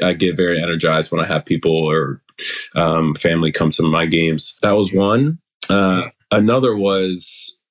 I 0.03 0.12
get 0.12 0.37
very 0.37 0.62
energized 0.62 1.11
when 1.11 1.20
I 1.20 1.27
have 1.27 1.44
people 1.44 1.73
or 1.73 2.20
um, 2.75 3.14
family 3.14 3.53
come 3.53 3.70
to 3.73 3.83
my 3.83 4.07
games. 4.07 4.57
That 4.62 4.73
was 4.73 4.92
one. 4.92 5.38
Uh, 5.68 6.09
another 6.31 6.77
was 6.77 7.62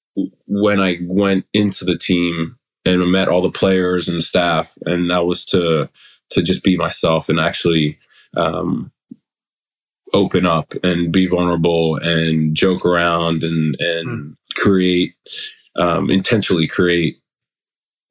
when 0.48 0.80
I 0.80 1.00
went 1.02 1.46
into 1.54 1.86
the 1.86 1.98
team 1.98 2.58
and 2.86 3.12
met 3.12 3.28
all 3.28 3.42
the 3.42 3.52
players 3.52 4.08
and 4.08 4.24
staff, 4.24 4.78
and 4.86 5.10
that 5.10 5.26
was 5.26 5.46
to 5.48 5.90
to 6.32 6.42
just 6.42 6.64
be 6.64 6.78
myself 6.78 7.30
and 7.30 7.40
actually 7.40 7.98
um, 8.36 8.92
open 10.14 10.46
up 10.46 10.74
and 10.84 11.12
be 11.12 11.28
vulnerable 11.28 11.98
and 11.98 12.56
joke 12.56 12.86
around 12.86 13.44
and 13.44 13.76
and 13.80 14.08
mm. 14.08 14.36
create 14.56 15.14
um, 15.76 16.10
intentionally 16.10 16.68
create 16.68 17.18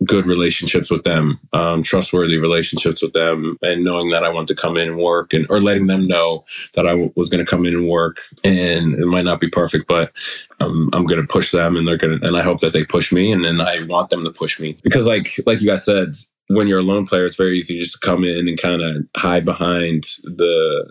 good 0.05 0.27
relationships 0.27 0.91
with 0.91 1.05
them, 1.05 1.39
um, 1.53 1.83
trustworthy 1.83 2.39
relationships 2.39 3.03
with 3.03 3.13
them, 3.13 3.59
and 3.63 3.85
knowing 3.85 4.11
that 4.11 4.25
I 4.25 4.29
wanted 4.29 4.55
to 4.55 4.61
come 4.61 4.77
in 4.77 4.89
and 4.89 4.99
work, 4.99 5.33
and 5.33 5.47
or 5.51 5.61
letting 5.61 5.87
them 5.87 6.07
know 6.07 6.45
that 6.75 6.87
I 6.87 6.91
w- 6.91 7.13
was 7.17 7.29
going 7.29 7.45
to 7.45 7.51
come 7.51 7.67
in 7.67 7.75
and 7.75 7.89
work, 7.89 8.19
and 8.45 8.95
it 8.95 9.07
might 9.07 9.25
not 9.25 9.41
be 9.41 9.49
perfect, 9.49 9.87
but 9.87 10.13
um, 10.61 10.91
I'm 10.93 11.07
going 11.07 11.21
to 11.21 11.27
push 11.27 11.53
them, 11.53 11.77
and 11.77 11.87
they're 11.87 11.97
going 11.97 12.19
to, 12.19 12.27
and 12.27 12.37
I 12.37 12.43
hope 12.43 12.61
that 12.61 12.73
they 12.73 12.85
push 12.85 13.13
me, 13.13 13.33
and 13.33 13.45
then 13.45 13.61
I 13.61 13.85
want 13.85 14.11
them 14.11 14.25
to 14.25 14.31
push 14.31 14.61
me 14.61 14.79
because, 14.83 15.07
like, 15.07 15.35
like 15.47 15.61
you 15.61 15.69
guys 15.69 15.85
said, 15.85 16.17
when 16.49 16.69
you're 16.69 16.81
a 16.81 16.83
lone 16.83 17.07
player, 17.07 17.27
it's 17.27 17.37
very 17.37 17.59
easy 17.59 17.79
just 17.79 18.01
to 18.01 18.07
come 18.07 18.25
in 18.25 18.49
and 18.49 18.61
kind 18.61 18.83
of 18.83 19.07
hide 19.17 19.45
behind 19.45 20.05
the 20.25 20.91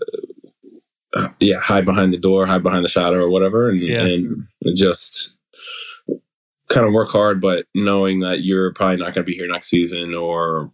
uh, 1.13 1.27
yeah, 1.39 1.59
hide 1.59 1.85
behind 1.85 2.13
the 2.13 2.17
door, 2.17 2.45
hide 2.45 2.63
behind 2.63 2.85
the 2.85 2.89
shadow 2.89 3.23
or 3.23 3.29
whatever, 3.29 3.69
and, 3.69 3.79
yeah. 3.79 4.01
and 4.01 4.47
just 4.75 5.37
kind 6.71 6.87
of 6.87 6.93
work 6.93 7.09
hard, 7.09 7.41
but 7.41 7.65
knowing 7.75 8.21
that 8.21 8.43
you're 8.43 8.73
probably 8.73 8.97
not 8.97 9.13
going 9.13 9.25
to 9.25 9.31
be 9.31 9.35
here 9.35 9.47
next 9.47 9.67
season 9.69 10.15
or 10.15 10.71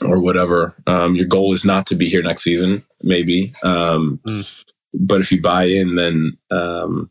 or 0.00 0.20
whatever. 0.20 0.74
Um, 0.86 1.14
your 1.14 1.26
goal 1.26 1.52
is 1.52 1.64
not 1.64 1.86
to 1.86 1.94
be 1.94 2.08
here 2.08 2.22
next 2.22 2.42
season, 2.42 2.84
maybe. 3.02 3.54
Um, 3.62 4.20
mm. 4.26 4.64
But 4.94 5.20
if 5.20 5.32
you 5.32 5.40
buy 5.40 5.64
in, 5.64 5.96
then 5.96 6.36
um, 6.50 7.08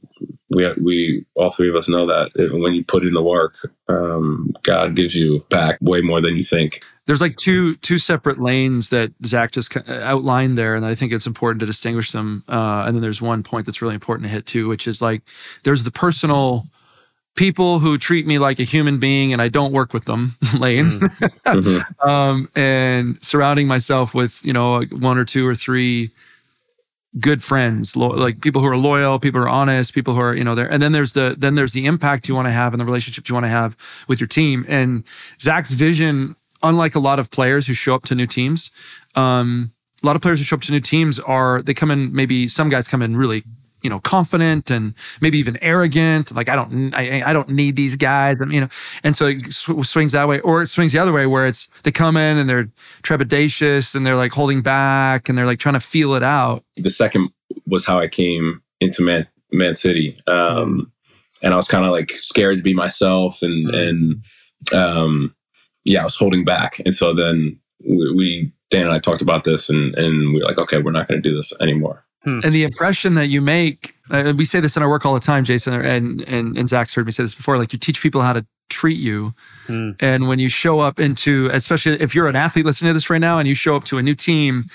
we 0.49 0.71
we 0.73 1.25
all 1.35 1.49
three 1.49 1.69
of 1.69 1.75
us 1.75 1.89
know 1.89 2.05
that 2.05 2.29
when 2.53 2.73
you 2.73 2.83
put 2.83 3.03
in 3.03 3.13
the 3.13 3.23
work, 3.23 3.55
um, 3.87 4.53
God 4.61 4.95
gives 4.95 5.15
you 5.15 5.43
back 5.49 5.79
way 5.81 6.01
more 6.01 6.21
than 6.21 6.35
you 6.35 6.43
think. 6.43 6.83
There's 7.07 7.21
like 7.21 7.37
two 7.37 7.75
two 7.77 7.97
separate 7.97 8.39
lanes 8.39 8.89
that 8.89 9.11
Zack 9.25 9.51
just 9.51 9.75
outlined 9.89 10.59
there, 10.59 10.75
and 10.75 10.85
I 10.85 10.93
think 10.93 11.11
it's 11.11 11.25
important 11.25 11.59
to 11.61 11.65
distinguish 11.65 12.11
them. 12.11 12.43
Uh, 12.47 12.83
and 12.85 12.95
then 12.95 13.01
there's 13.01 13.21
one 13.21 13.41
point 13.41 13.65
that's 13.65 13.81
really 13.81 13.95
important 13.95 14.27
to 14.27 14.33
hit 14.33 14.45
too, 14.45 14.67
which 14.67 14.87
is 14.87 15.01
like 15.01 15.23
there's 15.63 15.81
the 15.81 15.91
personal 15.91 16.67
people 17.35 17.79
who 17.79 17.97
treat 17.97 18.27
me 18.27 18.39
like 18.39 18.59
a 18.59 18.63
human 18.63 18.99
being 18.99 19.33
and 19.33 19.41
I 19.41 19.47
don't 19.47 19.71
work 19.71 19.93
with 19.93 20.05
them, 20.05 20.35
Lane. 20.57 20.91
Mm-hmm. 20.91 21.59
mm-hmm. 21.59 22.07
um, 22.09 22.49
and 22.55 23.23
surrounding 23.23 23.67
myself 23.67 24.13
with, 24.13 24.45
you 24.45 24.53
know, 24.53 24.81
one 24.91 25.17
or 25.17 25.25
two 25.25 25.47
or 25.47 25.55
three 25.55 26.11
good 27.19 27.43
friends, 27.43 27.95
lo- 27.95 28.09
like 28.09 28.41
people 28.41 28.61
who 28.61 28.67
are 28.67 28.77
loyal, 28.77 29.19
people 29.19 29.41
who 29.41 29.45
are 29.45 29.49
honest, 29.49 29.93
people 29.93 30.13
who 30.13 30.21
are, 30.21 30.35
you 30.35 30.43
know, 30.43 30.55
there. 30.55 30.71
And 30.71 30.81
then 30.81 30.91
there's 30.91 31.13
the 31.13 31.35
then 31.37 31.55
there's 31.55 31.73
the 31.73 31.85
impact 31.85 32.27
you 32.27 32.35
want 32.35 32.47
to 32.47 32.51
have 32.51 32.73
and 32.73 32.79
the 32.79 32.85
relationships 32.85 33.29
you 33.29 33.35
want 33.35 33.45
to 33.45 33.49
have 33.49 33.75
with 34.07 34.19
your 34.19 34.27
team. 34.27 34.65
And 34.67 35.03
Zack's 35.39 35.71
vision, 35.71 36.35
unlike 36.63 36.95
a 36.95 36.99
lot 36.99 37.19
of 37.19 37.29
players 37.31 37.67
who 37.67 37.73
show 37.73 37.95
up 37.95 38.03
to 38.03 38.15
new 38.15 38.27
teams, 38.27 38.71
um, 39.15 39.73
a 40.01 40.05
lot 40.05 40.15
of 40.15 40.21
players 40.21 40.39
who 40.39 40.45
show 40.45 40.55
up 40.55 40.61
to 40.63 40.71
new 40.71 40.79
teams 40.79 41.19
are 41.19 41.61
they 41.61 41.73
come 41.73 41.91
in 41.91 42.13
maybe 42.13 42.47
some 42.47 42.69
guys 42.69 42.87
come 42.87 43.01
in 43.01 43.17
really 43.17 43.43
you 43.81 43.89
know 43.89 43.99
confident 43.99 44.69
and 44.69 44.93
maybe 45.21 45.37
even 45.37 45.57
arrogant 45.61 46.33
like 46.35 46.49
i 46.49 46.55
don't 46.55 46.93
i, 46.93 47.23
I 47.25 47.33
don't 47.33 47.49
need 47.49 47.75
these 47.75 47.95
guys 47.95 48.39
and 48.39 48.51
you 48.51 48.61
know 48.61 48.69
and 49.03 49.15
so 49.15 49.27
it 49.27 49.45
sw- 49.45 49.83
swings 49.83 50.11
that 50.11 50.27
way 50.27 50.39
or 50.41 50.61
it 50.61 50.67
swings 50.67 50.91
the 50.91 50.99
other 50.99 51.13
way 51.13 51.25
where 51.25 51.47
it's 51.47 51.67
they 51.83 51.91
come 51.91 52.17
in 52.17 52.37
and 52.37 52.49
they're 52.49 52.69
trepidatious 53.03 53.95
and 53.95 54.05
they're 54.05 54.15
like 54.15 54.31
holding 54.31 54.61
back 54.61 55.29
and 55.29 55.37
they're 55.37 55.45
like 55.45 55.59
trying 55.59 55.73
to 55.73 55.79
feel 55.79 56.13
it 56.13 56.23
out. 56.23 56.63
The 56.77 56.89
second 56.89 57.29
was 57.67 57.85
how 57.85 57.99
i 57.99 58.07
came 58.07 58.61
into 58.79 59.03
man 59.03 59.27
man 59.51 59.75
city 59.75 60.17
um 60.27 60.91
and 61.43 61.53
i 61.53 61.57
was 61.57 61.67
kind 61.67 61.85
of 61.85 61.91
like 61.91 62.11
scared 62.11 62.57
to 62.57 62.63
be 62.63 62.73
myself 62.73 63.41
and 63.41 63.67
mm-hmm. 63.67 64.73
and 64.73 64.75
um 64.75 65.35
yeah 65.83 66.01
i 66.01 66.03
was 66.03 66.15
holding 66.15 66.45
back. 66.45 66.79
And 66.85 66.93
so 66.93 67.13
then 67.13 67.59
we, 67.87 68.13
we 68.15 68.53
dan 68.69 68.83
and 68.83 68.93
i 68.93 68.99
talked 68.99 69.21
about 69.21 69.43
this 69.43 69.69
and 69.69 69.95
and 69.95 70.33
we 70.33 70.41
are 70.41 70.45
like 70.45 70.57
okay 70.57 70.77
we're 70.77 70.91
not 70.91 71.07
going 71.07 71.21
to 71.21 71.29
do 71.29 71.35
this 71.35 71.51
anymore 71.59 72.05
Hmm. 72.23 72.39
And 72.43 72.53
the 72.53 72.63
impression 72.63 73.15
that 73.15 73.27
you 73.27 73.41
make, 73.41 73.95
uh, 74.09 74.33
we 74.35 74.45
say 74.45 74.59
this 74.59 74.77
in 74.77 74.83
our 74.83 74.89
work 74.89 75.05
all 75.05 75.13
the 75.13 75.19
time, 75.19 75.43
Jason, 75.43 75.73
and, 75.73 76.21
and, 76.21 76.57
and 76.57 76.69
Zack's 76.69 76.93
heard 76.93 77.05
me 77.05 77.11
say 77.11 77.23
this 77.23 77.33
before, 77.33 77.57
like 77.57 77.73
you 77.73 77.79
teach 77.79 78.01
people 78.01 78.21
how 78.21 78.33
to 78.33 78.45
treat 78.69 78.99
you. 78.99 79.33
Hmm. 79.67 79.91
And 79.99 80.27
when 80.27 80.39
you 80.39 80.49
show 80.49 80.79
up 80.79 80.99
into, 80.99 81.49
especially 81.51 81.93
if 81.93 82.13
you're 82.13 82.27
an 82.27 82.35
athlete 82.35 82.65
listening 82.65 82.89
to 82.89 82.93
this 82.93 83.09
right 83.09 83.21
now 83.21 83.39
and 83.39 83.47
you 83.47 83.55
show 83.55 83.75
up 83.75 83.83
to 83.85 83.97
a 83.97 84.03
new 84.03 84.15
team, 84.15 84.65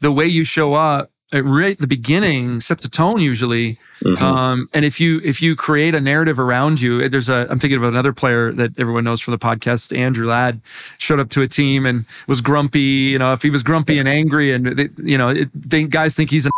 the 0.00 0.12
way 0.12 0.26
you 0.26 0.44
show 0.44 0.74
up 0.74 1.10
right 1.32 1.72
at 1.72 1.78
the 1.78 1.86
beginning 1.86 2.60
sets 2.60 2.84
a 2.84 2.90
tone 2.90 3.20
usually. 3.20 3.78
Mm-hmm. 4.02 4.24
Um, 4.24 4.68
and 4.72 4.84
if 4.84 4.98
you 4.98 5.20
if 5.22 5.42
you 5.42 5.54
create 5.56 5.94
a 5.94 6.00
narrative 6.00 6.38
around 6.38 6.80
you, 6.80 7.08
there's 7.08 7.28
a 7.28 7.46
I'm 7.50 7.58
thinking 7.58 7.76
of 7.76 7.82
another 7.82 8.12
player 8.12 8.52
that 8.52 8.78
everyone 8.78 9.04
knows 9.04 9.20
from 9.20 9.32
the 9.32 9.38
podcast, 9.38 9.96
Andrew 9.96 10.26
Ladd, 10.26 10.60
showed 10.96 11.20
up 11.20 11.28
to 11.30 11.42
a 11.42 11.48
team 11.48 11.84
and 11.84 12.06
was 12.26 12.40
grumpy. 12.40 12.80
You 12.80 13.18
know, 13.18 13.32
if 13.32 13.42
he 13.42 13.50
was 13.50 13.62
grumpy 13.62 13.98
and 13.98 14.08
angry, 14.08 14.52
and 14.52 14.66
they, 14.66 14.88
you 14.96 15.18
know, 15.18 15.28
it, 15.28 15.50
they, 15.54 15.84
guys 15.84 16.14
think 16.14 16.30
he's 16.30 16.46
an 16.46 16.52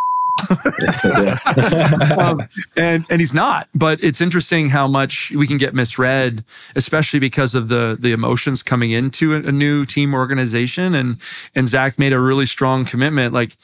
um, 2.17 2.47
and 2.77 3.05
and 3.09 3.19
he's 3.19 3.33
not. 3.33 3.67
But 3.73 4.03
it's 4.03 4.21
interesting 4.21 4.69
how 4.69 4.87
much 4.87 5.31
we 5.31 5.47
can 5.47 5.57
get 5.57 5.73
misread, 5.73 6.43
especially 6.75 7.19
because 7.19 7.55
of 7.55 7.67
the 7.67 7.97
the 7.99 8.11
emotions 8.11 8.63
coming 8.63 8.91
into 8.91 9.33
a, 9.33 9.37
a 9.37 9.51
new 9.51 9.85
team 9.85 10.13
organization. 10.13 10.95
And 10.95 11.17
and 11.55 11.67
Zack 11.67 11.99
made 11.99 12.13
a 12.13 12.19
really 12.19 12.45
strong 12.45 12.85
commitment. 12.85 13.33
Like 13.33 13.57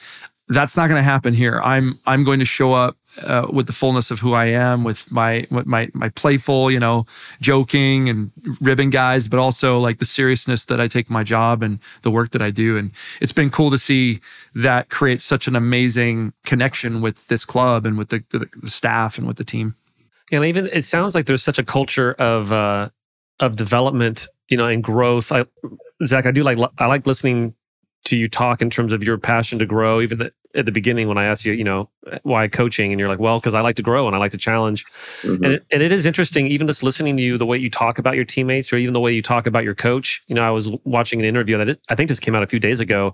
that's 0.49 0.77
not 0.77 0.87
going 0.87 0.99
to 0.99 1.03
happen 1.03 1.33
here. 1.33 1.61
I'm 1.63 1.99
I'm 2.05 2.23
going 2.23 2.39
to 2.39 2.45
show 2.45 2.73
up 2.73 2.97
uh, 3.23 3.47
with 3.51 3.67
the 3.67 3.73
fullness 3.73 4.11
of 4.11 4.19
who 4.19 4.33
I 4.33 4.45
am, 4.45 4.83
with 4.83 5.11
my 5.11 5.45
with 5.51 5.65
my 5.65 5.89
my 5.93 6.09
playful, 6.09 6.71
you 6.71 6.79
know, 6.79 7.05
joking 7.41 8.07
and 8.07 8.31
ribbon 8.61 8.89
guys, 8.89 9.27
but 9.27 9.39
also 9.39 9.79
like 9.79 9.97
the 9.97 10.05
seriousness 10.05 10.65
that 10.65 10.79
I 10.79 10.87
take 10.87 11.09
my 11.09 11.23
job 11.23 11.63
and 11.63 11.79
the 12.03 12.11
work 12.11 12.31
that 12.31 12.41
I 12.41 12.51
do. 12.51 12.77
And 12.77 12.93
it's 13.19 13.33
been 13.33 13.49
cool 13.49 13.71
to 13.71 13.77
see 13.77 14.21
that 14.57 14.89
creates 14.89 15.23
such 15.23 15.47
an 15.47 15.55
amazing 15.55 16.33
connection 16.43 16.99
with 16.99 17.27
this 17.27 17.45
club 17.45 17.85
and 17.85 17.97
with 17.97 18.09
the, 18.09 18.23
the, 18.31 18.49
the 18.61 18.69
staff 18.69 19.17
and 19.17 19.27
with 19.27 19.37
the 19.37 19.43
team. 19.43 19.75
And 20.31 20.43
even 20.43 20.67
it 20.67 20.83
sounds 20.83 21.13
like 21.13 21.27
there's 21.27 21.43
such 21.43 21.59
a 21.59 21.63
culture 21.63 22.13
of 22.13 22.51
uh, 22.51 22.89
of 23.39 23.55
development, 23.55 24.27
you 24.49 24.57
know, 24.57 24.65
and 24.65 24.83
growth. 24.83 25.31
I, 25.31 25.45
Zack, 26.03 26.25
I 26.25 26.31
do 26.31 26.43
like 26.43 26.57
I 26.79 26.87
like 26.87 27.05
listening 27.05 27.53
to 28.05 28.15
you 28.15 28.27
talk 28.27 28.61
in 28.61 28.69
terms 28.69 28.93
of 28.93 29.03
your 29.03 29.17
passion 29.17 29.59
to 29.59 29.65
grow 29.65 29.99
even 29.99 30.31
at 30.55 30.65
the 30.65 30.71
beginning 30.71 31.09
when 31.09 31.17
i 31.17 31.25
asked 31.25 31.43
you 31.43 31.51
you 31.51 31.63
know 31.63 31.89
why 32.23 32.47
coaching 32.47 32.91
and 32.93 32.99
you're 32.99 33.09
like 33.09 33.19
well 33.19 33.37
because 33.37 33.53
i 33.53 33.59
like 33.59 33.75
to 33.75 33.81
grow 33.81 34.07
and 34.07 34.15
i 34.15 34.19
like 34.19 34.31
to 34.31 34.37
challenge 34.37 34.85
mm-hmm. 35.23 35.43
and, 35.43 35.53
it, 35.53 35.65
and 35.71 35.81
it 35.81 35.91
is 35.91 36.05
interesting 36.05 36.47
even 36.47 36.67
just 36.67 36.83
listening 36.83 37.17
to 37.17 37.23
you 37.23 37.37
the 37.37 37.45
way 37.45 37.57
you 37.57 37.69
talk 37.69 37.99
about 37.99 38.15
your 38.15 38.23
teammates 38.23 38.71
or 38.71 38.77
even 38.77 38.93
the 38.93 38.99
way 38.99 39.11
you 39.11 39.21
talk 39.21 39.45
about 39.45 39.65
your 39.65 39.75
coach 39.75 40.23
you 40.27 40.35
know 40.35 40.41
i 40.41 40.49
was 40.49 40.69
watching 40.85 41.19
an 41.19 41.25
interview 41.25 41.57
that 41.57 41.67
it, 41.67 41.81
i 41.89 41.95
think 41.95 42.07
just 42.07 42.21
came 42.21 42.33
out 42.33 42.43
a 42.43 42.47
few 42.47 42.59
days 42.59 42.79
ago 42.79 43.13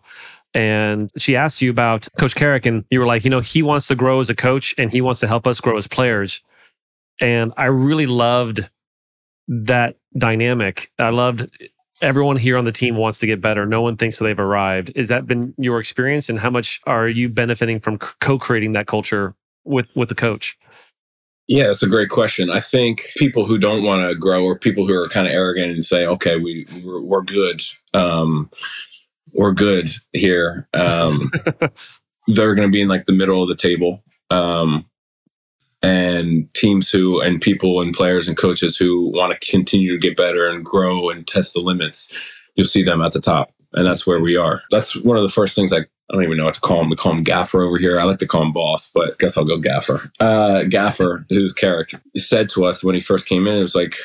and 0.54 1.12
she 1.18 1.36
asked 1.36 1.62
you 1.62 1.70
about 1.70 2.08
coach 2.18 2.36
carrick 2.36 2.66
and 2.66 2.86
you 2.90 3.00
were 3.00 3.06
like 3.06 3.24
you 3.24 3.30
know 3.30 3.40
he 3.40 3.62
wants 3.62 3.88
to 3.88 3.96
grow 3.96 4.20
as 4.20 4.30
a 4.30 4.36
coach 4.36 4.76
and 4.78 4.92
he 4.92 5.02
wants 5.02 5.20
to 5.20 5.28
help 5.28 5.48
us 5.48 5.60
grow 5.60 5.78
as 5.78 5.88
players 5.88 6.44
and 7.20 7.54
i 7.58 7.66
really 7.66 8.06
loved 8.06 8.70
that 9.48 9.98
dynamic 10.18 10.92
i 11.00 11.10
loved 11.10 11.50
everyone 12.04 12.36
here 12.36 12.58
on 12.58 12.66
the 12.66 12.72
team 12.72 12.98
wants 12.98 13.18
to 13.20 13.26
get 13.26 13.42
better. 13.42 13.66
No 13.66 13.82
one 13.82 13.98
thinks 13.98 14.20
they've 14.20 14.40
arrived. 14.40 14.92
Is 14.96 15.08
that 15.08 15.26
been 15.26 15.56
your 15.58 15.80
experience, 15.80 16.30
and 16.30 16.38
how 16.38 16.50
much 16.50 16.82
are 16.86 17.08
you 17.08 17.30
benefiting 17.30 17.80
from 17.80 17.98
co-creating 17.98 18.74
that 18.74 18.86
culture 18.86 19.34
with 19.64 19.96
with 19.96 20.10
the 20.10 20.16
coach? 20.16 20.58
Yeah, 21.48 21.68
that's 21.68 21.84
a 21.84 21.88
great 21.88 22.10
question. 22.10 22.50
I 22.50 22.60
think 22.60 23.08
people 23.18 23.46
who 23.46 23.58
don't 23.58 23.84
want 23.84 24.08
to 24.08 24.16
grow 24.16 24.46
or 24.46 24.58
people 24.58 24.88
who 24.88 24.94
are 24.94 25.10
kind 25.10 25.28
of 25.28 25.34
arrogant 25.34 25.72
and 25.72 25.84
say, 25.84 26.06
"Okay, 26.06 26.38
we 26.38 26.66
we're, 26.84 27.02
we're 27.02 27.22
good, 27.22 27.64
um, 27.94 28.50
we're 29.34 29.54
good 29.54 29.90
here," 30.14 30.68
um, 30.74 31.32
they're 32.28 32.56
going 32.56 32.68
to 32.68 32.72
be 32.72 32.82
in 32.82 32.88
like 32.88 33.06
the 33.06 33.14
middle 33.14 33.42
of 33.42 33.50
the 33.50 33.56
table. 33.56 34.04
Um, 34.30 34.86
and 35.84 36.52
teams 36.54 36.90
who 36.90 37.20
and 37.22 37.42
people 37.42 37.82
and 37.82 37.94
players 37.94 38.28
and 38.28 38.38
coaches 38.38 38.78
who 38.78 39.12
want 39.14 39.40
to 39.40 39.52
continue 39.52 39.92
to 39.92 40.00
get 40.00 40.18
better 40.18 40.48
and 40.48 40.66
grow 40.66 41.10
and 41.10 41.28
test 41.28 41.54
the 41.54 41.60
limits 41.60 42.12
you'll 42.56 42.66
see 42.66 42.84
them 42.84 43.02
at 43.02 43.12
the 43.12 43.20
top 43.20 43.54
and 43.74 43.86
that's 43.86 44.08
where 44.08 44.20
we 44.20 44.38
are. 44.38 44.62
That's 44.72 44.96
one 45.04 45.18
of 45.18 45.24
the 45.24 45.30
first 45.30 45.56
things 45.56 45.74
i, 45.74 45.80
I 45.80 45.86
don't 46.16 46.24
even 46.24 46.38
know 46.38 46.46
what 46.46 46.54
to 46.56 46.62
call 46.62 46.82
him 46.82 46.90
we 46.90 46.96
call 46.96 47.12
him 47.12 47.24
gaffer 47.24 47.64
over 47.64 47.78
here. 47.78 48.00
I 48.00 48.04
like 48.04 48.20
to 48.20 48.28
call 48.28 48.44
him 48.44 48.54
boss 48.54 48.90
but 48.92 49.20
guess 49.20 49.38
i'll 49.38 49.46
go 49.46 49.58
gaffer. 49.58 50.10
Uh, 50.20 50.64
gaffer 50.64 51.26
who's 51.30 51.54
Carrick 51.54 51.94
said 52.16 52.50
to 52.50 52.66
us 52.66 52.84
when 52.84 52.96
he 52.96 53.02
first 53.02 53.28
came 53.28 53.46
in 53.46 53.58
it 53.58 53.62
was 53.62 53.76
like 53.76 53.96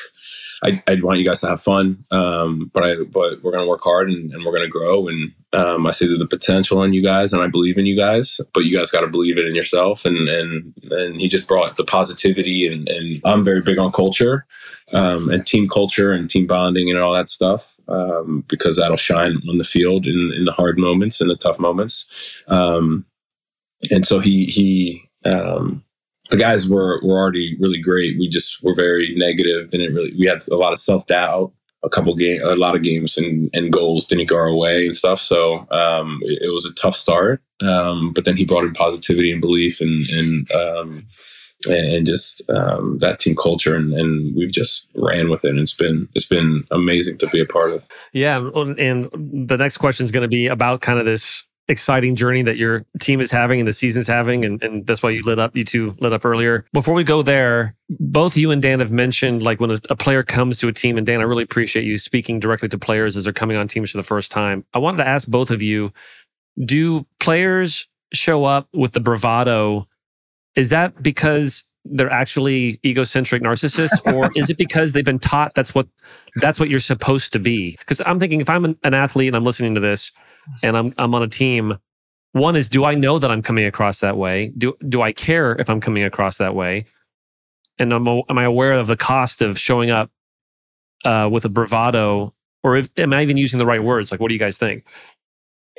I, 0.63 0.83
I 0.87 0.97
want 1.01 1.19
you 1.19 1.25
guys 1.25 1.41
to 1.41 1.47
have 1.47 1.61
fun, 1.61 2.05
um, 2.11 2.69
but 2.73 2.83
I 2.83 2.95
but 3.03 3.41
we're 3.41 3.51
gonna 3.51 3.67
work 3.67 3.81
hard 3.81 4.09
and, 4.09 4.33
and 4.33 4.45
we're 4.45 4.51
gonna 4.51 4.67
grow. 4.67 5.07
And 5.07 5.31
um, 5.53 5.87
I 5.87 5.91
see 5.91 6.17
the 6.17 6.27
potential 6.27 6.83
in 6.83 6.93
you 6.93 7.01
guys, 7.01 7.31
and 7.31 7.41
I 7.41 7.47
believe 7.47 7.77
in 7.77 7.85
you 7.85 7.95
guys. 7.95 8.41
But 8.53 8.65
you 8.65 8.77
guys 8.77 8.91
got 8.91 9.01
to 9.01 9.07
believe 9.07 9.37
it 9.37 9.45
in 9.45 9.55
yourself. 9.55 10.05
And 10.05 10.27
and 10.27 10.73
and 10.91 11.21
he 11.21 11.27
just 11.27 11.47
brought 11.47 11.77
the 11.77 11.85
positivity, 11.85 12.67
and 12.67 12.89
and 12.89 13.21
I'm 13.23 13.43
very 13.43 13.61
big 13.61 13.77
on 13.77 13.91
culture, 13.91 14.45
um, 14.93 15.29
and 15.29 15.45
team 15.45 15.69
culture 15.69 16.11
and 16.11 16.29
team 16.29 16.45
bonding 16.45 16.89
and 16.89 16.99
all 16.99 17.13
that 17.13 17.29
stuff 17.29 17.75
um, 17.87 18.43
because 18.47 18.75
that'll 18.75 18.97
shine 18.97 19.41
on 19.49 19.57
the 19.57 19.63
field 19.63 20.05
in 20.07 20.33
in 20.33 20.45
the 20.45 20.51
hard 20.51 20.77
moments 20.77 21.21
and 21.21 21.29
the 21.29 21.35
tough 21.35 21.59
moments. 21.59 22.43
Um, 22.47 23.05
and 23.89 24.05
so 24.05 24.19
he 24.19 24.45
he 24.45 25.09
um, 25.25 25.83
the 26.29 26.37
guys 26.37 26.69
were 26.69 26.99
were 27.03 27.17
already 27.17 27.57
really 27.59 27.81
great. 27.81 28.17
We 28.19 28.29
just 28.29 28.63
were 28.63 28.75
very 28.75 29.13
negative. 29.15 29.69
Didn't 29.69 29.93
really. 29.93 30.13
We 30.17 30.27
had 30.27 30.47
a 30.49 30.55
lot 30.55 30.73
of 30.73 30.79
self 30.79 31.05
doubt. 31.07 31.51
A 31.81 31.89
couple 31.89 32.13
game, 32.13 32.41
a 32.43 32.55
lot 32.55 32.75
of 32.75 32.83
games 32.83 33.17
and, 33.17 33.49
and 33.53 33.71
goals 33.71 34.05
didn't 34.05 34.27
go 34.27 34.35
our 34.35 34.53
way 34.53 34.83
and 34.83 34.93
stuff. 34.93 35.21
So 35.21 35.65
um, 35.71 36.19
it, 36.23 36.39
it, 36.41 36.51
was 36.51 36.65
a 36.65 36.73
tough 36.73 36.93
start. 36.93 37.41
Um, 37.61 38.11
but 38.11 38.25
then 38.25 38.35
he 38.35 38.43
brought 38.43 38.65
in 38.65 38.73
positivity 38.73 39.31
and 39.31 39.39
belief, 39.39 39.79
and 39.79 40.05
and 40.09 40.51
um, 40.51 41.07
and 41.69 42.05
just 42.05 42.41
um, 42.49 42.97
that 42.99 43.19
team 43.19 43.35
culture, 43.35 43.77
and, 43.77 43.93
and 43.93 44.35
we've 44.35 44.51
just 44.51 44.89
ran 44.95 45.29
with 45.29 45.45
it. 45.45 45.51
And 45.51 45.59
it's 45.59 45.73
been 45.73 46.09
it's 46.15 46.27
been 46.27 46.65
amazing 46.71 47.17
to 47.19 47.27
be 47.27 47.39
a 47.39 47.45
part 47.45 47.71
of. 47.71 47.87
Yeah, 48.11 48.37
and 48.37 49.09
the 49.47 49.57
next 49.57 49.77
question 49.77 50.03
is 50.03 50.11
going 50.11 50.23
to 50.23 50.29
be 50.29 50.47
about 50.47 50.81
kind 50.81 50.99
of 50.99 51.05
this 51.05 51.45
exciting 51.69 52.15
journey 52.15 52.41
that 52.41 52.57
your 52.57 52.83
team 52.99 53.21
is 53.21 53.31
having 53.31 53.59
and 53.59 53.67
the 53.67 53.73
season's 53.73 54.07
having, 54.07 54.43
and, 54.43 54.61
and 54.63 54.85
that's 54.85 55.01
why 55.01 55.11
you 55.11 55.21
lit 55.23 55.39
up. 55.39 55.55
You 55.55 55.63
two 55.63 55.95
lit 55.99 56.11
up 56.11 56.25
earlier. 56.25 56.65
Before 56.73 56.93
we 56.93 57.03
go 57.03 57.21
there, 57.21 57.75
both 57.99 58.35
you 58.35 58.51
and 58.51 58.61
Dan 58.61 58.79
have 58.79 58.91
mentioned 58.91 59.43
like 59.43 59.59
when 59.59 59.71
a, 59.71 59.79
a 59.89 59.95
player 59.95 60.23
comes 60.23 60.57
to 60.59 60.67
a 60.67 60.73
team, 60.73 60.97
and 60.97 61.05
Dan, 61.05 61.21
I 61.21 61.23
really 61.23 61.43
appreciate 61.43 61.85
you 61.85 61.97
speaking 61.97 62.39
directly 62.39 62.67
to 62.69 62.77
players 62.77 63.15
as 63.15 63.23
they're 63.23 63.33
coming 63.33 63.57
on 63.57 63.67
teams 63.67 63.91
for 63.91 63.97
the 63.97 64.03
first 64.03 64.31
time. 64.31 64.65
I 64.73 64.79
wanted 64.79 64.97
to 64.97 65.07
ask 65.07 65.27
both 65.27 65.51
of 65.51 65.61
you: 65.61 65.93
Do 66.65 67.05
players 67.19 67.87
show 68.11 68.43
up 68.43 68.67
with 68.73 68.93
the 68.93 68.99
bravado? 68.99 69.87
Is 70.55 70.69
that 70.69 71.01
because 71.01 71.63
they're 71.85 72.11
actually 72.11 72.79
egocentric 72.85 73.41
narcissists 73.41 74.13
or 74.13 74.29
is 74.35 74.49
it 74.49 74.57
because 74.57 74.91
they've 74.91 75.05
been 75.05 75.19
taught 75.19 75.53
that's 75.55 75.73
what 75.73 75.87
that's 76.35 76.59
what 76.59 76.69
you're 76.69 76.79
supposed 76.79 77.31
to 77.31 77.39
be 77.39 77.77
because 77.79 78.01
i'm 78.05 78.19
thinking 78.19 78.41
if 78.41 78.49
i'm 78.49 78.65
an, 78.65 78.77
an, 78.83 78.93
athlete 78.93 79.27
and 79.27 79.35
i'm 79.35 79.45
listening 79.45 79.73
to 79.73 79.79
this 79.79 80.11
and 80.63 80.77
i'm 80.77 80.93
i'm 80.97 81.13
on 81.15 81.23
a 81.23 81.27
team. 81.27 81.77
One 82.33 82.55
is 82.55 82.67
do 82.67 82.85
i 82.85 82.95
know 82.95 83.19
that 83.19 83.31
i'm 83.31 83.41
coming 83.41 83.65
across 83.65 83.99
that 83.99 84.17
way? 84.17 84.51
Do 84.57 84.75
do 84.87 85.01
i 85.01 85.11
care 85.11 85.53
if 85.55 85.69
i'm 85.69 85.81
coming 85.81 86.03
across 86.03 86.37
that 86.37 86.55
way? 86.55 86.85
And 87.77 87.93
am, 87.93 88.07
am 88.07 88.37
i 88.37 88.43
aware 88.43 88.73
of 88.73 88.87
the 88.87 88.97
cost 88.97 89.41
of 89.41 89.57
showing 89.57 89.89
up 89.89 90.11
uh, 91.05 91.29
with 91.31 91.45
a 91.45 91.49
bravado 91.49 92.33
or 92.63 92.77
if, 92.77 92.89
am 92.97 93.13
i 93.13 93.21
even 93.21 93.37
using 93.37 93.59
the 93.59 93.65
right 93.65 93.83
words? 93.83 94.11
Like 94.11 94.19
what 94.19 94.27
do 94.29 94.35
you 94.35 94.39
guys 94.39 94.57
think 94.57 94.85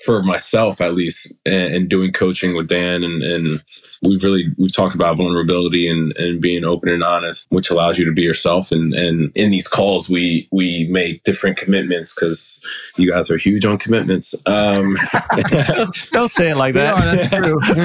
for 0.04 0.22
myself 0.22 0.80
at 0.80 0.94
least 0.94 1.32
and, 1.44 1.74
and 1.74 1.88
doing 1.88 2.12
coaching 2.12 2.56
with 2.56 2.68
dan 2.68 3.02
and, 3.02 3.22
and 3.22 3.62
we've 4.02 4.24
really 4.24 4.46
we've 4.56 4.74
talked 4.74 4.94
about 4.94 5.16
vulnerability 5.16 5.88
and, 5.88 6.16
and 6.16 6.40
being 6.40 6.64
open 6.64 6.88
and 6.88 7.02
honest 7.02 7.46
which 7.50 7.70
allows 7.70 7.98
you 7.98 8.04
to 8.04 8.12
be 8.12 8.22
yourself. 8.22 8.72
And 8.72 8.94
and 8.94 9.30
in 9.34 9.50
these 9.50 9.68
calls 9.68 10.08
we 10.08 10.48
we 10.50 10.88
make 10.90 11.22
different 11.22 11.56
commitments 11.56 12.14
because 12.14 12.62
you 12.96 13.10
guys 13.10 13.30
are 13.30 13.36
huge 13.36 13.64
on 13.64 13.78
commitments. 13.78 14.34
Um 14.46 14.96
don't 16.12 16.30
say 16.30 16.50
it 16.50 16.56
like 16.56 16.74
that. 16.74 16.90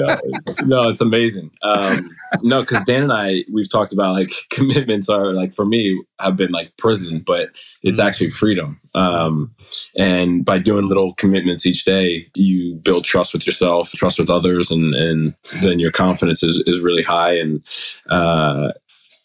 No, 0.00 0.18
no, 0.66 0.88
it's 0.88 1.00
amazing. 1.00 1.50
Um 1.62 2.10
no 2.42 2.62
because 2.62 2.84
dan 2.84 3.02
and 3.02 3.12
i 3.12 3.44
we've 3.52 3.70
talked 3.70 3.92
about 3.92 4.14
like 4.14 4.30
commitments 4.50 5.08
are 5.08 5.32
like 5.32 5.54
for 5.54 5.64
me 5.64 6.02
have 6.20 6.36
been 6.36 6.52
like 6.52 6.76
prison 6.76 7.22
but 7.26 7.50
it's 7.82 7.98
mm-hmm. 7.98 8.08
actually 8.08 8.30
freedom. 8.30 8.80
Um 8.94 9.54
and 9.96 10.44
by 10.44 10.58
doing 10.58 10.88
little 10.88 11.14
commitments 11.14 11.59
each 11.66 11.84
day 11.84 12.26
you 12.34 12.74
build 12.76 13.04
trust 13.04 13.32
with 13.32 13.46
yourself 13.46 13.90
trust 13.92 14.18
with 14.18 14.30
others 14.30 14.70
and 14.70 14.94
and 14.94 15.34
then 15.62 15.78
your 15.78 15.90
confidence 15.90 16.42
is, 16.42 16.62
is 16.66 16.80
really 16.80 17.02
high. 17.02 17.34
And 17.34 17.62
uh, 18.08 18.72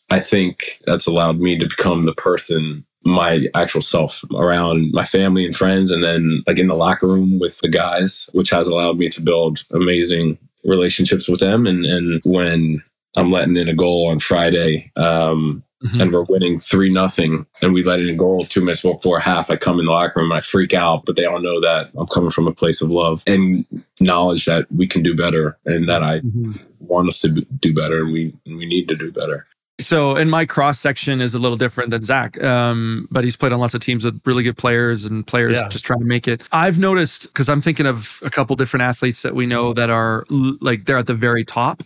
I 0.09 0.19
think 0.19 0.81
that's 0.85 1.07
allowed 1.07 1.39
me 1.39 1.57
to 1.57 1.65
become 1.65 2.03
the 2.03 2.13
person 2.13 2.85
my 3.07 3.45
actual 3.53 3.81
self 3.81 4.23
around 4.35 4.91
my 4.91 5.05
family 5.05 5.45
and 5.45 5.55
friends 5.55 5.91
and 5.91 6.03
then 6.03 6.43
like 6.47 6.57
in 6.57 6.67
the 6.67 6.75
locker 6.75 7.07
room 7.07 7.37
with 7.37 7.59
the 7.59 7.69
guys 7.69 8.27
which 8.33 8.49
has 8.49 8.67
allowed 8.67 8.97
me 8.97 9.07
to 9.09 9.21
build 9.21 9.63
amazing 9.71 10.39
relationships 10.63 11.29
with 11.29 11.39
them 11.39 11.67
and 11.67 11.85
and 11.85 12.19
when 12.25 12.81
i'm 13.15 13.31
letting 13.31 13.55
in 13.57 13.69
a 13.69 13.75
goal 13.75 14.09
on 14.09 14.17
friday 14.17 14.91
um, 14.95 15.63
mm-hmm. 15.83 16.01
and 16.01 16.13
we're 16.13 16.23
winning 16.23 16.59
three 16.59 16.91
nothing, 16.91 17.45
and 17.61 17.73
we 17.73 17.83
let 17.83 18.01
in 18.01 18.09
a 18.09 18.15
goal 18.15 18.45
two 18.45 18.61
minutes 18.61 18.81
before 18.81 19.19
half. 19.19 19.49
I 19.49 19.55
come 19.55 19.79
in 19.79 19.85
the 19.85 19.91
locker 19.91 20.19
room 20.19 20.31
and 20.31 20.37
I 20.37 20.41
freak 20.41 20.73
out, 20.73 21.05
but 21.05 21.15
they 21.15 21.25
all 21.25 21.39
know 21.39 21.59
that 21.61 21.91
I'm 21.97 22.07
coming 22.07 22.29
from 22.29 22.47
a 22.47 22.53
place 22.53 22.81
of 22.81 22.89
love 22.89 23.23
and 23.27 23.65
knowledge 23.99 24.45
that 24.45 24.71
we 24.71 24.87
can 24.87 25.03
do 25.03 25.15
better 25.15 25.57
and 25.65 25.87
that 25.89 26.03
I 26.03 26.19
mm-hmm. 26.19 26.53
want 26.79 27.07
us 27.07 27.19
to 27.19 27.29
do 27.29 27.73
better 27.73 28.03
and 28.03 28.11
we 28.11 28.35
we 28.45 28.65
need 28.65 28.87
to 28.89 28.95
do 28.95 29.11
better. 29.11 29.47
So, 29.77 30.15
and 30.15 30.31
my 30.31 30.45
cross 30.45 30.79
section 30.79 31.19
is 31.19 31.35
a 31.35 31.39
little 31.39 31.57
different 31.57 31.89
than 31.89 32.01
Zack, 32.03 32.41
um, 32.41 33.09
but 33.11 33.25
he's 33.25 33.35
played 33.35 33.51
on 33.51 33.59
lots 33.59 33.73
of 33.73 33.81
teams 33.81 34.05
with 34.05 34.21
really 34.23 34.41
good 34.41 34.57
players 34.57 35.03
and 35.03 35.27
players 35.27 35.57
yeah. 35.57 35.67
just 35.67 35.83
trying 35.83 35.99
to 35.99 36.05
make 36.05 36.29
it. 36.29 36.41
I've 36.53 36.79
noticed 36.79 37.23
because 37.23 37.49
I'm 37.49 37.61
thinking 37.61 37.85
of 37.85 38.21
a 38.23 38.29
couple 38.29 38.55
different 38.55 38.83
athletes 38.83 39.21
that 39.23 39.35
we 39.35 39.45
know 39.45 39.73
that 39.73 39.89
are 39.89 40.25
like 40.29 40.85
they're 40.85 40.97
at 40.97 41.07
the 41.07 41.13
very 41.13 41.43
top 41.43 41.83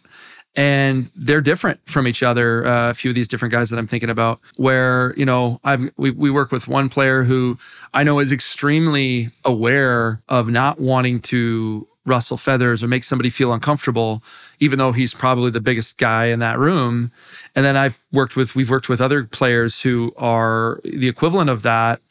and 0.56 1.10
they're 1.16 1.42
different 1.42 1.80
from 1.86 2.08
each 2.08 2.24
other. 2.24 2.66
Uh, 2.66 2.90
a 2.90 2.94
few 2.94 3.12
of 3.12 3.16
these 3.16 3.28
different 3.28 3.52
guys 3.52 3.70
that 3.70 3.78
I'm 3.78 3.88
thinking 3.88 4.10
about, 4.10 4.40
where 4.56 5.14
you 5.16 5.26
know 5.26 5.60
I've 5.64 5.90
we, 5.98 6.12
we 6.12 6.30
work 6.32 6.52
with 6.52 6.68
one 6.68 6.90
player 6.90 7.24
who 7.24 7.58
I 7.94 8.04
know 8.04 8.20
is 8.20 8.32
extremely 8.32 9.32
aware 9.46 10.22
of 10.30 10.50
not 10.50 10.80
wanting 10.80 11.22
to 11.22 11.88
rustle 12.06 12.38
feathers 12.38 12.84
or 12.84 12.88
make 12.88 13.04
somebody 13.04 13.30
feel 13.30 13.54
uncomfortable, 13.54 14.24
even 14.60 14.80
though 14.80 14.92
he's 14.92 15.14
probably 15.14 15.52
the 15.52 15.62
biggest 15.62 15.98
guy 15.98 16.26
in 16.26 16.40
that 16.40 16.58
room. 16.58 17.12
And 17.56 17.64
then 17.64 17.78
I've 17.78 18.06
worked 18.12 18.36
with 18.36 18.56
we've 18.56 18.70
worked 18.70 18.90
with 18.90 19.00
other 19.00 19.24
players 19.24 19.82
who 19.82 20.12
are 20.18 20.82
the 20.84 21.08
equivalent 21.08 21.50
of 21.50 21.62
that 21.62 22.02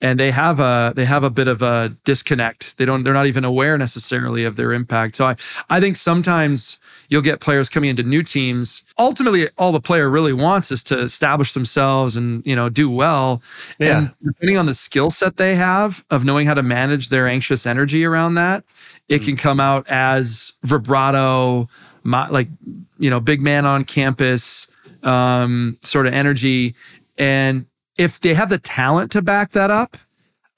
and 0.00 0.20
they 0.20 0.30
have 0.30 0.60
a 0.60 0.92
they 0.94 1.04
have 1.04 1.24
a 1.24 1.30
bit 1.30 1.48
of 1.48 1.62
a 1.62 1.96
disconnect. 2.04 2.76
They 2.78 2.84
don't 2.84 3.02
they're 3.02 3.14
not 3.14 3.26
even 3.26 3.44
aware 3.44 3.78
necessarily 3.78 4.44
of 4.44 4.56
their 4.56 4.72
impact. 4.72 5.16
So 5.16 5.26
I 5.26 5.36
I 5.70 5.80
think 5.80 5.96
sometimes 5.96 6.78
you'll 7.08 7.22
get 7.22 7.40
players 7.40 7.68
coming 7.68 7.90
into 7.90 8.02
new 8.02 8.22
teams. 8.22 8.84
Ultimately, 8.98 9.48
all 9.56 9.72
the 9.72 9.80
player 9.80 10.10
really 10.10 10.32
wants 10.32 10.70
is 10.70 10.82
to 10.84 10.98
establish 10.98 11.54
themselves 11.54 12.16
and 12.16 12.44
you 12.46 12.54
know 12.54 12.68
do 12.68 12.90
well. 12.90 13.42
Yeah. 13.78 13.98
And 13.98 14.14
depending 14.22 14.58
on 14.58 14.66
the 14.66 14.74
skill 14.74 15.10
set 15.10 15.36
they 15.36 15.54
have 15.54 16.04
of 16.10 16.24
knowing 16.24 16.46
how 16.46 16.54
to 16.54 16.62
manage 16.62 17.08
their 17.08 17.26
anxious 17.26 17.66
energy 17.66 18.04
around 18.04 18.34
that, 18.34 18.64
it 19.08 19.22
mm 19.22 19.24
can 19.26 19.36
come 19.36 19.58
out 19.58 19.88
as 19.88 20.52
vibrato, 20.62 21.68
like 22.04 22.48
you 22.98 23.10
know, 23.10 23.18
big 23.18 23.40
man 23.40 23.66
on 23.66 23.84
campus 23.84 24.68
um, 25.02 25.78
sort 25.82 26.06
of 26.06 26.12
energy. 26.12 26.74
And 27.18 27.66
if 27.96 28.20
they 28.20 28.34
have 28.34 28.48
the 28.48 28.58
talent 28.58 29.10
to 29.12 29.22
back 29.22 29.52
that 29.52 29.70
up, 29.70 29.96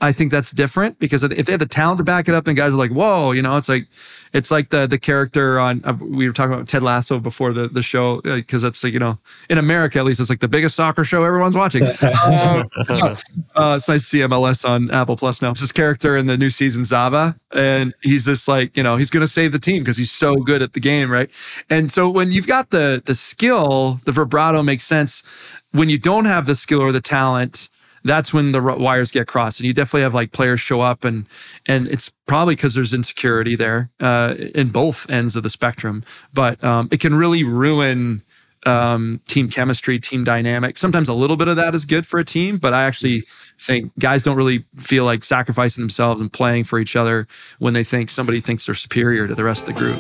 I 0.01 0.13
think 0.13 0.31
that's 0.31 0.53
different 0.53 0.99
because 1.01 1.25
if 1.25 1.47
they 1.47 1.53
have 1.53 1.59
the 1.59 1.67
talent 1.67 1.99
to 1.99 2.05
back 2.05 2.29
it 2.29 2.35
up, 2.35 2.45
then 2.45 2.55
guys 2.55 2.73
are 2.73 2.77
like, 2.77 2.93
"Whoa!" 2.93 3.33
You 3.33 3.43
know, 3.43 3.57
it's 3.57 3.69
like 3.69 3.89
it's 4.33 4.51
like 4.51 4.71
the 4.71 4.87
the 4.87 4.99
character 4.99 5.59
on 5.59 5.83
uh, 5.85 5.93
we 6.01 6.29
were 6.29 6.33
talking 6.33 6.53
about 6.53 6.69
Ted 6.69 6.85
Lasso 6.85 7.19
before 7.19 7.53
the 7.53 7.67
the 7.67 7.83
show 7.83 8.21
because 8.21 8.63
uh, 8.63 8.69
that's 8.69 8.85
like 8.85 8.93
you 8.93 9.01
know 9.01 9.19
in 9.51 9.59
America 9.59 9.99
at 9.99 10.05
least 10.05 10.21
it's 10.21 10.31
like 10.31 10.39
the 10.39 10.49
biggest 10.49 10.77
soccer 10.77 11.03
show 11.03 11.25
everyone's 11.25 11.57
watching. 11.57 11.83
uh, 11.83 12.63
uh, 12.89 13.75
it's 13.77 13.89
nice 13.89 14.03
to 14.03 14.09
see 14.09 14.19
MLS 14.19 14.69
on 14.69 14.89
Apple 14.93 15.17
Plus 15.17 15.43
now. 15.43 15.51
It's 15.51 15.61
this 15.61 15.73
character 15.73 16.17
in 16.17 16.27
the 16.27 16.37
new 16.37 16.51
season 16.51 16.85
Zava, 16.85 17.35
and 17.53 17.93
he's 18.03 18.25
just 18.25 18.47
like 18.47 18.77
you 18.77 18.85
know 18.85 18.97
he's 18.99 19.11
going 19.11 19.27
to 19.27 19.33
save 19.33 19.51
the 19.51 19.59
team 19.59 19.83
because 19.83 19.97
he's 19.97 20.13
so 20.13 20.37
good 20.37 20.63
at 20.63 20.75
the 20.75 20.81
game, 20.81 21.11
right? 21.11 21.29
And 21.71 21.91
so 21.91 22.09
when 22.09 22.31
you've 22.31 22.47
got 22.47 22.71
the 22.71 23.03
the 23.05 23.17
skill, 23.17 24.01
the 24.05 24.13
vibrato 24.13 24.63
makes 24.63 24.85
sense. 24.85 25.25
When 25.73 25.89
you 25.89 25.99
don't 25.99 26.25
have 26.25 26.47
the 26.47 26.55
skill 26.55 26.81
or 26.81 26.93
the 26.93 27.01
talent 27.01 27.69
that's 28.05 28.33
when 28.33 28.53
the 28.53 28.61
wires 28.61 29.11
get 29.11 29.27
crossed 29.27 29.61
and 29.61 29.67
you 29.67 29.73
definitely 29.73 30.03
have 30.03 30.15
like 30.15 30.33
players 30.33 30.61
show 30.61 30.81
up 30.81 31.05
and 31.05 31.27
and 31.67 31.89
it's 31.89 32.11
probably 32.27 32.55
because 32.55 32.75
there's 32.75 32.95
insecurity 32.95 33.57
there 33.57 33.91
uh, 34.01 34.35
in 34.55 34.69
both 34.71 35.09
ends 35.11 35.37
of 35.37 35.43
the 35.43 35.51
spectrum 35.51 36.03
but 36.33 36.63
um, 36.63 36.89
it 36.91 37.01
can 37.01 37.15
really 37.15 37.45
ruin 37.45 38.23
um, 38.67 39.21
team 39.27 39.49
chemistry 39.49 40.01
team 40.01 40.25
dynamic. 40.25 40.77
Sometimes 40.77 41.09
a 41.09 41.15
little 41.15 41.37
bit 41.37 41.47
of 41.47 41.57
that 41.57 41.75
is 41.75 41.85
good 41.85 42.07
for 42.07 42.19
a 42.19 42.25
team 42.25 42.59
but 42.59 42.73
i 42.73 42.85
actually 42.85 43.25
think 43.59 43.93
guys 43.99 44.23
don't 44.23 44.37
really 44.37 44.65
feel 44.77 45.05
like 45.05 45.25
sacrificing 45.25 45.83
themselves 45.83 46.21
and 46.21 46.33
playing 46.33 46.65
for 46.65 46.79
each 46.79 46.97
other 46.97 47.27
when 47.59 47.75
they 47.75 47.85
think 47.85 48.09
somebody 48.09 48.41
thinks 48.41 48.67
they're 48.67 48.75
superior 48.75 49.27
to 49.27 49.35
the 49.35 49.45
rest 49.45 49.69
of 49.69 49.75
the 49.75 49.81
group. 49.81 49.99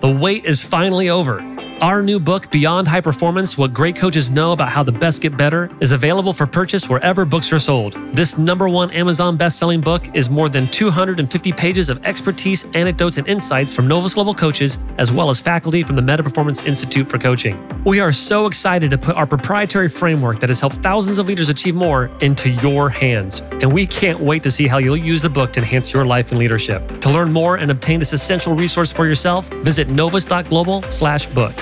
The 0.00 0.10
wait 0.10 0.46
is 0.46 0.64
finally 0.64 1.10
over 1.10 1.40
our 1.80 2.02
new 2.02 2.20
book, 2.20 2.50
Beyond 2.50 2.86
High 2.88 3.00
Performance 3.00 3.56
What 3.56 3.72
Great 3.72 3.96
Coaches 3.96 4.28
Know 4.28 4.52
About 4.52 4.68
How 4.68 4.82
the 4.82 4.92
Best 4.92 5.22
Get 5.22 5.36
Better, 5.36 5.70
is 5.80 5.92
available 5.92 6.32
for 6.32 6.46
purchase 6.46 6.88
wherever 6.88 7.24
books 7.24 7.52
are 7.52 7.58
sold. 7.58 7.96
This 8.12 8.36
number 8.36 8.68
one 8.68 8.90
Amazon 8.90 9.36
best-selling 9.36 9.80
book 9.80 10.14
is 10.14 10.28
more 10.28 10.48
than 10.48 10.70
250 10.70 11.52
pages 11.52 11.88
of 11.88 12.04
expertise, 12.04 12.66
anecdotes, 12.74 13.16
and 13.16 13.26
insights 13.28 13.74
from 13.74 13.88
Novus 13.88 14.14
Global 14.14 14.34
coaches, 14.34 14.78
as 14.98 15.10
well 15.10 15.30
as 15.30 15.40
faculty 15.40 15.82
from 15.82 15.96
the 15.96 16.02
Meta 16.02 16.22
Performance 16.22 16.62
Institute 16.64 17.08
for 17.08 17.18
Coaching. 17.18 17.58
We 17.84 18.00
are 18.00 18.12
so 18.12 18.46
excited 18.46 18.90
to 18.90 18.98
put 18.98 19.16
our 19.16 19.26
proprietary 19.26 19.88
framework 19.88 20.40
that 20.40 20.50
has 20.50 20.60
helped 20.60 20.76
thousands 20.76 21.18
of 21.18 21.28
leaders 21.28 21.48
achieve 21.48 21.74
more 21.74 22.10
into 22.20 22.50
your 22.50 22.90
hands. 22.90 23.40
And 23.62 23.72
we 23.72 23.86
can't 23.86 24.20
wait 24.20 24.42
to 24.42 24.50
see 24.50 24.66
how 24.66 24.78
you'll 24.78 24.96
use 24.96 25.22
the 25.22 25.30
book 25.30 25.52
to 25.54 25.60
enhance 25.60 25.92
your 25.92 26.04
life 26.04 26.30
and 26.30 26.38
leadership. 26.38 27.00
To 27.00 27.10
learn 27.10 27.32
more 27.32 27.56
and 27.56 27.70
obtain 27.70 28.00
this 28.00 28.12
essential 28.12 28.54
resource 28.54 28.92
for 28.92 29.06
yourself, 29.06 29.48
visit 29.64 29.88
novus.global 29.88 30.90
slash 30.90 31.26
book. 31.28 31.54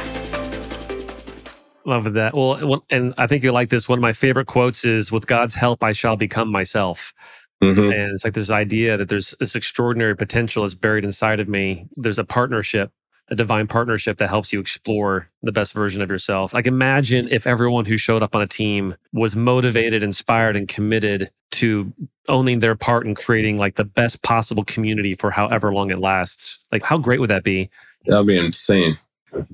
Love 1.85 2.13
that. 2.13 2.35
Well, 2.35 2.85
and 2.91 3.15
I 3.17 3.27
think 3.27 3.43
you 3.43 3.51
like 3.51 3.71
this. 3.71 3.89
One 3.89 3.99
of 3.99 4.03
my 4.03 4.13
favorite 4.13 4.47
quotes 4.47 4.85
is, 4.85 5.11
"With 5.11 5.27
God's 5.27 5.55
help, 5.55 5.83
I 5.83 5.93
shall 5.93 6.17
become 6.17 6.53
myself." 6.53 7.15
Mm-hmm. 7.63 7.81
And 7.81 8.15
it's 8.15 8.25
like 8.25 8.35
this 8.35 8.51
idea 8.51 8.97
that 8.97 9.09
there's 9.09 9.35
this 9.41 9.57
extraordinary 9.57 10.15
potential 10.15 10.63
that's 10.63 10.75
buried 10.75 11.05
inside 11.05 11.41
of 11.41 11.49
me. 11.49 11.87
There's 11.97 12.19
a 12.19 12.25
partnership, 12.25 12.93
a 13.31 13.35
divine 13.35 13.67
partnership 13.67 14.19
that 14.19 14.29
helps 14.29 14.53
you 14.53 14.61
explore 14.61 15.29
the 15.43 15.51
best 15.51 15.73
version 15.73 16.03
of 16.03 16.11
yourself. 16.11 16.53
Like 16.53 16.67
imagine 16.67 17.27
if 17.31 17.47
everyone 17.47 17.85
who 17.85 17.97
showed 17.97 18.23
up 18.23 18.37
on 18.37 18.43
a 18.43 18.47
team 18.47 18.95
was 19.13 19.35
motivated, 19.35 20.03
inspired, 20.03 20.57
and 20.57 20.69
committed 20.69 21.31
to 21.53 21.93
owning 22.29 22.61
their 22.61 22.77
part 22.77 23.07
in 23.07 23.15
creating 23.15 23.57
like 23.57 23.77
the 23.77 23.85
best 23.85 24.23
possible 24.23 24.65
community 24.65 25.15
for 25.15 25.31
however 25.31 25.73
long 25.73 25.91
it 25.91 25.99
lasts. 25.99 26.59
Like 26.71 26.83
how 26.83 26.99
great 26.99 27.19
would 27.19 27.31
that 27.31 27.45
be? 27.45 27.71
That'd 28.07 28.27
be 28.27 28.39
insane. 28.39 28.99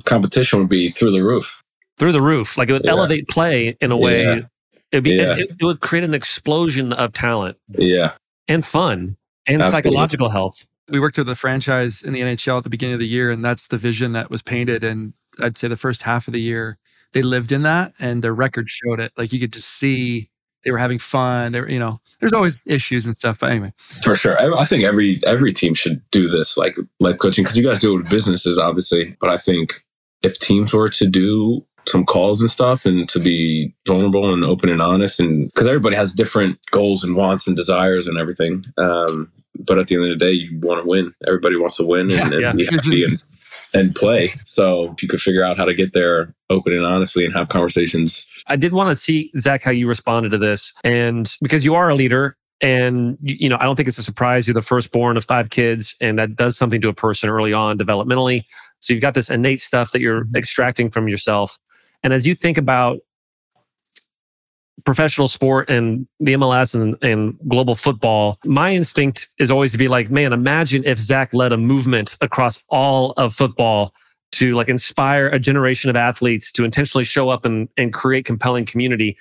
Competition 0.04 0.58
would 0.60 0.68
be 0.68 0.90
through 0.90 1.10
the 1.12 1.22
roof. 1.22 1.62
Through 1.98 2.12
the 2.12 2.22
roof. 2.22 2.56
Like 2.58 2.70
it 2.70 2.72
would 2.74 2.84
Yeah. 2.84 2.90
elevate 2.92 3.28
play 3.28 3.76
in 3.80 3.92
a 3.92 3.96
way. 3.96 4.22
Yeah. 4.22 4.40
It'd 4.92 5.04
be, 5.04 5.10
Yeah. 5.12 5.36
it, 5.36 5.50
it 5.60 5.64
would 5.64 5.80
create 5.80 6.04
an 6.04 6.14
explosion 6.14 6.92
of 6.92 7.12
talent 7.12 7.56
Yeah. 7.78 8.12
and 8.48 8.64
fun 8.64 9.16
and 9.46 9.60
Absolutely. 9.62 9.70
psychological 9.90 10.28
health. 10.28 10.66
we 10.90 11.00
worked 11.00 11.16
with 11.16 11.28
a 11.30 11.34
franchise 11.34 12.02
in 12.02 12.12
the 12.12 12.20
NHL 12.20 12.58
at 12.58 12.64
the 12.64 12.68
beginning 12.68 12.92
of 12.92 13.00
the 13.00 13.08
year, 13.08 13.30
and 13.30 13.42
that's 13.42 13.68
the 13.68 13.78
vision 13.78 14.12
that 14.12 14.30
was 14.30 14.42
painted. 14.42 14.84
And 14.84 15.14
I'd 15.40 15.56
say 15.56 15.66
the 15.66 15.78
first 15.78 16.02
half 16.02 16.26
of 16.28 16.34
the 16.34 16.40
year, 16.42 16.76
they 17.14 17.22
lived 17.22 17.52
in 17.52 17.62
that, 17.62 17.94
and 17.98 18.22
their 18.22 18.34
record 18.34 18.68
showed 18.68 19.00
it. 19.00 19.10
Like 19.16 19.32
you 19.32 19.40
could 19.40 19.54
just 19.54 19.68
see 19.68 20.28
they 20.64 20.70
were 20.70 20.78
having 20.78 20.98
fun. 20.98 21.52
They 21.52 21.60
were, 21.60 21.70
you 21.70 21.78
know, 21.78 22.00
there's 22.20 22.32
always 22.32 22.62
issues 22.66 23.06
and 23.06 23.16
stuff, 23.16 23.40
but 23.40 23.50
anyway, 23.50 23.72
For 24.02 24.14
sure. 24.14 24.40
I, 24.40 24.60
I 24.60 24.64
think 24.64 24.84
every 24.84 25.20
every 25.26 25.52
team 25.52 25.74
should 25.74 26.02
do 26.10 26.28
this, 26.28 26.56
like 26.56 26.76
life 27.00 27.18
coaching, 27.18 27.44
because 27.44 27.56
you 27.56 27.64
guys 27.64 27.80
do 27.80 27.94
it 27.94 27.98
with 27.98 28.10
businesses, 28.10 28.58
obviously. 28.58 29.16
But 29.20 29.30
I 29.30 29.36
think 29.36 29.84
if 30.22 30.38
teams 30.38 30.72
were 30.72 30.88
to 30.90 31.06
do 31.06 31.64
some 31.86 32.06
calls 32.06 32.40
and 32.40 32.50
stuff 32.50 32.86
and 32.86 33.06
to 33.10 33.18
be 33.20 33.74
vulnerable 33.86 34.32
and 34.32 34.42
open 34.44 34.70
and 34.70 34.80
honest, 34.80 35.20
and 35.20 35.48
because 35.48 35.66
everybody 35.66 35.96
has 35.96 36.14
different 36.14 36.58
goals 36.70 37.04
and 37.04 37.14
wants 37.14 37.46
and 37.46 37.56
desires 37.56 38.06
and 38.06 38.18
everything. 38.18 38.64
Um, 38.78 39.30
but 39.58 39.78
at 39.78 39.86
the 39.86 39.94
end 39.94 40.04
of 40.04 40.18
the 40.18 40.24
day, 40.24 40.32
you 40.32 40.58
want 40.60 40.82
to 40.82 40.88
win. 40.88 41.14
Everybody 41.26 41.56
wants 41.56 41.76
to 41.76 41.86
win 41.86 42.10
and, 42.10 42.10
Yeah, 42.10 42.24
and 42.24 42.40
yeah. 42.42 42.52
be 42.52 42.64
happy 42.66 43.04
and, 43.04 43.24
and 43.72 43.94
play. 43.94 44.28
So 44.44 44.92
if 44.92 45.02
you 45.02 45.08
could 45.08 45.20
figure 45.20 45.44
out 45.44 45.56
how 45.56 45.64
to 45.64 45.74
get 45.74 45.92
there 45.92 46.34
open 46.50 46.72
and 46.72 46.84
honestly 46.84 47.24
and 47.24 47.34
have 47.34 47.48
conversations. 47.50 48.28
I 48.46 48.56
did 48.56 48.72
want 48.72 48.90
to 48.90 48.96
see 48.96 49.30
Zack 49.38 49.62
how 49.62 49.70
you 49.70 49.88
responded 49.88 50.30
to 50.30 50.38
this, 50.38 50.72
and 50.84 51.32
because 51.40 51.64
you 51.64 51.74
are 51.74 51.88
a 51.88 51.94
leader, 51.94 52.36
and 52.60 53.18
you, 53.20 53.48
know, 53.48 53.56
I 53.58 53.64
don't 53.64 53.76
think 53.76 53.88
it's 53.88 53.98
a 53.98 54.02
surprise. 54.02 54.46
You're 54.46 54.54
the 54.54 54.62
firstborn 54.62 55.16
of 55.16 55.24
five 55.24 55.50
kids, 55.50 55.96
and 56.00 56.18
that 56.18 56.36
does 56.36 56.56
something 56.56 56.80
to 56.82 56.88
a 56.88 56.94
person 56.94 57.28
early 57.28 57.52
on 57.52 57.78
developmentally. 57.78 58.44
So 58.80 58.92
you've 58.92 59.02
got 59.02 59.14
this 59.14 59.30
innate 59.30 59.60
stuff 59.60 59.92
that 59.92 60.00
you're 60.00 60.24
mm-hmm. 60.24 60.36
extracting 60.36 60.90
from 60.90 61.08
yourself, 61.08 61.58
and 62.02 62.12
as 62.12 62.26
you 62.26 62.34
think 62.34 62.58
about 62.58 63.00
professional 64.84 65.28
sport 65.28 65.70
and 65.70 66.06
the 66.20 66.34
MLS 66.34 66.74
and, 66.74 66.96
and 67.02 67.38
global 67.48 67.74
football, 67.74 68.38
my 68.44 68.74
instinct 68.74 69.28
is 69.38 69.50
always 69.50 69.72
to 69.72 69.78
be 69.78 69.88
like, 69.88 70.10
man, 70.10 70.32
imagine 70.32 70.84
if 70.84 70.98
Zack 70.98 71.32
led 71.32 71.52
a 71.52 71.56
movement 71.56 72.16
across 72.20 72.62
all 72.68 73.12
of 73.12 73.34
football 73.34 73.94
to 74.34 74.54
like 74.54 74.68
inspire 74.68 75.28
a 75.28 75.38
generation 75.38 75.90
of 75.90 75.96
athletes 75.96 76.52
to 76.52 76.64
intentionally 76.64 77.04
show 77.04 77.28
up 77.28 77.44
and, 77.44 77.68
and 77.76 77.92
create 77.92 78.24
compelling 78.24 78.64
community. 78.64 79.16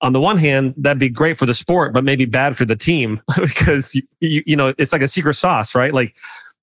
On 0.00 0.12
the 0.12 0.20
one 0.20 0.36
hand, 0.36 0.74
that'd 0.76 0.98
be 0.98 1.08
great 1.08 1.38
for 1.38 1.46
the 1.46 1.54
sport, 1.54 1.92
but 1.92 2.04
maybe 2.04 2.24
bad 2.24 2.56
for 2.56 2.64
the 2.64 2.76
team 2.76 3.20
because 3.40 3.94
you, 3.94 4.02
you, 4.20 4.42
you 4.46 4.56
know 4.56 4.74
it's 4.78 4.92
like 4.92 5.02
a 5.02 5.08
secret 5.08 5.34
sauce, 5.34 5.74
right? 5.74 5.94
Like 5.94 6.14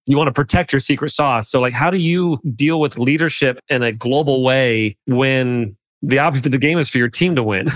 you 0.06 0.18
want 0.18 0.28
to 0.28 0.34
protect 0.34 0.74
your 0.74 0.80
secret 0.80 1.10
sauce. 1.12 1.49
So, 1.49 1.60
like, 1.60 1.74
how 1.74 1.89
do 1.89 1.97
you 1.97 2.39
deal 2.56 2.80
with 2.80 2.97
leadership 2.97 3.60
in 3.70 3.84
a 3.84 3.91
global 3.91 4.43
way 4.43 4.97
when 5.08 5.76
the 6.02 6.20
object 6.20 6.45
of 6.45 6.52
the 6.52 6.58
game 6.58 6.78
is 6.78 6.89
for 6.89 6.97
your 6.97 7.10
team 7.10 7.36
to 7.36 7.43
win? 7.43 7.70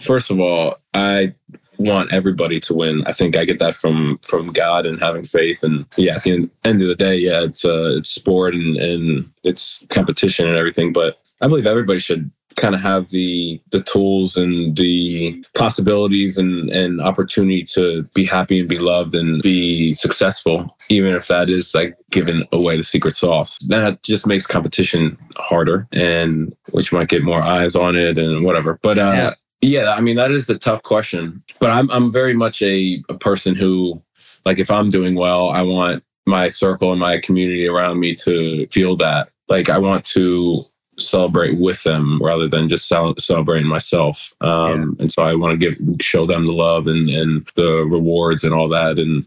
First 0.00 0.30
of 0.30 0.40
all, 0.40 0.76
I 0.94 1.34
want 1.82 2.12
everybody 2.12 2.60
to 2.60 2.74
win. 2.74 3.02
I 3.06 3.12
think 3.12 3.36
I 3.36 3.44
get 3.44 3.58
that 3.58 3.74
from 3.74 4.18
from 4.22 4.48
God 4.52 4.86
and 4.86 5.00
having 5.00 5.24
faith. 5.24 5.62
And 5.62 5.86
yeah, 5.96 6.16
at 6.16 6.22
the 6.22 6.50
end, 6.64 6.82
of 6.82 6.88
the 6.88 6.94
day, 6.94 7.16
yeah, 7.16 7.42
it's 7.42 7.64
uh, 7.64 7.94
it's 7.96 8.10
sport 8.10 8.54
and 8.54 8.76
and 8.76 9.30
it's 9.44 9.86
competition 9.88 10.48
and 10.48 10.56
everything. 10.56 10.92
But 10.92 11.18
I 11.40 11.48
believe 11.48 11.66
everybody 11.66 11.98
should 11.98 12.30
kind 12.56 12.74
of 12.74 12.82
have 12.82 13.08
the 13.08 13.58
the 13.70 13.80
tools 13.80 14.36
and 14.36 14.76
the 14.76 15.42
possibilities 15.56 16.36
and 16.36 16.68
and 16.70 17.00
opportunity 17.00 17.62
to 17.62 18.02
be 18.14 18.26
happy 18.26 18.60
and 18.60 18.68
be 18.68 18.78
loved 18.78 19.14
and 19.14 19.40
be 19.40 19.94
successful 19.94 20.76
even 20.90 21.14
if 21.14 21.28
that 21.28 21.48
is 21.48 21.74
like 21.74 21.96
giving 22.10 22.46
away 22.52 22.76
the 22.76 22.82
secret 22.82 23.14
sauce 23.14 23.58
that 23.68 24.02
just 24.02 24.26
makes 24.26 24.46
competition 24.46 25.16
harder 25.36 25.88
and 25.92 26.54
which 26.72 26.92
might 26.92 27.08
get 27.08 27.22
more 27.22 27.40
eyes 27.42 27.74
on 27.74 27.96
it 27.96 28.18
and 28.18 28.44
whatever 28.44 28.78
but 28.82 28.98
uh 28.98 29.32
Yeah. 29.62 29.82
yeah, 29.84 29.94
I 29.94 30.02
mean 30.02 30.16
that 30.16 30.30
is 30.30 30.50
a 30.50 30.58
tough 30.58 30.82
question, 30.82 31.42
but 31.62 31.70
I'm 31.70 31.88
I'm 31.92 32.10
very 32.10 32.34
much 32.34 32.60
a, 32.60 33.00
a 33.08 33.14
person 33.14 33.54
who, 33.54 34.02
like, 34.44 34.58
if 34.58 34.68
I'm 34.68 34.90
doing 34.90 35.14
well, 35.14 35.50
I 35.50 35.62
want 35.62 36.02
my 36.26 36.48
circle 36.48 36.90
and 36.90 36.98
my 36.98 37.20
community 37.20 37.68
around 37.68 38.00
me 38.00 38.16
to 38.16 38.66
feel 38.66 38.96
that. 38.96 39.28
Like, 39.48 39.68
I 39.68 39.78
want 39.78 40.04
to 40.06 40.64
celebrate 40.98 41.60
with 41.60 41.84
them 41.84 42.20
rather 42.20 42.48
than 42.48 42.68
just 42.68 42.88
cel- 42.88 43.14
celebrating 43.18 43.68
myself. 43.68 44.34
Um, 44.40 44.96
And 44.98 45.10
so 45.12 45.22
I 45.22 45.36
want 45.36 45.58
to 45.58 45.70
give 45.70 46.02
show 46.02 46.26
them 46.26 46.42
the 46.42 46.52
love 46.52 46.88
and 46.88 47.08
and 47.08 47.48
the 47.54 47.86
rewards 47.88 48.42
and 48.42 48.52
all 48.52 48.68
that. 48.70 48.98
And 48.98 49.24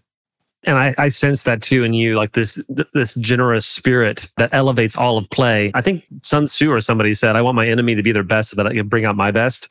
and 0.66 0.78
I, 0.78 0.94
I 0.98 1.08
sense 1.08 1.44
that 1.44 1.62
too 1.62 1.86
in 1.86 1.94
you, 1.94 2.16
like 2.16 2.34
this 2.34 2.62
this 2.94 3.14
generous 3.14 3.66
spirit 3.66 4.28
that 4.36 4.50
elevates 4.52 4.98
all 4.98 5.18
of 5.18 5.30
play. 5.30 5.72
I 5.74 5.82
think 5.82 6.04
Sun 6.22 6.48
Tzu 6.48 6.70
or 6.70 6.82
somebody 6.82 7.14
said, 7.14 7.38
"I 7.38 7.42
want 7.42 7.56
my 7.56 7.68
enemy 7.68 7.96
to 7.96 8.04
be 8.04 8.12
their 8.12 8.24
best, 8.24 8.50
so 8.50 8.58
that 8.58 8.68
I 8.68 8.74
can 8.74 8.90
bring 8.90 9.06
out 9.06 9.16
my 9.16 9.32
best." 9.32 9.70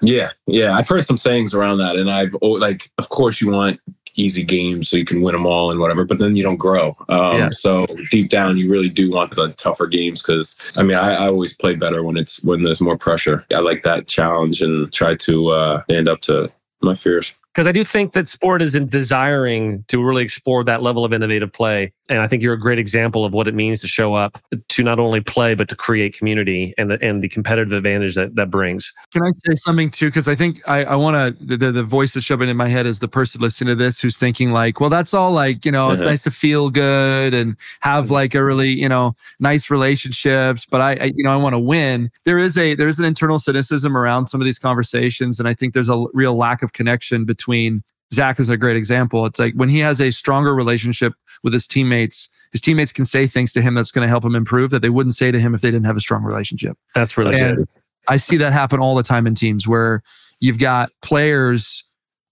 Yeah, 0.00 0.30
yeah, 0.46 0.74
I've 0.76 0.88
heard 0.88 1.06
some 1.06 1.18
sayings 1.18 1.54
around 1.54 1.78
that, 1.78 1.96
and 1.96 2.10
I've 2.10 2.34
like, 2.40 2.90
of 2.98 3.08
course, 3.08 3.40
you 3.40 3.50
want 3.50 3.80
easy 4.16 4.42
games 4.42 4.88
so 4.88 4.96
you 4.96 5.04
can 5.04 5.20
win 5.20 5.34
them 5.34 5.46
all 5.46 5.70
and 5.70 5.78
whatever, 5.78 6.04
but 6.04 6.18
then 6.18 6.36
you 6.36 6.42
don't 6.42 6.56
grow. 6.56 6.96
Um, 7.08 7.36
Yeah. 7.36 7.48
So 7.52 7.86
deep 8.10 8.30
down, 8.30 8.56
you 8.56 8.70
really 8.70 8.88
do 8.88 9.10
want 9.10 9.34
the 9.34 9.52
tougher 9.52 9.86
games 9.86 10.22
because 10.22 10.56
I 10.76 10.82
mean, 10.82 10.96
I, 10.96 11.14
I 11.14 11.26
always 11.26 11.56
play 11.56 11.74
better 11.74 12.02
when 12.02 12.16
it's 12.16 12.42
when 12.42 12.62
there's 12.62 12.80
more 12.80 12.96
pressure. 12.96 13.44
I 13.54 13.58
like 13.58 13.82
that 13.82 14.08
challenge 14.08 14.62
and 14.62 14.92
try 14.92 15.14
to 15.16 15.48
uh, 15.48 15.82
stand 15.84 16.08
up 16.08 16.20
to 16.22 16.50
my 16.82 16.94
fears. 16.94 17.32
Because 17.54 17.66
I 17.66 17.72
do 17.72 17.84
think 17.84 18.12
that 18.12 18.28
sport 18.28 18.60
is 18.60 18.74
in 18.74 18.86
desiring 18.86 19.84
to 19.88 20.02
really 20.04 20.22
explore 20.22 20.62
that 20.64 20.82
level 20.82 21.06
of 21.06 21.12
innovative 21.14 21.52
play, 21.52 21.92
and 22.08 22.20
I 22.20 22.28
think 22.28 22.42
you're 22.42 22.54
a 22.54 22.58
great 22.58 22.78
example 22.78 23.24
of 23.24 23.32
what 23.32 23.48
it 23.48 23.54
means 23.54 23.80
to 23.80 23.88
show 23.88 24.14
up 24.14 24.38
to 24.68 24.82
not 24.82 24.98
only 24.98 25.20
play 25.20 25.54
but 25.54 25.68
to 25.68 25.76
create 25.76 26.16
community 26.16 26.74
and 26.78 26.90
the, 26.90 26.98
and 27.02 27.22
the 27.22 27.28
competitive 27.28 27.72
advantage 27.72 28.14
that 28.14 28.34
that 28.36 28.50
brings. 28.50 28.92
Can 29.12 29.22
I 29.22 29.30
say 29.46 29.54
something 29.56 29.90
too? 29.90 30.06
Because 30.06 30.28
I 30.28 30.34
think 30.34 30.60
I, 30.68 30.84
I 30.84 30.96
want 30.96 31.38
to. 31.38 31.56
The, 31.56 31.72
the, 31.72 31.82
voice 31.82 32.14
that's 32.14 32.26
shoving 32.26 32.48
in 32.48 32.56
my 32.56 32.68
head 32.68 32.84
is 32.86 32.98
the 32.98 33.08
person 33.08 33.40
listening 33.40 33.68
to 33.68 33.74
this 33.76 34.00
who's 34.00 34.16
thinking 34.16 34.52
like, 34.52 34.80
well, 34.80 34.90
that's 34.90 35.14
all 35.14 35.32
like 35.32 35.64
you 35.64 35.72
know, 35.72 35.90
it's 35.90 36.00
Uh-huh. 36.00 36.10
nice 36.10 36.22
to 36.24 36.30
feel 36.30 36.68
good 36.70 37.32
and 37.34 37.56
have 37.80 38.10
like 38.10 38.34
a 38.34 38.44
really 38.44 38.70
you 38.70 38.88
know 38.88 39.14
nice 39.40 39.70
relationships, 39.70 40.66
but 40.68 40.80
I, 40.80 40.92
I 40.94 41.04
you 41.16 41.24
know 41.24 41.32
I 41.32 41.36
want 41.36 41.54
to 41.54 41.58
win. 41.60 42.10
There 42.24 42.38
is 42.38 42.56
a 42.58 42.74
there 42.74 42.88
is 42.88 42.98
an 42.98 43.04
internal 43.04 43.38
cynicism 43.38 43.96
around 43.96 44.26
some 44.26 44.40
of 44.40 44.44
these 44.44 44.58
conversations, 44.58 45.38
and 45.38 45.48
I 45.48 45.54
think 45.54 45.74
there's 45.74 45.88
a 45.88 46.04
real 46.12 46.36
lack 46.36 46.62
of 46.62 46.72
connection 46.72 47.24
between. 47.24 47.82
Zack 48.14 48.38
is 48.38 48.48
a 48.48 48.56
great 48.56 48.76
example. 48.76 49.26
It's 49.26 49.40
like 49.40 49.54
when 49.54 49.68
he 49.68 49.80
has 49.80 50.00
a 50.00 50.12
stronger 50.12 50.54
relationship 50.54 51.14
with 51.46 51.54
his 51.54 51.66
teammates. 51.66 52.28
His 52.52 52.60
teammates 52.60 52.92
can 52.92 53.04
say 53.06 53.26
things 53.26 53.52
to 53.54 53.62
him 53.62 53.74
that's 53.74 53.90
going 53.90 54.02
to 54.04 54.08
help 54.08 54.24
him 54.24 54.34
improve 54.34 54.70
that 54.72 54.82
they 54.82 54.90
wouldn't 54.90 55.14
say 55.14 55.30
to 55.30 55.38
him 55.40 55.54
if 55.54 55.62
they 55.62 55.70
didn't 55.70 55.86
have 55.86 55.96
a 55.96 56.00
strong 56.00 56.22
relationship. 56.24 56.76
That's 56.94 57.16
really 57.16 57.38
And 57.38 57.56
good. 57.58 57.68
I 58.08 58.18
see 58.18 58.36
that 58.36 58.52
happen 58.52 58.80
all 58.80 58.94
the 58.94 59.02
time 59.02 59.26
in 59.26 59.34
teams 59.34 59.66
where 59.66 60.02
you've 60.40 60.58
got 60.58 60.90
players 61.00 61.82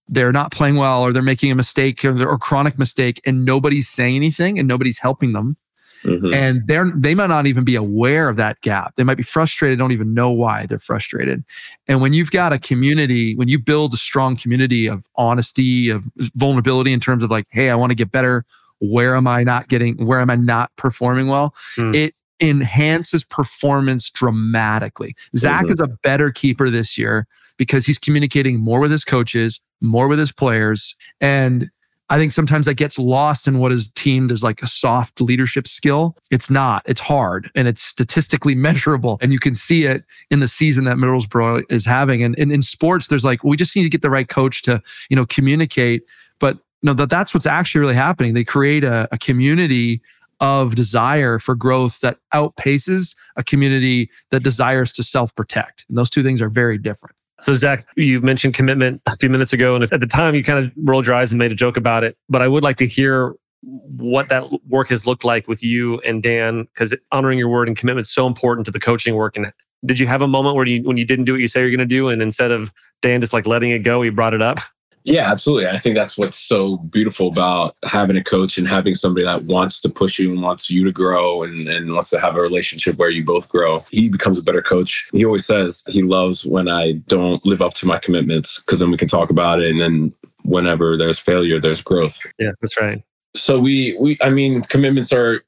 they're 0.07 0.31
not 0.31 0.51
playing 0.51 0.75
well 0.75 1.01
or 1.01 1.11
they're 1.11 1.23
making 1.23 1.49
a 1.51 1.55
mistake 1.55 2.05
or, 2.05 2.27
or 2.27 2.37
chronic 2.37 2.77
mistake 2.77 3.19
and 3.25 3.43
nobody's 3.43 3.89
saying 3.89 4.15
anything 4.15 4.59
and 4.59 4.67
nobody's 4.67 4.99
helping 4.99 5.33
them 5.33 5.57
Mhm. 6.03 6.31
and 6.35 6.61
they're 6.67 6.91
they 6.95 7.15
might 7.15 7.29
not 7.29 7.47
even 7.47 7.63
be 7.63 7.73
aware 7.73 8.29
of 8.29 8.35
that 8.35 8.61
gap 8.61 8.93
they 8.95 9.03
might 9.03 9.17
be 9.17 9.23
frustrated 9.23 9.79
don't 9.79 9.91
even 9.91 10.13
know 10.13 10.29
why 10.29 10.67
they're 10.67 10.77
frustrated 10.77 11.43
and 11.87 11.99
when 12.01 12.13
you've 12.13 12.29
got 12.29 12.53
a 12.53 12.59
community 12.59 13.33
when 13.35 13.47
you 13.47 13.57
build 13.57 13.91
a 13.95 13.97
strong 13.97 14.35
community 14.35 14.85
of 14.85 15.07
honesty 15.15 15.89
of 15.89 16.03
vulnerability 16.35 16.93
in 16.93 16.99
terms 16.99 17.23
of 17.23 17.31
like 17.31 17.47
hey 17.51 17.71
i 17.71 17.75
want 17.75 17.89
to 17.89 17.95
get 17.95 18.11
better 18.11 18.45
where 18.79 19.15
am 19.15 19.27
i 19.27 19.43
not 19.43 19.67
getting 19.67 19.95
where 20.05 20.19
am 20.19 20.29
i 20.29 20.35
not 20.35 20.71
performing 20.75 21.27
well 21.27 21.53
Hmm. 21.75 21.93
it 21.93 22.15
enhances 22.41 23.23
performance 23.23 24.09
dramatically 24.11 25.15
zack 25.35 25.65
Mhm. 25.65 25.73
is 25.73 25.79
a 25.79 25.87
better 25.87 26.31
keeper 26.31 26.69
this 26.69 26.97
year 26.97 27.27
because 27.57 27.85
he's 27.85 27.97
communicating 27.97 28.59
more 28.59 28.79
with 28.79 28.91
his 28.91 29.03
coaches 29.05 29.61
more 29.81 30.07
with 30.07 30.19
his 30.19 30.31
players 30.31 30.95
and 31.21 31.69
I 32.07 32.19
think 32.19 32.33
sometimes 32.33 32.67
that 32.67 32.75
gets 32.75 32.99
lost 32.99 33.47
in 33.47 33.57
what 33.57 33.71
is 33.71 33.87
deemed 33.87 34.31
as 34.31 34.43
like 34.43 34.61
a 34.61 34.67
soft 34.67 35.19
leadership 35.21 35.67
skill. 35.67 36.15
It's 36.29 36.51
not. 36.51 36.83
It's 36.85 36.99
hard 36.99 37.49
and 37.55 37.67
it's 37.67 37.81
statistically 37.81 38.53
measurable. 38.67 39.17
And 39.23 39.33
you 39.33 39.39
can 39.39 39.55
see 39.55 39.85
it 39.85 40.03
in 40.29 40.39
the 40.39 40.47
season 40.47 40.83
that 40.83 40.97
Middlesbrough 40.97 41.63
is 41.67 41.83
having. 41.83 42.21
And, 42.21 42.37
and 42.37 42.51
in 42.51 42.61
sports, 42.61 43.07
there's 43.07 43.25
like, 43.25 43.43
we 43.43 43.57
just 43.57 43.75
need 43.75 43.81
to 43.81 43.89
get 43.89 44.03
the 44.03 44.11
right 44.11 44.29
coach 44.29 44.61
to, 44.63 44.83
you 45.09 45.15
know, 45.15 45.25
communicate. 45.25 46.03
But 46.39 46.59
no, 46.83 46.93
that 46.93 47.09
that's 47.09 47.33
what's 47.33 47.45
actually 47.45 47.81
really 47.81 47.95
happening. 47.95 48.33
They 48.33 48.43
create 48.43 48.83
a, 48.83 49.07
a 49.11 49.17
community 49.17 50.01
of 50.41 50.75
desire 50.75 51.39
for 51.39 51.55
growth 51.55 52.01
that 52.01 52.17
outpaces 52.33 53.15
a 53.37 53.43
community 53.43 54.09
that 54.31 54.41
desires 54.41 54.91
to 54.93 55.03
self-protect. 55.03 55.85
And 55.87 55.97
those 55.97 56.09
two 56.09 56.23
things 56.23 56.41
are 56.41 56.49
very 56.49 56.77
different. 56.77 57.15
So, 57.41 57.53
Zack, 57.55 57.85
you 57.95 58.21
mentioned 58.21 58.53
commitment 58.53 59.01
a 59.05 59.15
few 59.15 59.29
minutes 59.29 59.53
ago, 59.53 59.75
and 59.75 59.83
at 59.83 59.99
the 59.99 60.07
time 60.07 60.35
you 60.35 60.43
kind 60.43 60.65
of 60.65 60.71
rolled 60.77 61.05
your 61.05 61.15
eyes 61.15 61.31
and 61.31 61.39
made 61.39 61.51
a 61.51 61.55
joke 61.55 61.77
about 61.77 62.03
it. 62.03 62.17
But 62.29 62.41
I 62.41 62.47
would 62.47 62.63
like 62.63 62.77
to 62.77 62.87
hear 62.87 63.35
what 63.61 64.29
that 64.29 64.43
work 64.67 64.89
has 64.89 65.07
looked 65.07 65.23
like 65.23 65.47
with 65.47 65.63
you 65.63 65.99
and 66.01 66.21
Dan, 66.21 66.63
because 66.63 66.93
honoring 67.11 67.39
your 67.39 67.49
word 67.49 67.67
and 67.67 67.77
commitment 67.77 68.05
is 68.05 68.13
so 68.13 68.27
important 68.27 68.65
to 68.65 68.71
the 68.71 68.79
coaching 68.79 69.15
work. 69.15 69.35
And 69.35 69.51
did 69.85 69.99
you 69.99 70.07
have 70.07 70.21
a 70.21 70.27
moment 70.27 70.55
where 70.55 70.65
you, 70.65 70.83
when 70.83 70.97
you 70.97 71.05
didn't 71.05 71.25
do 71.25 71.33
what 71.33 71.41
you 71.41 71.47
say 71.47 71.61
you're 71.61 71.69
going 71.69 71.79
to 71.79 71.85
do, 71.85 72.09
and 72.09 72.21
instead 72.21 72.51
of 72.51 72.71
Dan 73.01 73.21
just 73.21 73.33
like 73.33 73.45
letting 73.45 73.71
it 73.71 73.79
go, 73.79 74.01
he 74.01 74.09
brought 74.09 74.33
it 74.33 74.41
up? 74.41 74.59
Yeah, 75.05 75.31
absolutely. 75.31 75.67
I 75.67 75.77
think 75.77 75.93
that's 75.93 76.17
what's 76.17 76.37
so 76.37 76.77
beautiful 76.77 77.27
about 77.27 77.77
having 77.83 78.17
a 78.17 78.23
coach 78.23 78.57
and 78.57 78.67
having 78.67 78.95
somebody 78.95 79.23
that 79.23 79.43
wants 79.43 79.79
to 79.81 79.89
push 79.89 80.17
you 80.17 80.31
and 80.31 80.41
wants 80.41 80.71
you 80.71 80.83
to 80.83 80.91
grow 80.91 81.43
and, 81.43 81.67
and 81.69 81.93
wants 81.93 82.09
to 82.09 82.19
have 82.19 82.35
a 82.35 82.41
relationship 82.41 82.97
where 82.97 83.11
you 83.11 83.23
both 83.23 83.47
grow. 83.47 83.81
He 83.91 84.09
becomes 84.09 84.39
a 84.39 84.43
better 84.43 84.63
coach. 84.63 85.07
He 85.13 85.23
always 85.23 85.45
says 85.45 85.83
he 85.87 86.01
loves 86.01 86.43
when 86.43 86.67
I 86.67 86.93
don't 87.07 87.45
live 87.45 87.61
up 87.61 87.75
to 87.75 87.85
my 87.85 87.99
commitments 87.99 88.59
because 88.61 88.79
then 88.79 88.89
we 88.89 88.97
can 88.97 89.07
talk 89.07 89.29
about 89.29 89.61
it. 89.61 89.69
And 89.69 89.79
then 89.79 90.11
whenever 90.43 90.97
there's 90.97 91.19
failure, 91.19 91.61
there's 91.61 91.83
growth. 91.83 92.19
Yeah, 92.39 92.51
that's 92.59 92.75
right. 92.81 93.03
So 93.35 93.59
we, 93.59 93.95
we, 93.99 94.17
I 94.23 94.31
mean, 94.31 94.63
commitments 94.63 95.13
are 95.13 95.43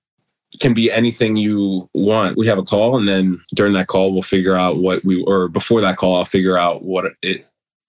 can 0.61 0.73
be 0.73 0.91
anything 0.91 1.35
you 1.35 1.89
want. 1.93 2.37
We 2.37 2.47
have 2.47 2.57
a 2.57 2.63
call, 2.63 2.97
and 2.97 3.07
then 3.07 3.41
during 3.53 3.73
that 3.73 3.87
call, 3.87 4.13
we'll 4.13 4.21
figure 4.21 4.55
out 4.55 4.77
what 4.77 5.03
we, 5.03 5.21
or 5.23 5.49
before 5.49 5.81
that 5.81 5.97
call, 5.97 6.15
I'll 6.15 6.25
figure 6.25 6.57
out 6.57 6.83
what 6.83 7.11
it 7.21 7.45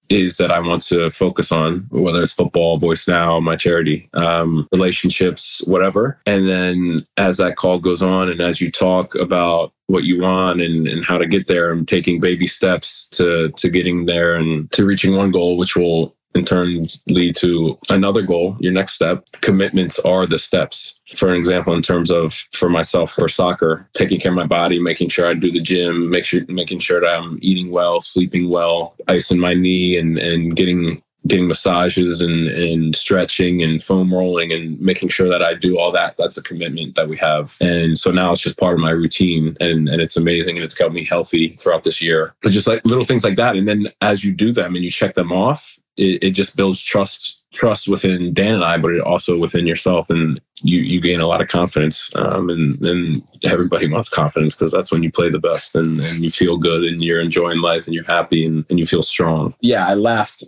is 0.08 0.36
that 0.38 0.50
I 0.50 0.58
want 0.60 0.82
to 0.84 1.10
focus 1.10 1.52
on, 1.52 1.86
whether 1.90 2.22
it's 2.22 2.32
football, 2.32 2.78
VOYCENOW, 2.78 3.42
my 3.42 3.56
charity, 3.56 4.08
um, 4.14 4.68
relationships, 4.72 5.62
whatever. 5.66 6.18
And 6.26 6.48
then 6.48 7.06
as 7.16 7.36
that 7.36 7.56
call 7.56 7.78
goes 7.78 8.02
on 8.02 8.28
and 8.28 8.40
as 8.40 8.60
you 8.60 8.70
talk 8.70 9.14
about 9.14 9.72
what 9.86 10.04
you 10.04 10.20
want 10.20 10.60
and, 10.60 10.86
and 10.86 11.04
how 11.04 11.18
to 11.18 11.26
get 11.26 11.46
there 11.46 11.72
and 11.72 11.88
taking 11.88 12.20
baby 12.20 12.46
steps 12.46 13.08
to 13.08 13.50
to 13.56 13.70
getting 13.70 14.04
there 14.04 14.34
and 14.34 14.70
to 14.72 14.84
reaching 14.84 15.16
one 15.16 15.30
goal, 15.30 15.56
which 15.56 15.76
will 15.76 16.14
in 16.34 16.44
turn 16.44 16.88
lead 17.08 17.36
to 17.36 17.78
another 17.88 18.22
goal, 18.22 18.56
your 18.60 18.72
next 18.72 18.94
step. 18.94 19.24
Commitments 19.40 19.98
are 20.00 20.26
the 20.26 20.38
steps. 20.38 21.00
For 21.14 21.30
an 21.30 21.36
example, 21.36 21.74
in 21.74 21.82
terms 21.82 22.10
of 22.10 22.34
for 22.52 22.68
myself 22.68 23.12
for 23.12 23.28
soccer, 23.28 23.88
taking 23.94 24.20
care 24.20 24.30
of 24.30 24.36
my 24.36 24.46
body, 24.46 24.78
making 24.78 25.08
sure 25.08 25.26
I 25.26 25.34
do 25.34 25.50
the 25.50 25.60
gym, 25.60 26.10
make 26.10 26.24
sure 26.24 26.42
making 26.48 26.80
sure 26.80 27.00
that 27.00 27.08
I'm 27.08 27.38
eating 27.40 27.70
well, 27.70 28.00
sleeping 28.00 28.48
well, 28.50 28.94
icing 29.08 29.38
my 29.38 29.54
knee 29.54 29.96
and 29.96 30.18
and 30.18 30.54
getting 30.54 31.02
getting 31.26 31.48
massages 31.48 32.20
and, 32.20 32.48
and 32.48 32.96
stretching 32.96 33.62
and 33.62 33.82
foam 33.82 34.12
rolling 34.12 34.52
and 34.52 34.80
making 34.80 35.08
sure 35.08 35.28
that 35.28 35.42
I 35.42 35.54
do 35.54 35.78
all 35.78 35.92
that. 35.92 36.16
That's 36.16 36.36
a 36.36 36.42
commitment 36.42 36.94
that 36.94 37.08
we 37.08 37.16
have. 37.18 37.56
And 37.60 37.98
so 37.98 38.10
now 38.10 38.32
it's 38.32 38.40
just 38.40 38.58
part 38.58 38.74
of 38.74 38.80
my 38.80 38.90
routine 38.90 39.56
and, 39.60 39.88
and 39.88 40.00
it's 40.00 40.16
amazing 40.16 40.56
and 40.56 40.64
it's 40.64 40.74
kept 40.74 40.94
me 40.94 41.04
healthy 41.04 41.56
throughout 41.60 41.84
this 41.84 42.00
year. 42.00 42.34
But 42.42 42.52
just 42.52 42.66
like 42.66 42.84
little 42.84 43.04
things 43.04 43.24
like 43.24 43.36
that. 43.36 43.56
And 43.56 43.68
then 43.68 43.88
as 44.00 44.24
you 44.24 44.32
do 44.32 44.52
them 44.52 44.74
and 44.74 44.84
you 44.84 44.90
check 44.90 45.14
them 45.14 45.32
off, 45.32 45.78
it, 45.98 46.22
it 46.22 46.30
just 46.30 46.56
builds 46.56 46.80
trust 46.82 47.42
trust 47.52 47.88
within 47.88 48.32
Dan 48.32 48.54
and 48.54 48.64
I, 48.64 48.78
but 48.78 48.92
it 48.92 49.00
also 49.00 49.38
within 49.38 49.66
yourself, 49.66 50.08
and 50.10 50.40
you 50.62 50.80
you 50.80 51.00
gain 51.00 51.20
a 51.20 51.26
lot 51.26 51.42
of 51.42 51.48
confidence. 51.48 52.10
Um, 52.14 52.48
and 52.48 52.78
then 52.78 53.22
everybody 53.44 53.88
wants 53.88 54.08
confidence 54.08 54.54
because 54.54 54.72
that's 54.72 54.92
when 54.92 55.02
you 55.02 55.10
play 55.10 55.28
the 55.28 55.38
best 55.38 55.74
and, 55.74 56.00
and 56.00 56.22
you 56.22 56.30
feel 56.30 56.56
good 56.56 56.84
and 56.84 57.02
you're 57.02 57.20
enjoying 57.20 57.60
life 57.60 57.86
and 57.86 57.94
you're 57.94 58.04
happy 58.04 58.46
and, 58.46 58.64
and 58.70 58.78
you 58.78 58.86
feel 58.86 59.02
strong. 59.02 59.54
Yeah, 59.60 59.86
I 59.86 59.94
laughed 59.94 60.44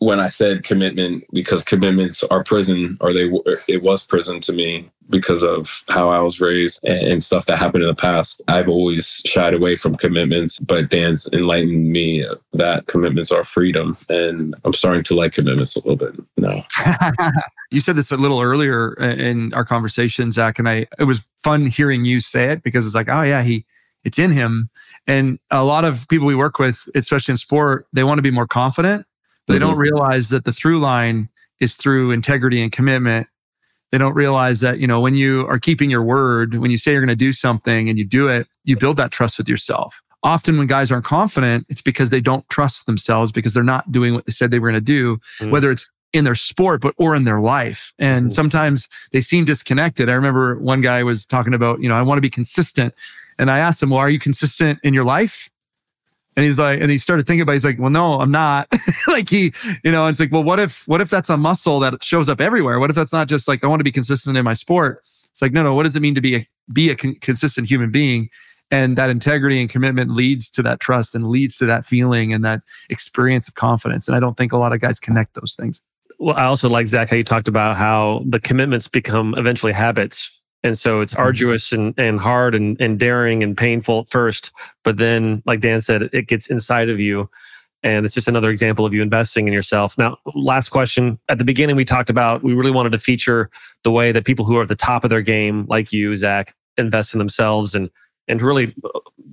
when 0.00 0.18
I 0.18 0.28
said 0.28 0.64
commitment 0.64 1.24
because 1.32 1.62
commitments 1.62 2.24
are 2.24 2.42
prison, 2.42 2.96
or 3.00 3.12
they 3.12 3.30
it 3.68 3.82
was 3.82 4.06
prison 4.06 4.40
to 4.40 4.52
me 4.52 4.90
because 5.10 5.42
of 5.42 5.82
how 5.88 6.08
I 6.08 6.20
was 6.20 6.40
raised 6.40 6.82
and 6.84 7.22
stuff 7.22 7.46
that 7.46 7.58
happened 7.58 7.82
in 7.82 7.88
the 7.88 7.94
past. 7.94 8.40
I've 8.48 8.68
always 8.68 9.22
shied 9.26 9.52
away 9.52 9.76
from 9.76 9.96
commitments, 9.96 10.58
but 10.60 10.88
Dan's 10.88 11.28
enlightened 11.32 11.92
me 11.92 12.24
that 12.54 12.86
commitments 12.86 13.30
are 13.30 13.44
freedom, 13.44 13.96
and 14.08 14.54
I'm 14.64 14.72
starting 14.72 15.02
to 15.04 15.14
like 15.14 15.34
commitments 15.34 15.76
a 15.76 15.80
little 15.80 15.96
bit 15.96 16.14
now. 16.38 16.64
you 17.70 17.80
said 17.80 17.96
this 17.96 18.10
a 18.10 18.16
little 18.16 18.40
earlier 18.40 18.94
in 18.94 19.52
our 19.52 19.66
conversation, 19.66 20.32
Zack, 20.32 20.58
and 20.58 20.68
I. 20.68 20.86
It 20.98 21.04
was 21.04 21.20
fun 21.38 21.66
hearing 21.66 22.06
you 22.06 22.20
say 22.20 22.52
it 22.52 22.62
because 22.62 22.86
it's 22.86 22.94
like, 22.94 23.08
oh 23.10 23.22
yeah, 23.22 23.42
he 23.42 23.66
it's 24.02 24.18
in 24.18 24.32
him. 24.32 24.70
And 25.06 25.38
a 25.50 25.62
lot 25.62 25.84
of 25.84 26.08
people 26.08 26.26
we 26.26 26.34
work 26.34 26.58
with, 26.58 26.88
especially 26.94 27.32
in 27.32 27.36
sport, 27.36 27.86
they 27.92 28.02
want 28.02 28.16
to 28.16 28.22
be 28.22 28.30
more 28.30 28.46
confident 28.46 29.04
they 29.46 29.54
mm-hmm. 29.54 29.60
don't 29.60 29.78
realize 29.78 30.28
that 30.30 30.44
the 30.44 30.52
through 30.52 30.78
line 30.78 31.28
is 31.60 31.76
through 31.76 32.10
integrity 32.10 32.62
and 32.62 32.72
commitment. 32.72 33.26
They 33.90 33.98
don't 33.98 34.14
realize 34.14 34.60
that, 34.60 34.78
you 34.78 34.86
know, 34.86 35.00
when 35.00 35.14
you 35.14 35.46
are 35.48 35.58
keeping 35.58 35.90
your 35.90 36.02
word, 36.02 36.54
when 36.54 36.70
you 36.70 36.78
say 36.78 36.92
you're 36.92 37.00
going 37.00 37.08
to 37.08 37.16
do 37.16 37.32
something 37.32 37.88
and 37.88 37.98
you 37.98 38.04
do 38.04 38.28
it, 38.28 38.46
you 38.64 38.76
build 38.76 38.96
that 38.98 39.10
trust 39.10 39.36
with 39.36 39.48
yourself. 39.48 40.00
Often 40.22 40.58
when 40.58 40.66
guys 40.66 40.92
aren't 40.92 41.04
confident, 41.04 41.66
it's 41.68 41.80
because 41.80 42.10
they 42.10 42.20
don't 42.20 42.48
trust 42.50 42.86
themselves 42.86 43.32
because 43.32 43.54
they're 43.54 43.62
not 43.62 43.90
doing 43.90 44.14
what 44.14 44.26
they 44.26 44.32
said 44.32 44.50
they 44.50 44.58
were 44.58 44.70
going 44.70 44.80
to 44.80 44.84
do, 44.84 45.16
mm-hmm. 45.16 45.50
whether 45.50 45.70
it's 45.70 45.90
in 46.12 46.24
their 46.24 46.34
sport, 46.34 46.80
but 46.80 46.94
or 46.98 47.14
in 47.14 47.24
their 47.24 47.40
life. 47.40 47.92
And 47.98 48.26
mm-hmm. 48.26 48.32
sometimes 48.32 48.88
they 49.12 49.20
seem 49.20 49.44
disconnected. 49.44 50.08
I 50.08 50.12
remember 50.12 50.58
one 50.58 50.80
guy 50.80 51.02
was 51.02 51.24
talking 51.26 51.54
about, 51.54 51.80
you 51.80 51.88
know, 51.88 51.94
I 51.94 52.02
want 52.02 52.18
to 52.18 52.22
be 52.22 52.30
consistent. 52.30 52.94
And 53.38 53.50
I 53.50 53.58
asked 53.58 53.82
him, 53.82 53.90
well, 53.90 54.00
are 54.00 54.10
you 54.10 54.18
consistent 54.18 54.78
in 54.82 54.92
your 54.92 55.04
life? 55.04 55.50
And 56.36 56.44
he's 56.44 56.58
like, 56.58 56.80
and 56.80 56.90
he 56.90 56.98
started 56.98 57.26
thinking 57.26 57.42
about, 57.42 57.52
it, 57.52 57.56
he's 57.56 57.64
like, 57.64 57.78
well, 57.78 57.90
no, 57.90 58.20
I'm 58.20 58.30
not. 58.30 58.68
like 59.08 59.28
he, 59.28 59.52
you 59.82 59.90
know, 59.90 60.06
it's 60.06 60.20
like, 60.20 60.30
well, 60.30 60.44
what 60.44 60.60
if, 60.60 60.86
what 60.86 61.00
if 61.00 61.10
that's 61.10 61.28
a 61.28 61.36
muscle 61.36 61.80
that 61.80 62.02
shows 62.02 62.28
up 62.28 62.40
everywhere? 62.40 62.78
What 62.78 62.90
if 62.90 62.96
that's 62.96 63.12
not 63.12 63.28
just 63.28 63.48
like, 63.48 63.64
I 63.64 63.66
want 63.66 63.80
to 63.80 63.84
be 63.84 63.92
consistent 63.92 64.36
in 64.36 64.44
my 64.44 64.52
sport? 64.52 65.00
It's 65.28 65.42
like, 65.42 65.52
no, 65.52 65.62
no, 65.62 65.74
what 65.74 65.82
does 65.82 65.96
it 65.96 66.00
mean 66.00 66.14
to 66.14 66.20
be 66.20 66.36
a, 66.36 66.46
be 66.72 66.90
a 66.90 66.96
con- 66.96 67.16
consistent 67.20 67.68
human 67.68 67.90
being? 67.90 68.30
And 68.70 68.96
that 68.96 69.10
integrity 69.10 69.60
and 69.60 69.68
commitment 69.68 70.12
leads 70.12 70.48
to 70.50 70.62
that 70.62 70.78
trust 70.78 71.14
and 71.14 71.26
leads 71.26 71.58
to 71.58 71.66
that 71.66 71.84
feeling 71.84 72.32
and 72.32 72.44
that 72.44 72.62
experience 72.88 73.48
of 73.48 73.56
confidence. 73.56 74.06
And 74.06 74.16
I 74.16 74.20
don't 74.20 74.36
think 74.36 74.52
a 74.52 74.56
lot 74.56 74.72
of 74.72 74.80
guys 74.80 75.00
connect 75.00 75.34
those 75.34 75.54
things. 75.58 75.82
Well, 76.20 76.36
I 76.36 76.44
also 76.44 76.68
like 76.68 76.86
Zack 76.86 77.10
how 77.10 77.16
you 77.16 77.24
talked 77.24 77.48
about 77.48 77.76
how 77.76 78.22
the 78.26 78.38
commitments 78.38 78.86
become 78.86 79.34
eventually 79.36 79.72
habits 79.72 80.39
and 80.62 80.78
so 80.78 81.00
it's 81.00 81.12
mm-hmm. 81.12 81.22
arduous 81.22 81.72
and, 81.72 81.94
and 81.98 82.20
hard 82.20 82.54
and, 82.54 82.80
and 82.80 82.98
daring 82.98 83.42
and 83.42 83.56
painful 83.56 84.00
at 84.00 84.08
first. 84.08 84.52
But 84.84 84.96
then, 84.96 85.42
like 85.46 85.60
Dan 85.60 85.80
said, 85.80 86.02
it 86.12 86.28
gets 86.28 86.48
inside 86.48 86.88
of 86.88 87.00
you. 87.00 87.30
And 87.82 88.04
it's 88.04 88.14
just 88.14 88.28
another 88.28 88.50
example 88.50 88.84
of 88.84 88.92
you 88.92 89.00
investing 89.00 89.46
in 89.48 89.54
yourself. 89.54 89.96
Now, 89.96 90.18
last 90.34 90.68
question. 90.68 91.18
At 91.30 91.38
the 91.38 91.44
beginning, 91.44 91.76
we 91.76 91.86
talked 91.86 92.10
about 92.10 92.42
we 92.42 92.52
really 92.52 92.70
wanted 92.70 92.92
to 92.92 92.98
feature 92.98 93.48
the 93.84 93.90
way 93.90 94.12
that 94.12 94.26
people 94.26 94.44
who 94.44 94.58
are 94.58 94.62
at 94.62 94.68
the 94.68 94.76
top 94.76 95.02
of 95.02 95.08
their 95.08 95.22
game, 95.22 95.64
like 95.66 95.90
you, 95.90 96.14
Zack, 96.14 96.54
invest 96.76 97.14
in 97.14 97.18
themselves 97.18 97.74
and 97.74 97.88
and 98.28 98.42
really 98.42 98.74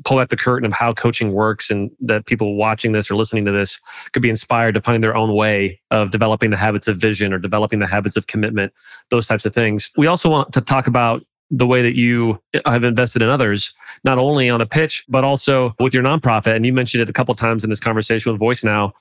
pull 0.08 0.22
at 0.22 0.30
the 0.30 0.38
curtain 0.38 0.66
of 0.66 0.72
how 0.72 0.93
coaching 0.93 1.34
works 1.34 1.70
and 1.70 1.91
that 1.99 2.26
people 2.26 2.55
watching 2.55 2.93
this 2.93 3.12
or 3.12 3.16
listening 3.16 3.43
to 3.43 3.51
this 3.51 3.78
could 4.14 4.22
be 4.22 4.30
inspired 4.30 4.74
to 4.74 4.82
find 4.82 5.03
their 5.03 5.16
own 5.16 5.36
way 5.36 5.82
of 5.91 6.12
developing 6.12 6.49
the 6.49 6.55
habits 6.55 6.88
of 6.88 6.95
vision 6.95 7.34
or 7.34 7.38
developing 7.38 7.80
the 7.80 7.88
habits 7.88 8.16
of 8.16 8.26
commitment, 8.28 8.72
those 9.10 9.28
types 9.28 9.45
of 9.45 9.53
things. 9.53 9.91
We 9.97 10.08
also 10.08 10.30
want 10.30 10.53
to 10.53 10.62
talk 10.62 10.88
about 10.88 11.26
the 11.51 11.68
way 11.68 11.82
that 11.82 11.95
you 11.95 12.41
have 12.66 12.86
invested 12.86 13.22
in 13.22 13.28
others, 13.28 13.74
not 14.05 14.18
only 14.18 14.49
on 14.49 14.60
the 14.60 14.66
pitch, 14.66 15.03
but 15.10 15.26
also 15.26 15.76
with 15.78 15.93
your 15.93 16.03
nonprofit. 16.03 16.55
And 16.55 16.66
you 16.66 16.72
mentioned 16.72 17.01
it 17.01 17.10
a 17.10 17.14
couple 17.14 17.36
times 17.36 17.66
in 17.66 17.70
this 17.70 17.80
conversation 17.82 18.32
with 18.32 18.39
VOYCENOW. 18.39 18.93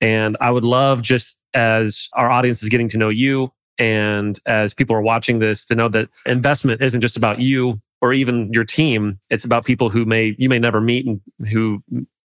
And 0.00 0.34
I 0.40 0.50
would 0.50 0.64
love 0.64 1.02
just 1.02 1.38
as 1.52 2.08
our 2.14 2.30
audience 2.30 2.62
is 2.62 2.70
getting 2.70 2.88
to 2.88 2.96
know 2.96 3.10
you 3.10 3.52
and 3.78 4.38
as 4.46 4.72
people 4.72 4.96
are 4.96 5.02
watching 5.02 5.40
this 5.40 5.64
to 5.66 5.74
know 5.74 5.88
that 5.88 6.08
investment 6.24 6.80
isn't 6.80 7.02
just 7.02 7.18
about 7.18 7.40
you 7.40 7.80
or 8.04 8.12
even 8.12 8.52
your 8.52 8.64
team. 8.64 9.18
It's 9.30 9.46
about 9.46 9.64
people 9.64 9.88
who 9.88 10.04
may 10.04 10.36
you 10.38 10.50
may 10.50 10.58
never 10.58 10.78
meet 10.78 11.06
and 11.06 11.22
who 11.48 11.82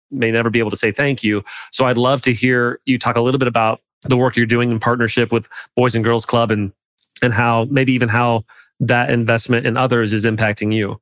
may 0.10 0.32
never 0.32 0.50
be 0.50 0.58
able 0.58 0.72
to 0.72 0.76
say 0.76 0.92
thank 0.92 1.24
you. 1.24 1.44
So 1.72 1.86
I'd 1.86 2.00
love 2.00 2.24
to 2.24 2.34
hear 2.34 2.80
you 2.86 2.98
talk 2.98 3.16
a 3.16 3.22
little 3.22 3.38
bit 3.38 3.48
about 3.48 3.82
the 4.02 4.18
work 4.18 4.36
you're 4.36 4.48
doing 4.48 4.72
in 4.72 4.80
partnership 4.80 5.32
with 5.32 5.48
Boys 5.76 5.94
and 5.94 6.04
Girls 6.04 6.26
Club 6.26 6.50
and 6.50 6.74
and 7.22 7.32
how 7.32 7.68
maybe 7.70 7.94
even 7.94 8.10
how 8.10 8.44
that 8.80 9.12
investment 9.12 9.68
in 9.68 9.78
others 9.78 10.14
is 10.14 10.26
impacting 10.26 10.74
you. 10.74 11.00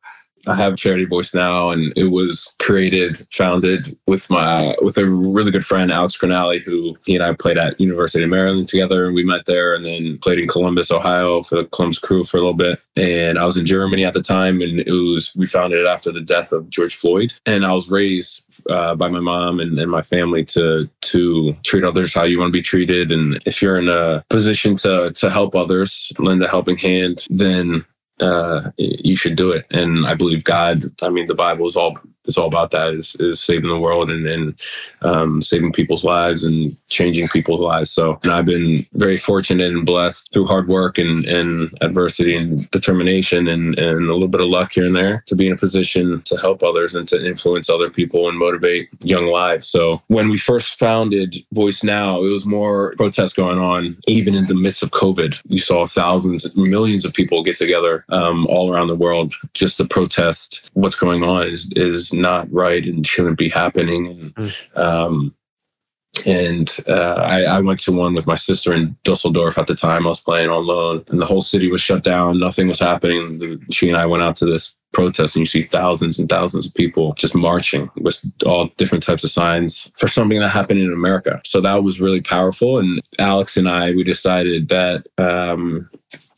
I 0.47 0.55
have 0.55 0.75
Charity 0.75 1.05
VOYCENOW, 1.05 1.73
and 1.73 1.93
it 1.95 2.11
was 2.11 2.55
created, 2.59 3.25
founded 3.31 3.97
with 4.07 4.29
my 4.29 4.75
with 4.81 4.97
a 4.97 5.05
really 5.05 5.51
good 5.51 5.65
friend 5.65 5.91
Alex 5.91 6.17
Crognale, 6.17 6.61
who 6.61 6.95
he 7.05 7.15
and 7.15 7.23
I 7.23 7.33
played 7.33 7.57
at 7.57 7.79
University 7.79 8.23
of 8.23 8.29
Maryland 8.29 8.67
together, 8.67 9.05
and 9.05 9.15
we 9.15 9.23
met 9.23 9.45
there, 9.45 9.73
and 9.73 9.85
then 9.85 10.17
played 10.19 10.39
in 10.39 10.47
Columbus, 10.47 10.91
Ohio, 10.91 11.41
for 11.41 11.55
the 11.55 11.65
Columbus 11.65 11.99
Crew 11.99 12.23
for 12.23 12.37
a 12.37 12.41
little 12.41 12.53
bit. 12.53 12.79
And 12.95 13.39
I 13.39 13.45
was 13.45 13.57
in 13.57 13.65
Germany 13.65 14.05
at 14.05 14.13
the 14.13 14.21
time, 14.21 14.61
and 14.61 14.79
it 14.79 14.91
was 14.91 15.35
we 15.35 15.47
founded 15.47 15.81
it 15.81 15.87
after 15.87 16.11
the 16.11 16.21
death 16.21 16.51
of 16.51 16.69
George 16.69 16.95
Floyd, 16.95 17.33
and 17.45 17.65
I 17.65 17.73
was 17.73 17.89
raised 17.89 18.45
uh, 18.69 18.95
by 18.95 19.07
my 19.07 19.19
mom 19.19 19.59
and, 19.59 19.77
and 19.79 19.89
my 19.91 20.01
family 20.01 20.45
to 20.45 20.89
to 21.01 21.55
treat 21.63 21.83
others 21.83 22.13
how 22.13 22.23
you 22.23 22.39
want 22.39 22.49
to 22.49 22.57
be 22.57 22.61
treated, 22.61 23.11
and 23.11 23.41
if 23.45 23.61
you're 23.61 23.77
in 23.77 23.89
a 23.89 24.23
position 24.29 24.75
to 24.77 25.11
to 25.11 25.29
help 25.29 25.55
others, 25.55 26.11
lend 26.19 26.43
a 26.43 26.47
helping 26.47 26.77
hand, 26.77 27.25
then 27.29 27.85
uh, 28.19 28.71
you 28.77 29.15
should 29.15 29.35
do 29.35 29.51
it. 29.51 29.65
And 29.71 30.05
I 30.05 30.13
believe 30.13 30.43
God, 30.43 30.85
I 31.01 31.09
mean, 31.09 31.27
the 31.27 31.35
Bible 31.35 31.65
is 31.65 31.75
all 31.75 31.97
it's 32.25 32.37
all 32.37 32.47
about 32.47 32.71
that 32.71 32.93
is, 32.93 33.15
is 33.19 33.39
saving 33.39 33.69
the 33.69 33.79
world 33.79 34.09
and, 34.09 34.25
and 34.25 34.59
um, 35.01 35.41
saving 35.41 35.71
people's 35.71 36.03
lives 36.03 36.43
and 36.43 36.75
changing 36.95 37.27
people's 37.27 37.59
lives. 37.59 37.91
So, 37.91 38.17
and 38.23 38.31
I've 38.31 38.45
been 38.45 38.85
very 38.93 39.17
fortunate 39.17 39.71
and 39.71 39.85
blessed 39.85 40.31
through 40.31 40.47
hard 40.47 40.67
work 40.67 40.97
and, 40.97 41.25
and 41.25 41.77
adversity 41.81 42.35
and 42.35 42.69
determination 42.71 43.47
and, 43.47 43.77
and 43.77 44.09
a 44.09 44.13
little 44.13 44.29
bit 44.29 44.41
of 44.41 44.47
luck 44.47 44.71
here 44.71 44.85
and 44.85 44.95
there 44.95 45.23
to 45.27 45.35
be 45.35 45.47
in 45.47 45.53
a 45.53 45.57
position 45.57 46.21
to 46.23 46.37
help 46.37 46.63
others 46.63 46.95
and 46.95 47.07
to 47.09 47.17
influence 47.23 47.69
other 47.69 47.89
people 47.89 48.29
and 48.29 48.39
motivate 48.39 48.87
young 49.03 49.25
lives. 49.27 49.67
So 49.67 50.01
when 50.07 50.29
we 50.29 50.37
first 50.37 50.79
founded 50.79 51.35
VOYCENOW, 51.53 52.25
it 52.25 52.31
was 52.31 52.45
more 52.45 52.95
protests 52.95 53.33
going 53.33 53.59
on, 53.59 53.97
even 54.07 54.33
in 54.33 54.45
the 54.45 54.55
midst 54.55 54.81
of 54.81 54.91
COVID. 54.91 55.39
You 55.47 55.59
saw 55.59 55.85
thousands, 55.85 56.55
millions 56.55 57.03
of 57.03 57.13
people 57.13 57.43
get 57.43 57.57
together 57.57 58.05
um, 58.09 58.47
all 58.47 58.71
around 58.71 58.87
the 58.87 58.95
world 58.95 59.33
just 59.53 59.77
to 59.77 59.85
protest 59.85 60.69
what's 60.73 60.95
going 60.95 61.23
on 61.23 61.47
is, 61.47 61.71
is 61.75 62.13
not 62.13 62.51
right 62.51 62.85
and 62.85 63.05
shouldn't 63.05 63.37
be 63.37 63.49
happening. 63.49 64.07
And, 64.07 64.35
mm. 64.35 64.77
um, 64.77 65.35
and 66.25 66.75
uh, 66.87 67.15
I, 67.15 67.41
I, 67.43 67.59
went 67.61 67.79
to 67.81 67.91
one 67.91 68.13
with 68.13 68.27
my 68.27 68.35
sister 68.35 68.73
in 68.73 68.95
Dusseldorf 69.03 69.57
at 69.57 69.67
the 69.67 69.75
time. 69.75 70.05
I 70.05 70.09
was 70.09 70.23
playing 70.23 70.49
on 70.49 70.65
loan, 70.65 71.03
and 71.07 71.19
the 71.19 71.25
whole 71.25 71.41
city 71.41 71.69
was 71.69 71.81
shut 71.81 72.03
down. 72.03 72.39
Nothing 72.39 72.67
was 72.67 72.79
happening. 72.79 73.65
She 73.71 73.89
and 73.89 73.97
I 73.97 74.05
went 74.05 74.23
out 74.23 74.35
to 74.37 74.45
this 74.45 74.73
protest, 74.93 75.35
and 75.35 75.41
you 75.41 75.45
see 75.45 75.63
thousands 75.63 76.17
and 76.19 76.29
thousands 76.29 76.65
of 76.65 76.73
people 76.73 77.13
just 77.13 77.35
marching 77.35 77.89
with 77.97 78.23
all 78.45 78.69
different 78.77 79.03
types 79.03 79.23
of 79.23 79.31
signs 79.31 79.91
for 79.97 80.07
something 80.07 80.39
that 80.39 80.49
happened 80.49 80.79
in 80.79 80.93
America. 80.93 81.41
So 81.43 81.61
that 81.61 81.83
was 81.83 81.99
really 81.99 82.21
powerful. 82.21 82.79
And 82.79 83.01
Alex 83.19 83.57
and 83.57 83.67
I, 83.67 83.91
we 83.91 84.03
decided 84.03 84.69
that 84.69 85.07
um, 85.17 85.89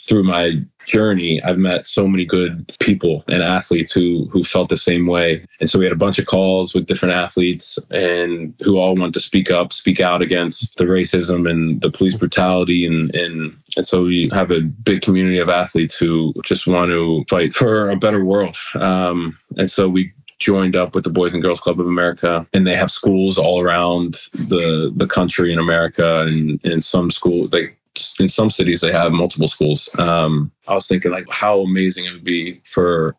through 0.01 0.23
my 0.23 0.61
journey, 0.87 1.41
I've 1.43 1.59
met 1.59 1.85
so 1.85 2.07
many 2.07 2.25
good 2.25 2.73
people 2.79 3.23
and 3.27 3.43
athletes 3.43 3.91
who 3.91 4.27
who 4.31 4.43
felt 4.43 4.69
the 4.69 4.77
same 4.77 5.05
way. 5.05 5.45
And 5.59 5.69
so 5.69 5.77
we 5.77 5.85
had 5.85 5.93
a 5.93 5.97
bunch 5.97 6.17
of 6.17 6.25
calls 6.25 6.73
with 6.73 6.87
different 6.87 7.13
athletes 7.13 7.77
and 7.91 8.53
who 8.63 8.77
all 8.77 8.95
want 8.95 9.13
to 9.13 9.19
speak 9.19 9.51
up, 9.51 9.71
speak 9.71 9.99
out 9.99 10.21
against 10.21 10.77
the 10.77 10.85
racism 10.85 11.49
and 11.49 11.81
the 11.81 11.91
police 11.91 12.15
brutality 12.15 12.85
and 12.85 13.13
and 13.15 13.55
and 13.75 13.85
so 13.85 14.03
we 14.03 14.29
have 14.33 14.49
a 14.49 14.61
big 14.61 15.01
community 15.01 15.37
of 15.37 15.49
athletes 15.49 15.95
who 15.95 16.33
just 16.43 16.65
want 16.65 16.89
to 16.89 17.23
fight 17.29 17.53
for 17.53 17.89
a 17.89 17.95
better 17.95 18.25
world. 18.25 18.57
Um, 18.75 19.37
and 19.55 19.69
so 19.69 19.87
we 19.87 20.11
joined 20.39 20.75
up 20.75 20.95
with 20.95 21.03
the 21.03 21.09
Boys 21.09 21.33
and 21.33 21.43
Girls 21.43 21.59
Club 21.59 21.79
of 21.79 21.87
America, 21.87 22.47
and 22.53 22.65
they 22.65 22.75
have 22.75 22.91
schools 22.91 23.37
all 23.37 23.61
around 23.61 24.13
the 24.33 24.91
the 24.95 25.07
country 25.07 25.51
in 25.51 25.59
America, 25.59 26.21
and 26.21 26.63
in 26.63 26.81
some 26.81 27.11
school 27.11 27.47
they 27.47 27.73
in 28.19 28.27
some 28.27 28.49
cities 28.49 28.81
they 28.81 28.91
have 28.91 29.11
multiple 29.11 29.47
schools. 29.47 29.89
Um, 29.97 30.51
I 30.67 30.73
was 30.73 30.87
thinking 30.87 31.11
like 31.11 31.25
how 31.29 31.59
amazing 31.61 32.05
it 32.05 32.13
would 32.13 32.23
be 32.23 32.61
for 32.63 33.15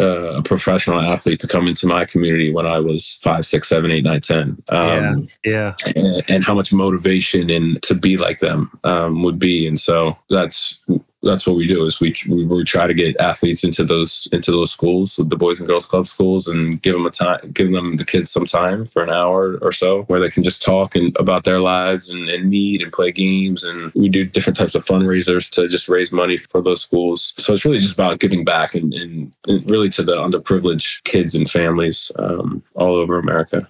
uh, 0.00 0.38
a 0.38 0.42
professional 0.42 1.00
athlete 1.00 1.40
to 1.40 1.48
come 1.48 1.66
into 1.66 1.86
my 1.86 2.04
community 2.04 2.52
when 2.52 2.66
I 2.66 2.78
was 2.78 3.18
five, 3.22 3.44
six, 3.44 3.68
seven, 3.68 3.90
eight, 3.90 4.04
nine, 4.04 4.20
ten. 4.20 4.62
Um, 4.68 5.28
yeah, 5.44 5.74
yeah. 5.84 5.92
And, 5.96 6.24
and, 6.28 6.44
how 6.44 6.54
much 6.54 6.72
motivation 6.72 7.50
and 7.50 7.82
to 7.82 7.94
be 7.94 8.16
like 8.16 8.38
them 8.38 8.70
um, 8.84 9.24
would 9.24 9.40
be, 9.40 9.66
and 9.66 9.78
so 9.78 10.16
that's 10.30 10.78
that's 11.22 11.46
what 11.46 11.56
we 11.56 11.66
do 11.66 11.84
is 11.84 12.00
we, 12.00 12.14
we, 12.28 12.44
we 12.44 12.64
try 12.64 12.86
to 12.86 12.94
get 12.94 13.18
athletes 13.18 13.64
into 13.64 13.84
those 13.84 14.28
into 14.32 14.52
those 14.52 14.70
schools 14.70 15.16
the 15.16 15.36
boys 15.36 15.58
and 15.58 15.68
girls 15.68 15.86
club 15.86 16.06
schools 16.06 16.46
and 16.46 16.80
give 16.82 16.94
them 16.94 17.06
a 17.06 17.10
time 17.10 17.40
give 17.52 17.72
them 17.72 17.96
the 17.96 18.04
kids 18.04 18.30
some 18.30 18.46
time 18.46 18.84
for 18.84 19.02
an 19.02 19.10
hour 19.10 19.58
or 19.60 19.72
so 19.72 20.02
where 20.04 20.20
they 20.20 20.30
can 20.30 20.42
just 20.42 20.62
talk 20.62 20.94
and 20.94 21.16
about 21.18 21.44
their 21.44 21.60
lives 21.60 22.10
and, 22.10 22.28
and 22.28 22.48
meet 22.48 22.82
and 22.82 22.92
play 22.92 23.12
games. 23.12 23.64
And 23.64 23.92
we 23.94 24.08
do 24.08 24.24
different 24.24 24.56
types 24.56 24.74
of 24.74 24.84
fundraisers 24.84 25.50
to 25.52 25.68
just 25.68 25.88
raise 25.88 26.12
money 26.12 26.36
for 26.36 26.62
those 26.62 26.82
schools. 26.82 27.34
So 27.38 27.52
it's 27.52 27.64
really 27.64 27.78
just 27.78 27.94
about 27.94 28.20
giving 28.20 28.44
back 28.44 28.74
and, 28.74 28.92
and, 28.94 29.32
and 29.46 29.70
really 29.70 29.88
to 29.90 30.02
the 30.02 30.16
underprivileged 30.16 31.04
kids 31.04 31.34
and 31.34 31.50
families 31.50 32.12
um, 32.18 32.62
all 32.74 32.94
over 32.94 33.18
america. 33.18 33.68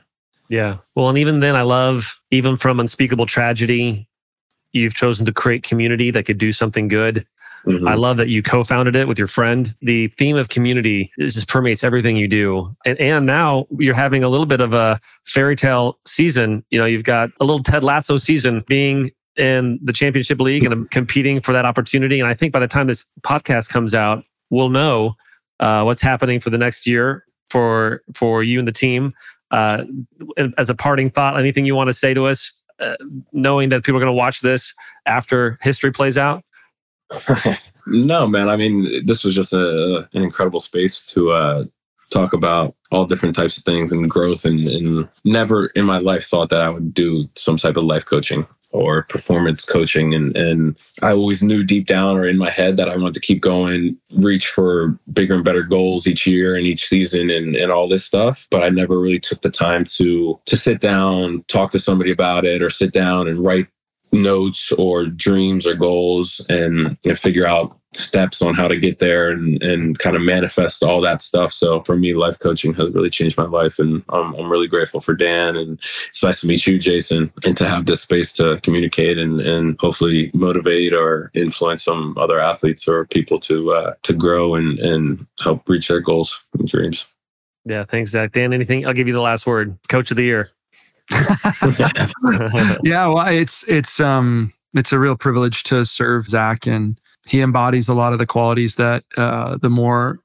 Yeah. 0.49 0.78
Well 0.94 1.09
and 1.09 1.18
even 1.18 1.40
then 1.40 1.57
i 1.57 1.62
love 1.62 2.18
even 2.30 2.57
from 2.57 2.80
unspeakable 2.80 3.26
tragedy 3.26 4.09
you've 4.72 4.94
chosen 4.94 5.26
to 5.26 5.32
create 5.32 5.62
community 5.62 6.11
that 6.11 6.24
could 6.24 6.38
do 6.38 6.53
something 6.53 6.88
good 6.88 7.26
Mm-hmm. 7.66 7.88
I 7.88 7.94
love 7.94 8.16
that 8.18 8.28
you 8.28 8.42
co-founded 8.42 8.96
it 8.96 9.09
with 9.09 9.18
your 9.18 9.28
friend. 9.28 9.74
The 9.82 10.09
theme 10.18 10.36
of 10.36 10.48
community 10.48 11.11
just 11.18 11.48
permeates 11.48 11.84
everything 11.84 12.16
you 12.16 12.28
do. 12.28 12.74
And, 12.84 12.98
and 12.98 13.26
now 13.26 13.66
you're 13.78 13.94
having 13.94 14.24
a 14.24 14.28
little 14.28 14.46
bit 14.46 14.61
of 14.61 14.74
a 14.74 15.00
fairy 15.24 15.56
tale 15.56 15.98
season. 16.06 16.64
You 16.70 16.78
know, 16.78 16.86
you've 16.86 17.04
got 17.04 17.30
a 17.40 17.44
little 17.44 17.62
Ted 17.62 17.84
Lasso 17.84 18.16
season 18.18 18.64
being 18.68 19.11
in 19.36 19.78
the 19.82 19.92
championship 19.92 20.40
league 20.40 20.64
and 20.64 20.90
competing 20.90 21.40
for 21.40 21.52
that 21.52 21.64
opportunity. 21.64 22.20
And 22.20 22.28
I 22.28 22.34
think 22.34 22.52
by 22.52 22.61
the 22.61 22.68
time 22.68 22.86
this 22.86 23.06
podcast 23.22 23.68
comes 23.68 23.94
out, 23.94 24.24
we'll 24.50 24.70
know 24.70 25.14
uh, 25.61 25.82
what's 25.82 26.02
happening 26.02 26.40
for 26.40 26.50
the 26.50 26.59
next 26.59 26.86
year 26.86 27.24
for 27.48 28.02
for 28.14 28.42
you 28.42 28.59
and 28.59 28.68
the 28.68 28.72
team. 28.72 29.14
Uh, 29.50 29.84
as 30.59 30.68
a 30.68 30.74
parting 30.74 31.09
thought, 31.09 31.38
anything 31.38 31.64
you 31.64 31.74
want 31.74 31.88
to 31.88 31.94
say 31.94 32.12
to 32.12 32.26
us, 32.26 32.52
uh, 32.80 32.96
knowing 33.32 33.70
that 33.70 33.82
people 33.82 33.96
are 33.96 34.00
going 34.00 34.12
to 34.12 34.12
watch 34.12 34.40
this 34.40 34.74
after 35.06 35.59
history 35.62 35.90
plays 35.90 36.18
out? 36.18 36.44
No, 37.86 38.26
man. 38.26 38.48
I 38.48 38.56
mean, 38.56 39.06
this 39.06 39.24
was 39.24 39.34
just 39.34 39.52
a, 39.52 40.09
an 40.12 40.22
incredible 40.22 40.61
space 40.61 41.06
to 41.12 41.30
uh, 41.30 41.64
talk 42.11 42.32
about 42.32 42.74
all 42.90 43.06
different 43.06 43.34
types 43.34 43.56
of 43.56 43.64
things 43.64 43.92
and 43.92 44.11
growth. 44.11 44.44
And, 44.44 44.66
and 44.68 45.09
never 45.24 45.66
in 45.68 45.84
my 45.84 45.98
life 45.98 46.24
thought 46.26 46.50
that 46.50 46.61
I 46.61 46.70
would 46.70 46.94
do 46.94 47.28
some 47.34 47.56
type 47.56 47.76
of 47.76 47.84
life 47.84 48.04
coaching 48.04 48.46
or 48.70 49.04
performance 49.04 49.64
coaching. 49.64 50.12
And, 50.12 50.36
and 50.36 50.78
I 51.02 51.12
always 51.12 51.42
knew 51.42 51.64
deep 51.64 51.86
down 51.86 52.16
or 52.16 52.26
in 52.26 52.36
my 52.36 52.50
head 52.50 52.76
that 52.76 52.88
I 52.88 52.96
wanted 52.96 53.14
to 53.14 53.20
keep 53.20 53.40
going, 53.40 53.96
reach 54.16 54.46
for 54.46 54.98
bigger 55.12 55.34
and 55.34 55.44
better 55.44 55.62
goals 55.62 56.06
each 56.06 56.26
year 56.26 56.54
and 56.54 56.66
each 56.66 56.86
season 56.86 57.30
and, 57.30 57.56
and 57.56 57.72
all 57.72 57.88
this 57.88 58.04
stuff. 58.04 58.46
But 58.50 58.62
I 58.62 58.68
never 58.68 58.98
really 58.98 59.20
took 59.20 59.40
the 59.40 59.50
time 59.50 59.84
to 59.84 60.38
to 60.44 60.56
sit 60.56 60.80
down, 60.80 61.44
talk 61.48 61.70
to 61.70 61.78
somebody 61.78 62.11
about 62.11 62.44
it, 62.44 62.62
or 62.62 62.68
sit 62.68 62.92
down 62.92 63.26
and 63.26 63.42
write 63.42 63.68
notes 64.12 64.72
or 64.72 65.06
dreams 65.06 65.66
or 65.66 65.74
goals 65.74 66.44
and 66.48 66.98
figure 67.18 67.46
out 67.46 67.78
steps 67.94 68.42
on 68.42 68.54
how 68.54 68.68
to 68.68 68.76
get 68.76 68.98
there 68.98 69.30
and, 69.30 69.62
and 69.62 69.98
kind 69.98 70.14
of 70.14 70.22
manifest 70.22 70.82
all 70.82 71.00
that 71.00 71.22
stuff. 71.22 71.52
So 71.52 71.80
for 71.82 71.96
me, 71.96 72.12
life 72.12 72.38
coaching 72.38 72.74
has 72.74 72.90
really 72.90 73.11
changed 73.11 73.38
my 73.38 73.46
life. 73.46 73.78
And 73.78 74.02
I'm, 74.11 74.34
I'm 74.34 74.50
really 74.50 74.68
grateful 74.68 75.00
for 75.00 75.14
Dan. 75.14 75.56
And 75.56 75.78
it's 76.09 76.22
nice 76.22 76.40
to 76.42 76.46
meet 76.46 76.66
you, 76.66 76.78
Jason, 76.78 77.32
and 77.44 77.56
to 77.56 77.68
have 77.68 77.86
this 77.86 78.02
space 78.02 78.32
to 78.34 78.61
communicate 78.62 79.18
and, 79.18 79.40
and 79.40 79.78
hopefully 79.80 80.30
motivate 80.34 80.92
or 80.92 81.30
influence 81.34 81.84
some 81.84 82.16
other 82.18 82.38
athletes 82.38 82.86
or 82.86 83.06
people 83.06 83.38
to 83.40 83.72
uh, 83.72 83.94
to 84.02 84.12
grow 84.12 84.54
and, 84.54 84.78
and 84.78 85.26
help 85.40 85.68
reach 85.68 85.88
their 85.88 86.00
goals 86.00 86.40
and 86.59 86.68
dreams. 86.68 87.06
Yeah, 87.64 87.84
thanks, 87.84 88.12
Zack. 88.12 88.32
Dan, 88.32 88.52
anything? 88.52 88.86
I'll 88.86 88.94
give 88.94 89.09
you 89.09 89.14
the 89.14 89.20
last 89.20 89.46
word. 89.46 89.76
Coach 89.88 90.11
of 90.11 90.16
the 90.16 90.22
year. 90.22 90.50
yeah, 92.84 93.06
well, 93.06 93.26
it's 93.28 93.64
it's 93.64 94.00
um 94.00 94.52
it's 94.74 94.92
a 94.92 94.98
real 94.98 95.16
privilege 95.16 95.62
to 95.64 95.84
serve 95.84 96.28
Zack, 96.28 96.66
and 96.66 97.00
he 97.26 97.40
embodies 97.40 97.88
a 97.88 97.94
lot 97.94 98.12
of 98.12 98.18
the 98.18 98.26
qualities 98.26 98.76
that 98.76 99.04
uh, 99.16 99.56
the 99.56 99.70
more 99.70 100.20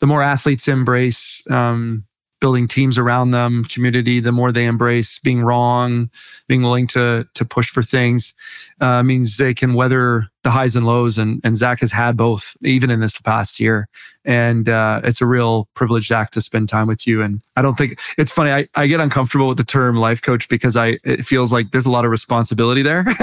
the 0.00 0.06
more 0.06 0.22
athletes 0.22 0.68
embrace 0.68 1.42
um, 1.50 2.04
building 2.40 2.68
teams 2.68 2.96
around 2.98 3.32
them, 3.32 3.64
community, 3.64 4.20
the 4.20 4.32
more 4.32 4.52
they 4.52 4.66
embrace 4.66 5.18
being 5.18 5.42
wrong, 5.42 6.10
being 6.46 6.62
willing 6.62 6.86
to 6.88 7.26
to 7.34 7.44
push 7.44 7.68
for 7.68 7.82
things, 7.82 8.34
uh, 8.80 9.02
means 9.02 9.36
they 9.36 9.54
can 9.54 9.74
weather 9.74 10.28
the 10.44 10.50
highs 10.50 10.76
and 10.76 10.86
lows. 10.86 11.18
And 11.18 11.40
and 11.44 11.56
Zack 11.56 11.80
has 11.80 11.90
had 11.90 12.16
both, 12.16 12.56
even 12.62 12.90
in 12.90 13.00
this 13.00 13.20
past 13.20 13.58
year. 13.58 13.88
And 14.24 14.68
uh, 14.68 15.00
it's 15.04 15.20
a 15.20 15.26
real 15.26 15.68
privilege, 15.74 16.08
Zack, 16.08 16.30
to 16.32 16.40
spend 16.40 16.68
time 16.68 16.86
with 16.86 17.06
you. 17.06 17.22
And 17.22 17.40
I 17.56 17.62
don't 17.62 17.78
think 17.78 17.98
it's 18.18 18.30
funny. 18.30 18.50
I, 18.50 18.68
I 18.74 18.86
get 18.86 19.00
uncomfortable 19.00 19.48
with 19.48 19.56
the 19.58 19.64
term 19.64 19.96
life 19.96 20.20
coach 20.22 20.48
because 20.48 20.76
I 20.76 20.98
it 21.04 21.24
feels 21.24 21.52
like 21.52 21.70
there's 21.70 21.86
a 21.86 21.90
lot 21.90 22.04
of 22.04 22.10
responsibility 22.10 22.82
there. 22.82 23.04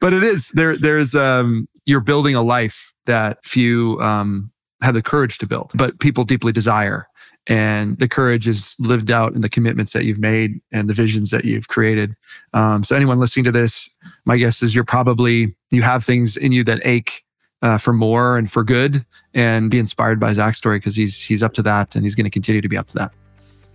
but 0.00 0.12
it 0.12 0.22
is 0.22 0.48
there. 0.50 0.76
There's 0.76 1.14
um, 1.14 1.68
you're 1.86 2.00
building 2.00 2.34
a 2.34 2.42
life 2.42 2.92
that 3.06 3.44
few 3.44 4.00
um, 4.00 4.50
have 4.84 4.94
the 4.94 5.02
courage 5.02 5.38
to 5.38 5.46
build, 5.46 5.72
but 5.74 5.98
people 6.00 6.24
deeply 6.24 6.52
desire. 6.52 7.08
And 7.46 7.98
the 7.98 8.08
courage 8.08 8.48
is 8.48 8.74
lived 8.78 9.10
out 9.10 9.34
in 9.34 9.42
the 9.42 9.50
commitments 9.50 9.92
that 9.92 10.04
you've 10.04 10.18
made 10.18 10.60
and 10.72 10.88
the 10.88 10.94
visions 10.94 11.30
that 11.30 11.44
you've 11.44 11.68
created. 11.68 12.14
Um, 12.54 12.82
so, 12.84 12.96
anyone 12.96 13.20
listening 13.20 13.44
to 13.44 13.52
this, 13.52 13.90
my 14.24 14.38
guess 14.38 14.62
is 14.62 14.74
you're 14.74 14.84
probably, 14.84 15.54
you 15.70 15.82
have 15.82 16.04
things 16.04 16.38
in 16.38 16.52
you 16.52 16.64
that 16.64 16.80
ache 16.84 17.22
uh, 17.60 17.76
for 17.76 17.92
more 17.92 18.38
and 18.38 18.50
for 18.50 18.64
good 18.64 19.04
and 19.34 19.70
be 19.70 19.78
inspired 19.78 20.18
by 20.18 20.32
Zack's 20.32 20.56
story 20.56 20.78
because 20.78 20.96
he's, 20.96 21.20
he's 21.20 21.42
up 21.42 21.52
to 21.54 21.62
that 21.62 21.94
and 21.94 22.04
he's 22.04 22.14
going 22.14 22.24
to 22.24 22.30
continue 22.30 22.62
to 22.62 22.68
be 22.68 22.78
up 22.78 22.88
to 22.88 22.98
that. 22.98 23.12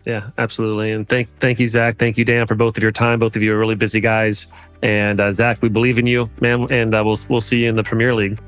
Yeah, 0.05 0.29
absolutely. 0.39 0.91
And 0.91 1.07
thank, 1.07 1.27
thank 1.39 1.59
you, 1.59 1.67
Zack. 1.67 1.97
Thank 1.97 2.17
you, 2.17 2.25
Dan, 2.25 2.47
for 2.47 2.55
both 2.55 2.77
of 2.77 2.81
your 2.81 2.91
time. 2.91 3.19
Both 3.19 3.35
of 3.35 3.43
you 3.43 3.53
are 3.53 3.59
really 3.59 3.75
busy 3.75 3.99
guys. 3.99 4.47
And 4.81 5.19
uh, 5.19 5.31
Zack, 5.33 5.61
we 5.61 5.69
believe 5.69 5.99
in 5.99 6.07
you, 6.07 6.29
man. 6.39 6.71
And 6.71 6.95
uh, 6.95 7.03
we'll, 7.05 7.19
we'll 7.29 7.41
see 7.41 7.63
you 7.63 7.69
in 7.69 7.75
the 7.75 7.83
Premier 7.83 8.15
League. 8.15 8.39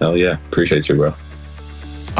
Hell 0.00 0.16
yeah. 0.16 0.38
Appreciate 0.48 0.88
you, 0.88 0.94
bro. 0.94 1.14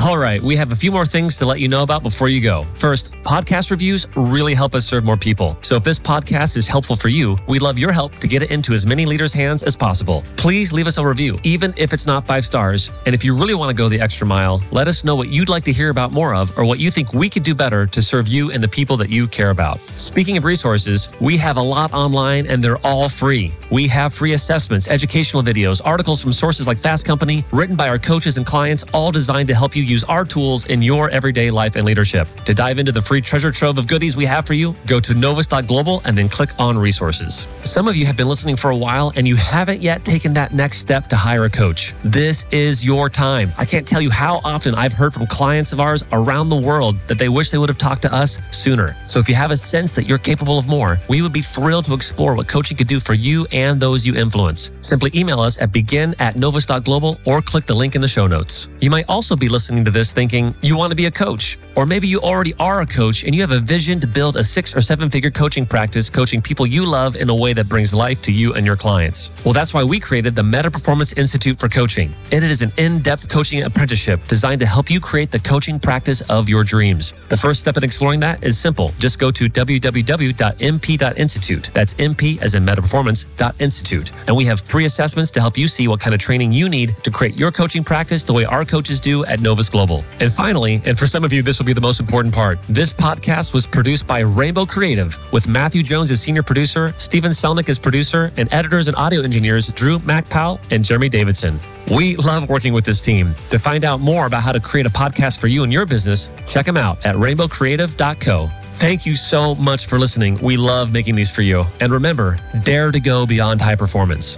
All 0.03 0.19
right, 0.19 0.43
we 0.43 0.57
have 0.57 0.73
a 0.73 0.77
few 0.77 0.91
more 0.91 1.05
things 1.07 1.39
to 1.39 1.47
let 1.47 1.61
you 1.61 1.69
know 1.69 1.85
about 1.85 2.03
before 2.03 2.29
you 2.29 2.41
go. 2.41 2.65
First, 2.65 3.13
podcast 3.23 3.71
reviews 3.71 4.09
really 4.17 4.53
help 4.53 4.75
us 4.75 4.85
serve 4.85 5.05
more 5.05 5.17
people. 5.17 5.57
So 5.63 5.77
if 5.77 5.85
this 5.85 6.01
podcast 6.01 6.57
is 6.57 6.67
helpful 6.67 6.97
for 6.97 7.09
you, 7.09 7.39
we'd 7.47 7.63
love 7.63 7.79
your 7.79 7.93
help 7.93 8.15
to 8.17 8.27
get 8.27 8.43
it 8.43 8.51
into 8.51 8.73
as 8.73 8.85
many 8.85 9.07
leaders' 9.07 9.33
hands 9.33 9.63
as 9.63 9.77
possible. 9.77 10.25
Please 10.37 10.73
leave 10.73 10.89
us 10.89 10.99
a 10.99 11.07
review, 11.07 11.39
even 11.45 11.73
if 11.77 11.93
it's 11.93 12.09
not 12.09 12.27
five 12.27 12.45
stars. 12.45 12.91
And 13.07 13.15
if 13.15 13.25
you 13.25 13.37
really 13.37 13.55
want 13.55 13.71
to 13.71 13.77
go 13.77 13.89
the 13.89 14.01
extra 14.01 14.27
mile, 14.27 14.61
let 14.73 14.89
us 14.89 15.05
know 15.05 15.15
what 15.15 15.29
you'd 15.29 15.49
like 15.49 15.63
to 15.65 15.73
hear 15.73 15.91
about 15.91 16.11
more 16.11 16.35
of 16.35 16.51
or 16.59 16.65
what 16.65 16.81
you 16.81 16.91
think 16.91 17.15
we 17.15 17.31
could 17.31 17.45
do 17.45 17.55
better 17.55 17.87
to 17.87 18.03
serve 18.03 18.27
you 18.27 18.51
and 18.51 18.63
the 18.63 18.69
people 18.69 18.97
that 18.97 19.11
you 19.11 19.29
care 19.29 19.51
about. 19.51 19.79
Speaking 19.97 20.37
of 20.37 20.45
resources, 20.45 21.09
we 21.21 21.37
have 21.37 21.57
a 21.57 21.63
lot 21.63 21.93
online 21.93 22.49
and 22.49 22.63
they're 22.63 22.85
all 22.85 23.09
free. 23.09 23.55
We 23.71 23.87
have 23.89 24.13
free 24.13 24.33
assessments, 24.33 24.89
educational 24.89 25.43
videos, 25.43 25.81
articles 25.85 26.21
from 26.21 26.33
sources 26.33 26.67
like 26.67 26.79
Fast 26.79 27.07
Company, 27.07 27.45
written 27.53 27.77
by 27.77 27.89
our 27.89 27.99
coaches 27.99 28.37
and 28.37 28.45
clients, 28.45 28.85
all 28.93 29.13
designed 29.13 29.49
to 29.49 29.55
help 29.55 29.77
you 29.77 29.84
use 29.85 30.05
our 30.05 30.25
tools 30.25 30.67
in 30.67 30.83
your 30.83 31.11
everyday 31.11 31.51
life 31.51 31.77
and 31.77 31.85
leadership. 31.85 32.27
To 32.45 32.55
dive 32.55 32.79
into 32.79 32.93
the 32.93 33.01
free 33.01 33.21
treasure 33.21 33.51
trove 33.51 33.79
of 33.79 33.87
goodies 33.87 34.17
we 34.17 34.25
have 34.25 34.47
for 34.47 34.55
you, 34.55 34.75
go 34.87 35.01
to 35.01 35.15
novus.global 35.15 36.03
and 36.05 36.17
then 36.17 36.29
click 36.29 36.51
on 36.59 36.79
resources. 36.79 37.47
Some 37.63 37.89
of 37.89 37.97
you 37.97 38.07
have 38.07 38.17
been 38.17 38.29
listening 38.29 38.57
for 38.57 38.71
a 38.71 38.77
while 38.77 39.13
and 39.17 39.27
you 39.27 39.37
haven't 39.37 39.81
yet 39.81 40.05
taken 40.05 40.33
that 40.35 40.53
next 40.53 40.79
step 40.79 41.09
to 41.09 41.17
hire 41.17 41.45
a 41.45 41.51
coach. 41.51 41.93
This 42.05 42.47
is 42.51 42.85
your 42.85 43.09
time. 43.11 43.53
I 43.59 43.65
can't 43.65 43.87
tell 43.87 44.01
you 44.01 44.11
how 44.11 44.41
often 44.45 44.75
I've 44.75 44.93
heard 44.93 45.13
from 45.13 45.27
clients 45.27 45.73
of 45.73 45.81
ours 45.81 46.05
around 46.13 46.49
the 46.49 46.61
world 46.61 46.97
that 47.09 47.19
they 47.19 47.29
wish 47.29 47.51
they 47.51 47.59
would 47.59 47.69
have 47.69 47.79
talked 47.79 48.03
to 48.03 48.15
us 48.15 48.41
sooner. 48.51 48.97
So 49.07 49.19
if 49.19 49.29
you 49.29 49.35
have 49.35 49.51
a 49.51 49.57
sense 49.57 49.95
that 49.95 50.07
you're 50.09 50.19
capable 50.19 50.59
of 50.59 50.69
more, 50.69 50.99
we 51.09 51.23
would 51.23 51.33
be 51.33 51.43
thrilled 51.43 51.87
to 51.87 51.95
explore 51.95 52.35
what 52.35 52.49
coaching 52.49 52.77
could 52.77 52.87
do 52.87 53.01
for 53.01 53.15
you 53.15 53.47
and 53.53 53.81
those 53.81 54.07
you 54.07 54.15
influence. 54.15 54.71
Simply 54.81 55.11
email 55.15 55.41
us 55.41 55.61
at 55.61 55.73
begin 55.73 56.15
at 56.19 56.37
novus.global 56.37 57.19
or 57.27 57.43
click 57.43 57.67
the 57.67 57.75
link 57.75 57.95
in 57.95 58.01
the 58.01 58.09
show 58.09 58.27
notes. 58.27 58.69
You 58.81 58.91
might 58.91 59.07
also 59.09 59.35
be 59.35 59.49
listening 59.49 59.74
to 59.83 59.91
this 59.91 60.13
thinking 60.13 60.55
you 60.61 60.77
want 60.77 60.91
to 60.91 60.95
be 60.95 61.07
a 61.07 61.11
coach, 61.11 61.59
or 61.77 61.87
maybe 61.87 62.07
you 62.07 62.21
already 62.21 62.53
are 62.61 62.83
a 62.83 62.87
coach 62.87 63.25
and 63.25 63.35
you 63.35 63.41
have 63.41 63.53
a 63.53 63.61
vision 63.61 64.01
to 64.01 64.07
build 64.07 64.37
a 64.37 64.45
six 64.45 64.77
or 64.77 64.81
seven 64.81 65.11
figure 65.11 65.31
coaching 65.31 65.67
practice, 65.67 66.09
coaching 66.11 66.43
people 66.43 66.67
you 66.67 66.87
love 66.87 67.17
in 67.17 67.29
a 67.29 67.35
way 67.35 67.53
that 67.53 67.69
brings 67.69 67.93
life 67.93 68.23
to 68.23 68.33
you 68.33 68.55
and 68.55 68.65
your 68.65 68.77
clients. 68.77 69.31
Well, 69.45 69.55
that's 69.55 69.75
why 69.75 69.85
we 69.85 70.01
created 70.01 70.35
the 70.35 70.43
Meta 70.43 70.71
Performance 70.71 71.13
Institute 71.15 71.59
for 71.59 71.69
Coaching. 71.69 72.15
It 72.31 72.43
is 72.43 72.63
an 72.63 72.73
in 72.77 73.01
depth 73.01 73.29
coaching 73.29 73.63
apprenticeship 73.63 74.25
designed 74.27 74.61
to 74.61 74.67
help 74.67 74.91
you 74.91 75.01
create 75.01 75.31
the 75.31 75.41
coaching 75.41 75.81
practice 75.81 76.21
of 76.23 76.49
your 76.49 76.65
dreams. 76.65 77.15
The 77.29 77.37
first 77.37 77.61
step 77.61 77.77
in 77.77 77.85
exploring 77.85 78.21
that 78.21 78.43
is 78.45 78.59
simple. 78.59 78.93
Just 78.99 79.19
go 79.19 79.31
to 79.31 79.49
www.mp.institute. 79.49 81.71
That's 81.73 81.95
MP 81.95 82.41
as 82.41 82.55
in 82.55 82.65
Meta 82.65 82.83
Performance 82.83 83.27
Institute. 83.59 84.13
And 84.27 84.37
we 84.37 84.45
have 84.45 84.61
free 84.61 84.85
assessments 84.85 85.31
to 85.33 85.41
help 85.41 85.59
you 85.59 85.67
see 85.67 85.89
what 85.89 86.01
kind 86.01 86.15
of 86.15 86.21
training 86.21 86.53
you 86.53 86.69
need 86.69 86.95
to 87.03 87.11
create 87.11 87.35
your 87.35 87.51
coaching 87.51 87.83
practice 87.83 88.25
the 88.25 88.33
way 88.33 88.45
our 88.45 88.65
coaches 88.65 89.01
do 89.01 89.25
at 89.25 89.41
Novus 89.41 89.69
Global. 89.69 90.05
And 90.21 90.33
finally, 90.33 90.81
and 90.85 90.97
for 90.99 91.07
some 91.07 91.25
of 91.25 91.33
you, 91.33 91.43
this 91.43 91.61
be 91.65 91.73
the 91.73 91.81
most 91.81 92.01
important 92.01 92.35
part, 92.35 92.59
this 92.69 92.93
podcast 92.93 93.53
was 93.53 93.67
produced 93.67 94.07
by 94.07 94.21
Rainbow 94.21 94.67
Creative 94.67 95.17
with 95.33 95.49
Matthew 95.49 95.83
Jones 95.83 96.11
as 96.11 96.21
senior 96.21 96.43
producer, 96.43 96.93
Stephen 96.97 97.31
Selnick 97.31 97.69
as 97.69 97.79
producer, 97.79 98.33
and 98.37 98.53
editors 98.53 98.89
and 98.89 98.97
audio 98.97 99.23
engineers 99.23 99.69
Drew 99.69 99.99
MacPowell 100.01 100.61
and 100.71 100.85
Jeremy 100.85 101.09
Davidson. 101.09 101.59
We 101.91 102.17
love 102.17 102.49
working 102.49 102.73
with 102.73 102.85
this 102.85 103.01
team. 103.01 103.35
To 103.51 103.59
find 103.59 103.85
out 103.85 104.01
more 104.01 104.27
about 104.27 104.43
how 104.43 104.53
to 104.53 104.61
create 104.61 104.87
a 104.87 104.91
podcast 104.91 105.41
for 105.41 105.49
you 105.49 105.65
and 105.65 105.73
your 105.73 105.87
business, 105.87 106.31
check 106.47 106.67
them 106.67 106.77
out 106.77 107.05
at 107.05 107.17
rainbowcreative.co. 107.17 108.49
Thank 108.77 109.07
you 109.07 109.15
so 109.15 109.55
much 109.55 109.87
for 109.87 109.99
listening. 109.99 110.39
We 110.43 110.57
love 110.57 110.93
making 110.93 111.15
these 111.15 111.31
for 111.35 111.43
you. 111.43 111.65
And 111.81 111.93
remember, 111.93 112.39
dare 112.63 112.91
to 112.91 113.01
go 113.01 113.27
beyond 113.27 113.61
high 113.61 113.77
performance. 113.77 114.37